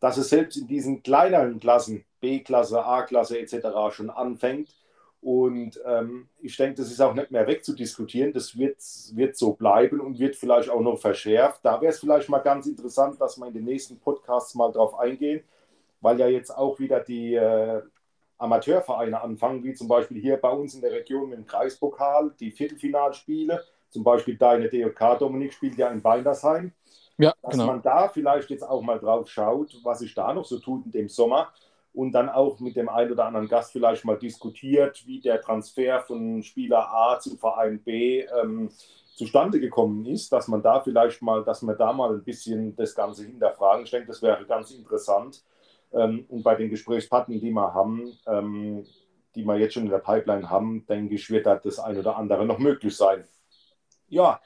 Dass 0.00 0.16
es 0.16 0.30
selbst 0.30 0.56
in 0.56 0.66
diesen 0.66 1.02
kleineren 1.02 1.60
Klassen, 1.60 2.06
B-Klasse, 2.20 2.82
A-Klasse 2.82 3.38
etc. 3.38 3.94
schon 3.94 4.08
anfängt, 4.08 4.74
und 5.22 5.78
ähm, 5.84 6.28
ich 6.40 6.56
denke, 6.56 6.76
das 6.76 6.90
ist 6.90 7.00
auch 7.00 7.12
nicht 7.12 7.30
mehr 7.30 7.46
wegzudiskutieren. 7.46 8.32
Das 8.32 8.56
wird, 8.56 8.78
wird 9.12 9.36
so 9.36 9.52
bleiben 9.52 10.00
und 10.00 10.18
wird 10.18 10.34
vielleicht 10.34 10.70
auch 10.70 10.80
noch 10.80 10.98
verschärft. 10.98 11.60
Da 11.62 11.80
wäre 11.80 11.92
es 11.92 12.00
vielleicht 12.00 12.28
mal 12.30 12.38
ganz 12.38 12.66
interessant, 12.66 13.20
dass 13.20 13.36
wir 13.36 13.46
in 13.46 13.52
den 13.52 13.64
nächsten 13.64 13.98
Podcasts 13.98 14.54
mal 14.54 14.72
drauf 14.72 14.98
eingehen, 14.98 15.44
weil 16.00 16.18
ja 16.18 16.26
jetzt 16.26 16.50
auch 16.56 16.78
wieder 16.78 17.00
die 17.00 17.34
äh, 17.34 17.82
Amateurvereine 18.40 19.20
anfangen, 19.20 19.62
wie 19.62 19.74
zum 19.74 19.88
Beispiel 19.88 20.20
hier 20.20 20.36
bei 20.36 20.50
uns 20.50 20.74
in 20.74 20.80
der 20.80 20.92
Region 20.92 21.30
mit 21.30 21.38
dem 21.38 21.46
Kreispokal, 21.46 22.32
die 22.40 22.50
Viertelfinalspiele. 22.50 23.62
Zum 23.90 24.04
Beispiel 24.04 24.36
deine 24.36 24.68
DOK, 24.68 25.18
Dominik, 25.18 25.52
spielt 25.52 25.76
ja 25.76 25.88
in 25.88 26.02
Weindersheim. 26.02 26.72
Ja, 27.18 27.34
dass 27.42 27.52
genau. 27.52 27.66
man 27.66 27.82
da 27.82 28.08
vielleicht 28.08 28.48
jetzt 28.48 28.62
auch 28.62 28.80
mal 28.80 28.98
drauf 28.98 29.28
schaut, 29.28 29.76
was 29.82 29.98
sich 29.98 30.14
da 30.14 30.32
noch 30.32 30.46
so 30.46 30.58
tut 30.58 30.86
in 30.86 30.92
dem 30.92 31.08
Sommer 31.08 31.52
und 31.92 32.12
dann 32.12 32.28
auch 32.28 32.60
mit 32.60 32.76
dem 32.76 32.88
einen 32.88 33.12
oder 33.12 33.26
anderen 33.26 33.48
Gast 33.48 33.72
vielleicht 33.72 34.04
mal 34.04 34.18
diskutiert, 34.18 35.06
wie 35.06 35.20
der 35.20 35.40
Transfer 35.40 36.00
von 36.00 36.42
Spieler 36.42 36.88
A 36.90 37.18
zum 37.18 37.36
Verein 37.36 37.82
B 37.82 38.20
ähm, 38.20 38.70
zustande 39.16 39.60
gekommen 39.60 40.06
ist, 40.06 40.32
dass 40.32 40.48
man 40.48 40.62
da 40.62 40.80
vielleicht 40.80 41.20
mal, 41.20 41.44
dass 41.44 41.62
man 41.62 41.76
da 41.76 41.92
mal 41.92 42.14
ein 42.14 42.24
bisschen 42.24 42.74
das 42.76 42.94
Ganze 42.94 43.24
hinterfragen. 43.24 43.84
Ich 43.84 43.90
denke, 43.90 44.06
das 44.06 44.22
wäre 44.22 44.46
ganz 44.46 44.70
interessant. 44.70 45.42
Ähm, 45.92 46.24
und 46.28 46.42
bei 46.42 46.54
den 46.54 46.70
Gesprächspartnern, 46.70 47.40
die 47.40 47.50
wir 47.50 47.74
haben, 47.74 48.12
ähm, 48.26 48.84
die 49.34 49.44
wir 49.44 49.58
jetzt 49.58 49.74
schon 49.74 49.84
in 49.84 49.90
der 49.90 49.98
Pipeline 49.98 50.50
haben, 50.50 50.84
denke 50.86 51.14
ich, 51.14 51.30
wird 51.30 51.46
da 51.46 51.56
das 51.56 51.78
ein 51.78 51.98
oder 51.98 52.16
andere 52.16 52.44
noch 52.44 52.58
möglich 52.58 52.96
sein. 52.96 53.24
Ja, 54.08 54.40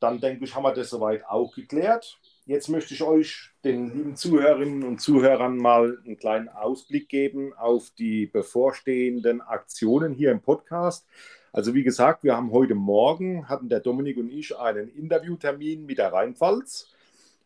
dann 0.00 0.20
denke 0.20 0.44
ich, 0.44 0.54
haben 0.54 0.64
wir 0.64 0.74
das 0.74 0.90
soweit 0.90 1.24
auch 1.26 1.54
geklärt. 1.54 2.18
Jetzt 2.46 2.68
möchte 2.68 2.92
ich 2.92 3.02
euch, 3.02 3.50
den 3.64 3.94
lieben 3.94 4.16
Zuhörerinnen 4.16 4.82
und 4.82 5.00
Zuhörern, 5.00 5.56
mal 5.56 5.98
einen 6.04 6.18
kleinen 6.18 6.48
Ausblick 6.50 7.08
geben 7.08 7.54
auf 7.54 7.90
die 7.98 8.26
bevorstehenden 8.26 9.40
Aktionen 9.40 10.12
hier 10.12 10.30
im 10.30 10.42
Podcast. 10.42 11.06
Also 11.52 11.72
wie 11.72 11.84
gesagt, 11.84 12.24
wir 12.24 12.36
haben 12.36 12.50
heute 12.50 12.74
Morgen, 12.74 13.48
hatten 13.48 13.68
der 13.68 13.80
Dominik 13.80 14.18
und 14.18 14.28
ich 14.28 14.58
einen 14.58 14.88
Interviewtermin 14.88 15.86
mit 15.86 15.98
der 15.98 16.12
Rheinpfalz, 16.12 16.93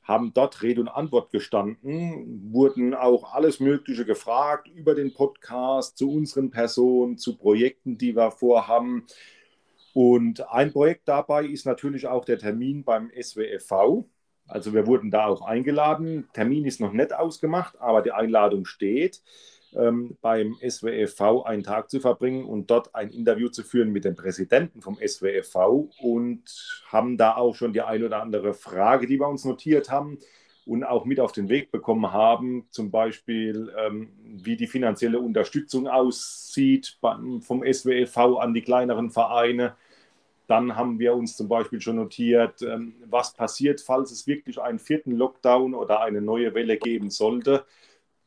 haben 0.08 0.32
dort 0.32 0.62
Rede 0.62 0.80
und 0.80 0.88
Antwort 0.88 1.30
gestanden, 1.30 2.50
wurden 2.50 2.94
auch 2.94 3.34
alles 3.34 3.60
Mögliche 3.60 4.06
gefragt 4.06 4.66
über 4.66 4.94
den 4.94 5.12
Podcast, 5.12 5.98
zu 5.98 6.10
unseren 6.10 6.50
Personen, 6.50 7.18
zu 7.18 7.36
Projekten, 7.36 7.98
die 7.98 8.16
wir 8.16 8.30
vorhaben. 8.30 9.06
Und 9.92 10.48
ein 10.50 10.72
Projekt 10.72 11.08
dabei 11.08 11.44
ist 11.44 11.66
natürlich 11.66 12.06
auch 12.06 12.24
der 12.24 12.38
Termin 12.38 12.84
beim 12.84 13.10
SWFV. 13.10 14.06
Also 14.46 14.72
wir 14.72 14.86
wurden 14.86 15.10
da 15.10 15.26
auch 15.26 15.42
eingeladen. 15.42 16.26
Termin 16.32 16.64
ist 16.64 16.80
noch 16.80 16.94
nicht 16.94 17.12
ausgemacht, 17.12 17.78
aber 17.78 18.00
die 18.00 18.12
Einladung 18.12 18.64
steht, 18.64 19.20
ähm, 19.74 20.16
beim 20.20 20.56
SWFV 20.66 21.44
einen 21.44 21.62
Tag 21.62 21.90
zu 21.90 22.00
verbringen 22.00 22.44
und 22.44 22.70
dort 22.70 22.94
ein 22.94 23.10
Interview 23.10 23.48
zu 23.48 23.62
führen 23.62 23.90
mit 23.90 24.04
dem 24.04 24.16
Präsidenten 24.16 24.80
vom 24.80 24.96
SWFV 24.96 25.88
und 26.00 26.42
haben 26.86 27.16
da 27.16 27.36
auch 27.36 27.54
schon 27.54 27.72
die 27.72 27.82
ein 27.82 28.02
oder 28.02 28.22
andere 28.22 28.54
Frage, 28.54 29.06
die 29.06 29.18
wir 29.18 29.28
uns 29.28 29.44
notiert 29.44 29.90
haben 29.90 30.18
und 30.68 30.84
auch 30.84 31.06
mit 31.06 31.18
auf 31.18 31.32
den 31.32 31.48
Weg 31.48 31.70
bekommen 31.70 32.12
haben, 32.12 32.66
zum 32.70 32.90
Beispiel 32.90 33.72
ähm, 33.78 34.10
wie 34.22 34.56
die 34.56 34.66
finanzielle 34.66 35.18
Unterstützung 35.18 35.88
aussieht 35.88 36.98
vom 37.00 37.62
SWFV 37.64 38.38
an 38.38 38.52
die 38.52 38.62
kleineren 38.62 39.10
Vereine. 39.10 39.76
Dann 40.46 40.76
haben 40.76 40.98
wir 40.98 41.14
uns 41.14 41.36
zum 41.36 41.48
Beispiel 41.48 41.80
schon 41.80 41.96
notiert, 41.96 42.62
ähm, 42.62 42.94
was 43.06 43.34
passiert, 43.34 43.80
falls 43.80 44.10
es 44.10 44.26
wirklich 44.26 44.60
einen 44.60 44.78
vierten 44.78 45.12
Lockdown 45.12 45.74
oder 45.74 46.00
eine 46.00 46.20
neue 46.20 46.54
Welle 46.54 46.76
geben 46.76 47.10
sollte. 47.10 47.64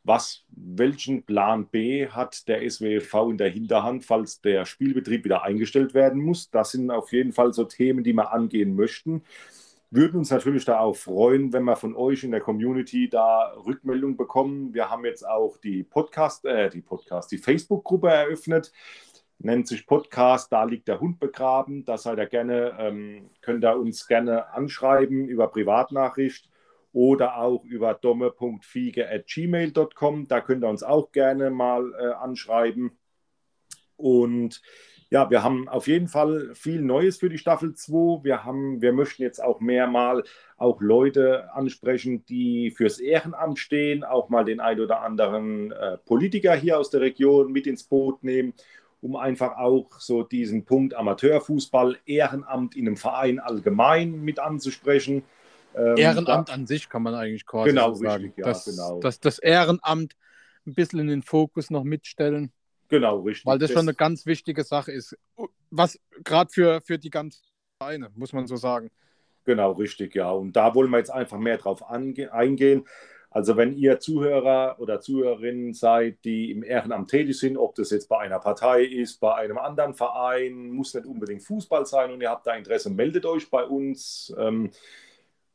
Was, 0.04 0.45
welchen 0.49 1.24
Plan 1.24 1.68
B 1.68 2.08
hat 2.08 2.47
der 2.47 2.68
SWFV 2.68 3.30
in 3.30 3.38
der 3.38 3.49
Hinterhand, 3.49 4.04
falls 4.04 4.41
der 4.41 4.66
Spielbetrieb 4.66 5.26
wieder 5.26 5.43
eingestellt 5.43 5.93
werden 5.93 6.22
muss? 6.22 6.49
Das 6.49 6.72
sind 6.72 6.89
auf 6.89 7.12
jeden 7.12 7.34
Fall 7.34 7.54
so 7.54 7.66
Themen, 7.66 8.04
die 8.04 8.14
wir 8.14 8.32
angehen 8.32 8.76
möchten. 8.76 9.24
Würden 9.91 10.20
uns 10.20 10.32
natürlich 10.32 10.66
da 10.66 10.80
auch 10.80 10.95
freuen, 10.95 11.54
wenn 11.54 11.66
wir 11.66 11.76
von 11.76 11.95
euch 11.95 12.24
in 12.24 12.32
der 12.32 12.39
Community 12.39 13.10
da 13.10 13.54
Rückmeldung 13.66 14.18
bekommen. 14.18 14.74
Wir 14.74 14.89
haben 14.89 15.06
jetzt 15.06 15.28
auch 15.28 15.58
die 15.58 15.84
Podcast, 15.84 16.45
äh, 16.45 16.70
die 16.70 16.82
Podcast, 16.82 17.32
die 17.32 17.38
Facebook-Gruppe 17.38 18.10
eröffnet 18.10 18.72
nennt 19.43 19.68
sich 19.68 19.86
Podcast, 19.88 20.52
da 20.52 20.64
liegt 20.64 20.88
der 20.88 20.99
Hund 20.99 21.20
begraben. 21.20 21.86
Da 21.86 21.97
seid 21.97 22.20
ihr 22.20 22.28
gerne, 22.28 22.76
ähm, 22.80 23.30
könnt 23.41 23.64
ihr 23.64 23.76
uns 23.76 24.08
gerne 24.08 24.54
anschreiben 24.54 25.28
über 25.28 25.47
Privatnachricht 25.47 26.51
oder 26.93 27.37
auch 27.37 27.63
über 27.65 27.93
domme.fiege.gmail.com. 27.93 30.27
Da 30.27 30.41
könnt 30.41 30.63
ihr 30.63 30.69
uns 30.69 30.83
auch 30.83 31.11
gerne 31.11 31.49
mal 31.49 31.93
äh, 31.93 32.13
anschreiben. 32.13 32.97
Und 33.95 34.61
ja, 35.09 35.29
wir 35.29 35.43
haben 35.43 35.67
auf 35.67 35.87
jeden 35.87 36.07
Fall 36.07 36.55
viel 36.55 36.81
Neues 36.81 37.17
für 37.17 37.29
die 37.29 37.37
Staffel 37.37 37.75
2. 37.75 38.23
Wir, 38.23 38.45
haben, 38.45 38.81
wir 38.81 38.93
möchten 38.93 39.23
jetzt 39.23 39.43
auch 39.43 39.59
mehr 39.59 39.87
mal 39.87 40.23
auch 40.57 40.81
Leute 40.81 41.53
ansprechen, 41.53 42.25
die 42.25 42.71
fürs 42.71 42.99
Ehrenamt 42.99 43.59
stehen, 43.59 44.03
auch 44.03 44.29
mal 44.29 44.45
den 44.45 44.59
ein 44.59 44.79
oder 44.79 45.01
anderen 45.01 45.71
äh, 45.71 45.97
Politiker 45.97 46.55
hier 46.55 46.79
aus 46.79 46.89
der 46.89 47.01
Region 47.01 47.51
mit 47.51 47.67
ins 47.67 47.83
Boot 47.83 48.23
nehmen 48.23 48.53
um 49.01 49.15
einfach 49.15 49.57
auch 49.57 49.99
so 49.99 50.23
diesen 50.23 50.63
Punkt 50.63 50.93
Amateurfußball, 50.93 51.97
Ehrenamt 52.05 52.75
in 52.75 52.87
einem 52.87 52.97
Verein 52.97 53.39
allgemein 53.39 54.21
mit 54.21 54.39
anzusprechen. 54.39 55.23
Ähm, 55.76 55.97
Ehrenamt 55.97 56.49
da, 56.49 56.53
an 56.53 56.67
sich 56.67 56.89
kann 56.89 57.03
man 57.03 57.13
eigentlich 57.13 57.45
quasi 57.45 57.69
genau, 57.69 57.93
sagen. 57.93 58.26
Richtig, 58.26 58.38
ja, 58.38 58.45
das, 58.45 58.65
genau. 58.65 58.99
das, 58.99 59.19
das 59.19 59.39
Ehrenamt 59.39 60.15
ein 60.65 60.74
bisschen 60.74 60.99
in 60.99 61.07
den 61.07 61.24
Fokus 61.24 61.69
noch 61.69 61.84
mitstellen. 61.84 62.51
Genau, 62.89 63.22
richtig. 63.22 63.45
Weil 63.45 63.57
das 63.57 63.72
schon 63.72 63.82
eine 63.82 63.93
ganz 63.93 64.26
wichtige 64.26 64.63
Sache 64.63 64.91
ist. 64.91 65.17
Was 65.69 65.99
gerade 66.24 66.51
für, 66.51 66.82
für 66.82 66.99
die 66.99 67.09
ganzen 67.09 67.41
Vereine, 67.78 68.09
muss 68.15 68.34
man 68.34 68.47
so 68.47 68.57
sagen. 68.57 68.91
Genau, 69.45 69.72
richtig, 69.72 70.13
ja. 70.13 70.30
Und 70.30 70.55
da 70.55 70.76
wollen 70.76 70.91
wir 70.91 70.97
jetzt 70.97 71.09
einfach 71.09 71.38
mehr 71.38 71.57
drauf 71.57 71.84
eingehen. 71.89 72.86
Also 73.34 73.55
wenn 73.55 73.78
ihr 73.78 73.99
Zuhörer 73.99 74.76
oder 74.80 74.99
Zuhörerinnen 74.99 75.74
seid, 75.74 76.26
die 76.26 76.51
im 76.51 76.63
Ehrenamt 76.63 77.09
tätig 77.09 77.39
sind, 77.39 77.57
ob 77.57 77.76
das 77.76 77.89
jetzt 77.89 78.09
bei 78.09 78.19
einer 78.19 78.39
Partei 78.39 78.84
ist, 78.84 79.22
bei 79.22 79.34
einem 79.34 79.57
anderen 79.57 79.93
Verein, 79.93 80.69
muss 80.69 80.93
nicht 80.93 81.05
unbedingt 81.05 81.41
Fußball 81.41 81.86
sein 81.86 82.11
und 82.11 82.19
ihr 82.19 82.30
habt 82.30 82.45
da 82.45 82.53
Interesse, 82.55 82.89
meldet 82.89 83.26
euch 83.26 83.49
bei 83.49 83.63
uns. 83.63 84.36
Ähm, 84.38 84.72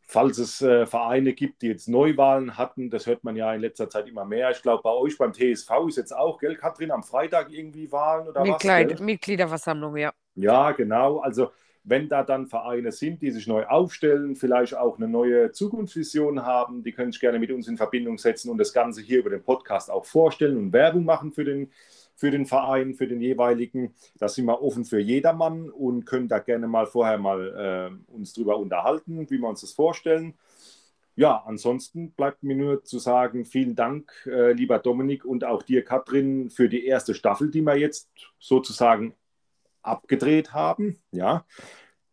falls 0.07 0.39
es 0.39 0.63
äh, 0.63 0.87
Vereine 0.87 1.33
gibt, 1.35 1.63
die 1.63 1.67
jetzt 1.67 1.89
Neuwahlen 1.89 2.57
hatten, 2.57 2.91
das 2.91 3.07
hört 3.07 3.25
man 3.25 3.37
ja 3.37 3.53
in 3.53 3.61
letzter 3.61 3.91
Zeit 3.91 4.09
immer 4.09 4.25
mehr. 4.25 4.51
Ich 4.53 4.63
glaube, 4.63 4.83
bei 4.83 4.91
euch 4.91 5.19
beim 5.19 5.33
TSV 5.33 5.71
ist 5.89 5.97
jetzt 5.97 6.17
auch, 6.17 6.39
gell, 6.39 6.57
Katrin, 6.57 6.93
am 6.93 7.03
Freitag 7.03 7.51
irgendwie 7.53 7.91
Wahlen 7.91 8.29
oder 8.29 8.43
Mitglied, 8.43 8.93
was? 8.93 9.01
Mitgliederversammlung, 9.01 9.97
ja. 9.97 10.13
Ja, 10.37 10.71
genau. 10.73 11.19
Also 11.19 11.51
wenn 11.83 12.09
da 12.09 12.23
dann 12.23 12.47
Vereine 12.47 12.91
sind, 12.93 13.23
die 13.23 13.31
sich 13.31 13.47
neu 13.47 13.65
aufstellen, 13.67 14.35
vielleicht 14.37 14.77
auch 14.77 14.97
eine 14.97 15.09
neue 15.09 15.53
Zukunftsvision 15.53 16.45
haben, 16.45 16.83
die 16.83 16.93
können 16.93 17.13
sich 17.13 17.21
gerne 17.21 17.39
mit 17.39 17.51
uns 17.53 17.69
in 17.69 17.77
Verbindung 17.77 18.19
setzen 18.19 18.51
und 18.51 18.59
das 18.59 18.73
Ganze 18.73 19.01
hier 19.03 19.21
über 19.21 19.31
den 19.31 19.43
Podcast 19.43 19.91
auch 19.91 20.05
vorstellen 20.05 20.57
und 20.57 20.73
Werbung 20.73 21.05
machen 21.05 21.33
für 21.33 21.45
den, 21.45 21.71
für 22.17 22.31
den 22.31 22.47
Verein, 22.47 22.95
für 22.95 23.07
den 23.07 23.21
jeweiligen. 23.21 23.95
Da 24.19 24.29
sind 24.29 24.47
wir 24.47 24.63
offen 24.63 24.85
für 24.85 24.99
jedermann 24.99 25.71
und 25.71 26.07
können 26.07 26.29
da 26.29 26.41
gerne 26.41 26.67
mal 26.67 26.87
vorher 26.87 27.19
mal 27.19 27.93
äh, 28.11 28.13
uns 28.13 28.33
drüber 28.33 28.59
unterhalten, 28.59 29.31
wie 29.31 29.39
wir 29.39 29.49
uns 29.49 29.61
das 29.61 29.73
vorstellen. 29.73 30.35
Ja, 31.15 31.43
ansonsten 31.47 32.11
bleibt 32.11 32.43
mir 32.43 32.57
nur 32.57 32.85
zu 32.85 32.99
sagen, 32.99 33.47
vielen 33.47 33.75
Dank, 33.75 34.13
äh, 34.27 34.53
lieber 34.53 34.79
Dominik 34.79 35.25
und 35.25 35.45
auch 35.45 35.63
dir, 35.63 35.83
Katrin, 35.83 36.51
für 36.51 36.69
die 36.69 36.85
erste 36.85 37.15
Staffel, 37.15 37.51
die 37.51 37.63
wir 37.63 37.77
jetzt 37.77 38.11
sozusagen 38.39 39.15
abgedreht 39.83 40.53
haben. 40.53 40.99
Ja, 41.13 41.47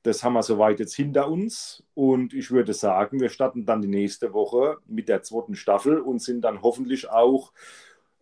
das 0.04 0.24
haben 0.24 0.34
wir 0.34 0.44
soweit 0.44 0.80
jetzt 0.80 0.96
hinter 0.96 1.30
uns. 1.30 1.84
Und 1.94 2.34
ich 2.34 2.52
würde 2.52 2.74
sagen, 2.74 3.20
wir 3.20 3.30
starten 3.30 3.66
dann 3.66 3.82
die 3.82 3.88
nächste 3.88 4.34
Woche 4.34 4.78
mit 4.86 5.10
der 5.10 5.24
zweiten 5.24 5.56
Staffel 5.56 6.00
und 6.00 6.22
sind 6.22 6.42
dann 6.42 6.62
hoffentlich 6.62 7.10
auch 7.10 7.52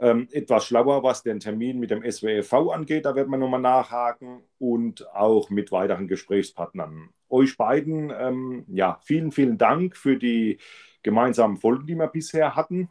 ähm, 0.02 0.28
etwas 0.32 0.66
schlauer, 0.66 1.04
was 1.04 1.22
den 1.22 1.40
Termin 1.40 1.80
mit 1.80 1.92
dem 1.92 2.04
SWFV 2.04 2.72
angeht. 2.72 3.06
Da 3.06 3.16
wird 3.16 3.30
man 3.30 3.40
nochmal 3.40 3.62
nachhaken 3.62 4.44
und 4.58 5.08
auch 5.14 5.52
mit 5.52 5.72
weiteren 5.72 6.08
Gesprächspartnern. 6.08 7.10
Euch 7.30 7.56
beiden, 7.56 8.12
ähm, 8.12 8.66
ja, 8.68 9.00
vielen, 9.04 9.32
vielen 9.32 9.60
Dank 9.60 9.96
für 9.96 10.18
die 10.18 10.58
gemeinsamen 11.04 11.58
Folgen, 11.58 11.86
die 11.86 11.96
wir 11.96 12.08
bisher 12.08 12.56
hatten 12.56 12.90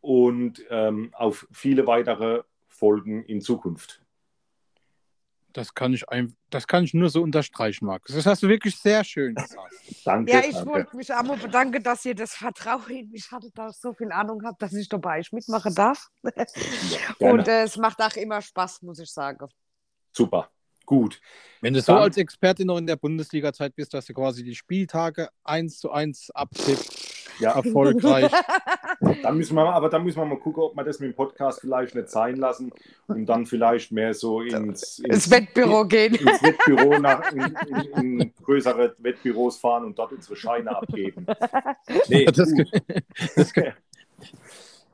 und 0.00 0.64
ähm, 0.68 1.10
auf 1.14 1.46
viele 1.52 1.86
weitere 1.86 2.42
Folgen 2.66 3.24
in 3.24 3.40
Zukunft. 3.40 3.99
Das 5.52 5.74
kann 5.74 5.92
ich 5.92 6.08
ein, 6.08 6.36
das 6.50 6.66
kann 6.66 6.84
ich 6.84 6.94
nur 6.94 7.10
so 7.10 7.22
unterstreichen, 7.22 7.86
Markus. 7.86 8.14
Das 8.14 8.26
hast 8.26 8.42
du 8.42 8.48
wirklich 8.48 8.76
sehr 8.76 9.02
schön 9.04 9.34
gesagt. 9.34 9.72
danke. 10.04 10.32
Ja, 10.32 10.40
ich 10.40 10.54
danke. 10.54 10.70
wollte 10.70 10.96
mich 10.96 11.12
auch 11.12 11.22
mal 11.22 11.36
bedanken, 11.36 11.82
dass 11.82 12.04
ihr 12.04 12.14
das 12.14 12.34
Vertrauen 12.34 12.88
in 12.90 13.10
mich 13.10 13.30
hattet, 13.30 13.56
dass 13.58 13.76
ich 13.76 13.80
so 13.80 13.92
viel 13.92 14.12
Ahnung 14.12 14.42
habt, 14.44 14.62
dass 14.62 14.72
ich 14.72 14.88
dabei 14.88 15.22
mitmachen 15.32 15.74
darf. 15.74 16.08
Und 17.18 17.48
äh, 17.48 17.64
es 17.64 17.76
macht 17.76 18.00
auch 18.00 18.14
immer 18.16 18.40
Spaß, 18.40 18.82
muss 18.82 18.98
ich 18.98 19.10
sagen. 19.10 19.48
Super, 20.12 20.50
gut. 20.86 21.20
Wenn 21.60 21.74
du 21.74 21.80
so 21.80 21.94
als 21.94 22.16
Expertin 22.16 22.66
noch 22.66 22.78
in 22.78 22.86
der 22.86 22.96
Bundesliga-Zeit 22.96 23.74
bist, 23.74 23.92
dass 23.94 24.06
du 24.06 24.14
quasi 24.14 24.42
die 24.44 24.54
Spieltage 24.54 25.28
eins 25.44 25.78
zu 25.78 25.90
eins 25.90 26.30
abtippst, 26.30 27.28
Ja, 27.38 27.52
erfolgreich. 27.52 28.30
dann 29.22 29.36
müssen 29.36 29.54
wir 29.54 29.64
mal, 29.64 29.72
aber 29.72 29.88
dann 29.88 30.04
müssen 30.04 30.18
wir 30.18 30.24
mal 30.26 30.38
gucken, 30.38 30.62
ob 30.62 30.76
wir 30.76 30.84
das 30.84 31.00
mit 31.00 31.10
dem 31.10 31.14
Podcast 31.16 31.60
vielleicht 31.60 31.94
nicht 31.94 32.08
sein 32.10 32.36
lassen 32.36 32.72
und 33.06 33.26
dann 33.26 33.46
vielleicht 33.46 33.92
mehr 33.92 34.12
so 34.14 34.42
ins, 34.42 34.98
Ins 35.00 35.30
Wettbüro 35.30 35.86
gehen. 35.86 36.14
ins 36.14 36.42
Wettbüro 36.42 36.98
nach, 36.98 37.32
in, 37.32 37.56
in, 37.96 38.18
in 38.20 38.34
größere 38.42 38.94
Wettbüros 38.98 39.58
fahren 39.58 39.84
und 39.84 39.98
dort 39.98 40.12
unsere 40.12 40.36
Scheine 40.36 40.76
abgeben. 40.76 41.26
Nee, 42.08 42.26
Das- 42.26 42.52
gut. 42.52 42.70
das- 43.36 43.52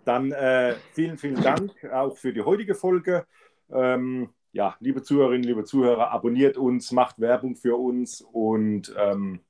Dann 0.05 0.31
äh, 0.31 0.77
vielen, 0.93 1.19
vielen 1.19 1.43
Dank 1.43 1.73
auch 1.93 2.17
für 2.17 2.33
die 2.33 2.43
heutige 2.43 2.77
Folge. 2.77 3.27
Ähm, 3.73 4.29
ja, 4.53 4.77
liebe 4.79 5.03
Zuhörerinnen, 5.03 5.43
liebe 5.43 5.65
Zuhörer, 5.65 6.13
abonniert 6.13 6.57
uns, 6.57 6.93
macht 6.93 7.19
Werbung 7.21 7.57
für 7.57 7.77
uns 7.77 8.21
und 8.21 8.95
ähm, 8.97 9.41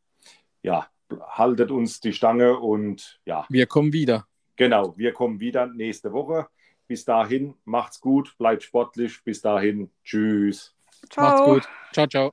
ja, 0.62 0.86
haltet 1.28 1.70
uns 1.70 2.00
die 2.00 2.14
Stange 2.14 2.58
und 2.58 3.20
ja. 3.26 3.44
Wir 3.50 3.66
kommen 3.66 3.92
wieder. 3.92 4.26
Genau, 4.56 4.96
wir 4.96 5.12
kommen 5.12 5.40
wieder 5.40 5.66
nächste 5.66 6.12
Woche. 6.12 6.48
Bis 6.88 7.04
dahin, 7.04 7.54
macht's 7.64 8.00
gut, 8.00 8.36
bleibt 8.38 8.62
sportlich. 8.62 9.22
Bis 9.24 9.40
dahin, 9.40 9.90
tschüss. 10.04 10.74
Ciao. 11.10 11.24
Macht's 11.24 11.44
gut. 11.44 11.68
Ciao, 11.92 12.06
ciao. 12.06 12.32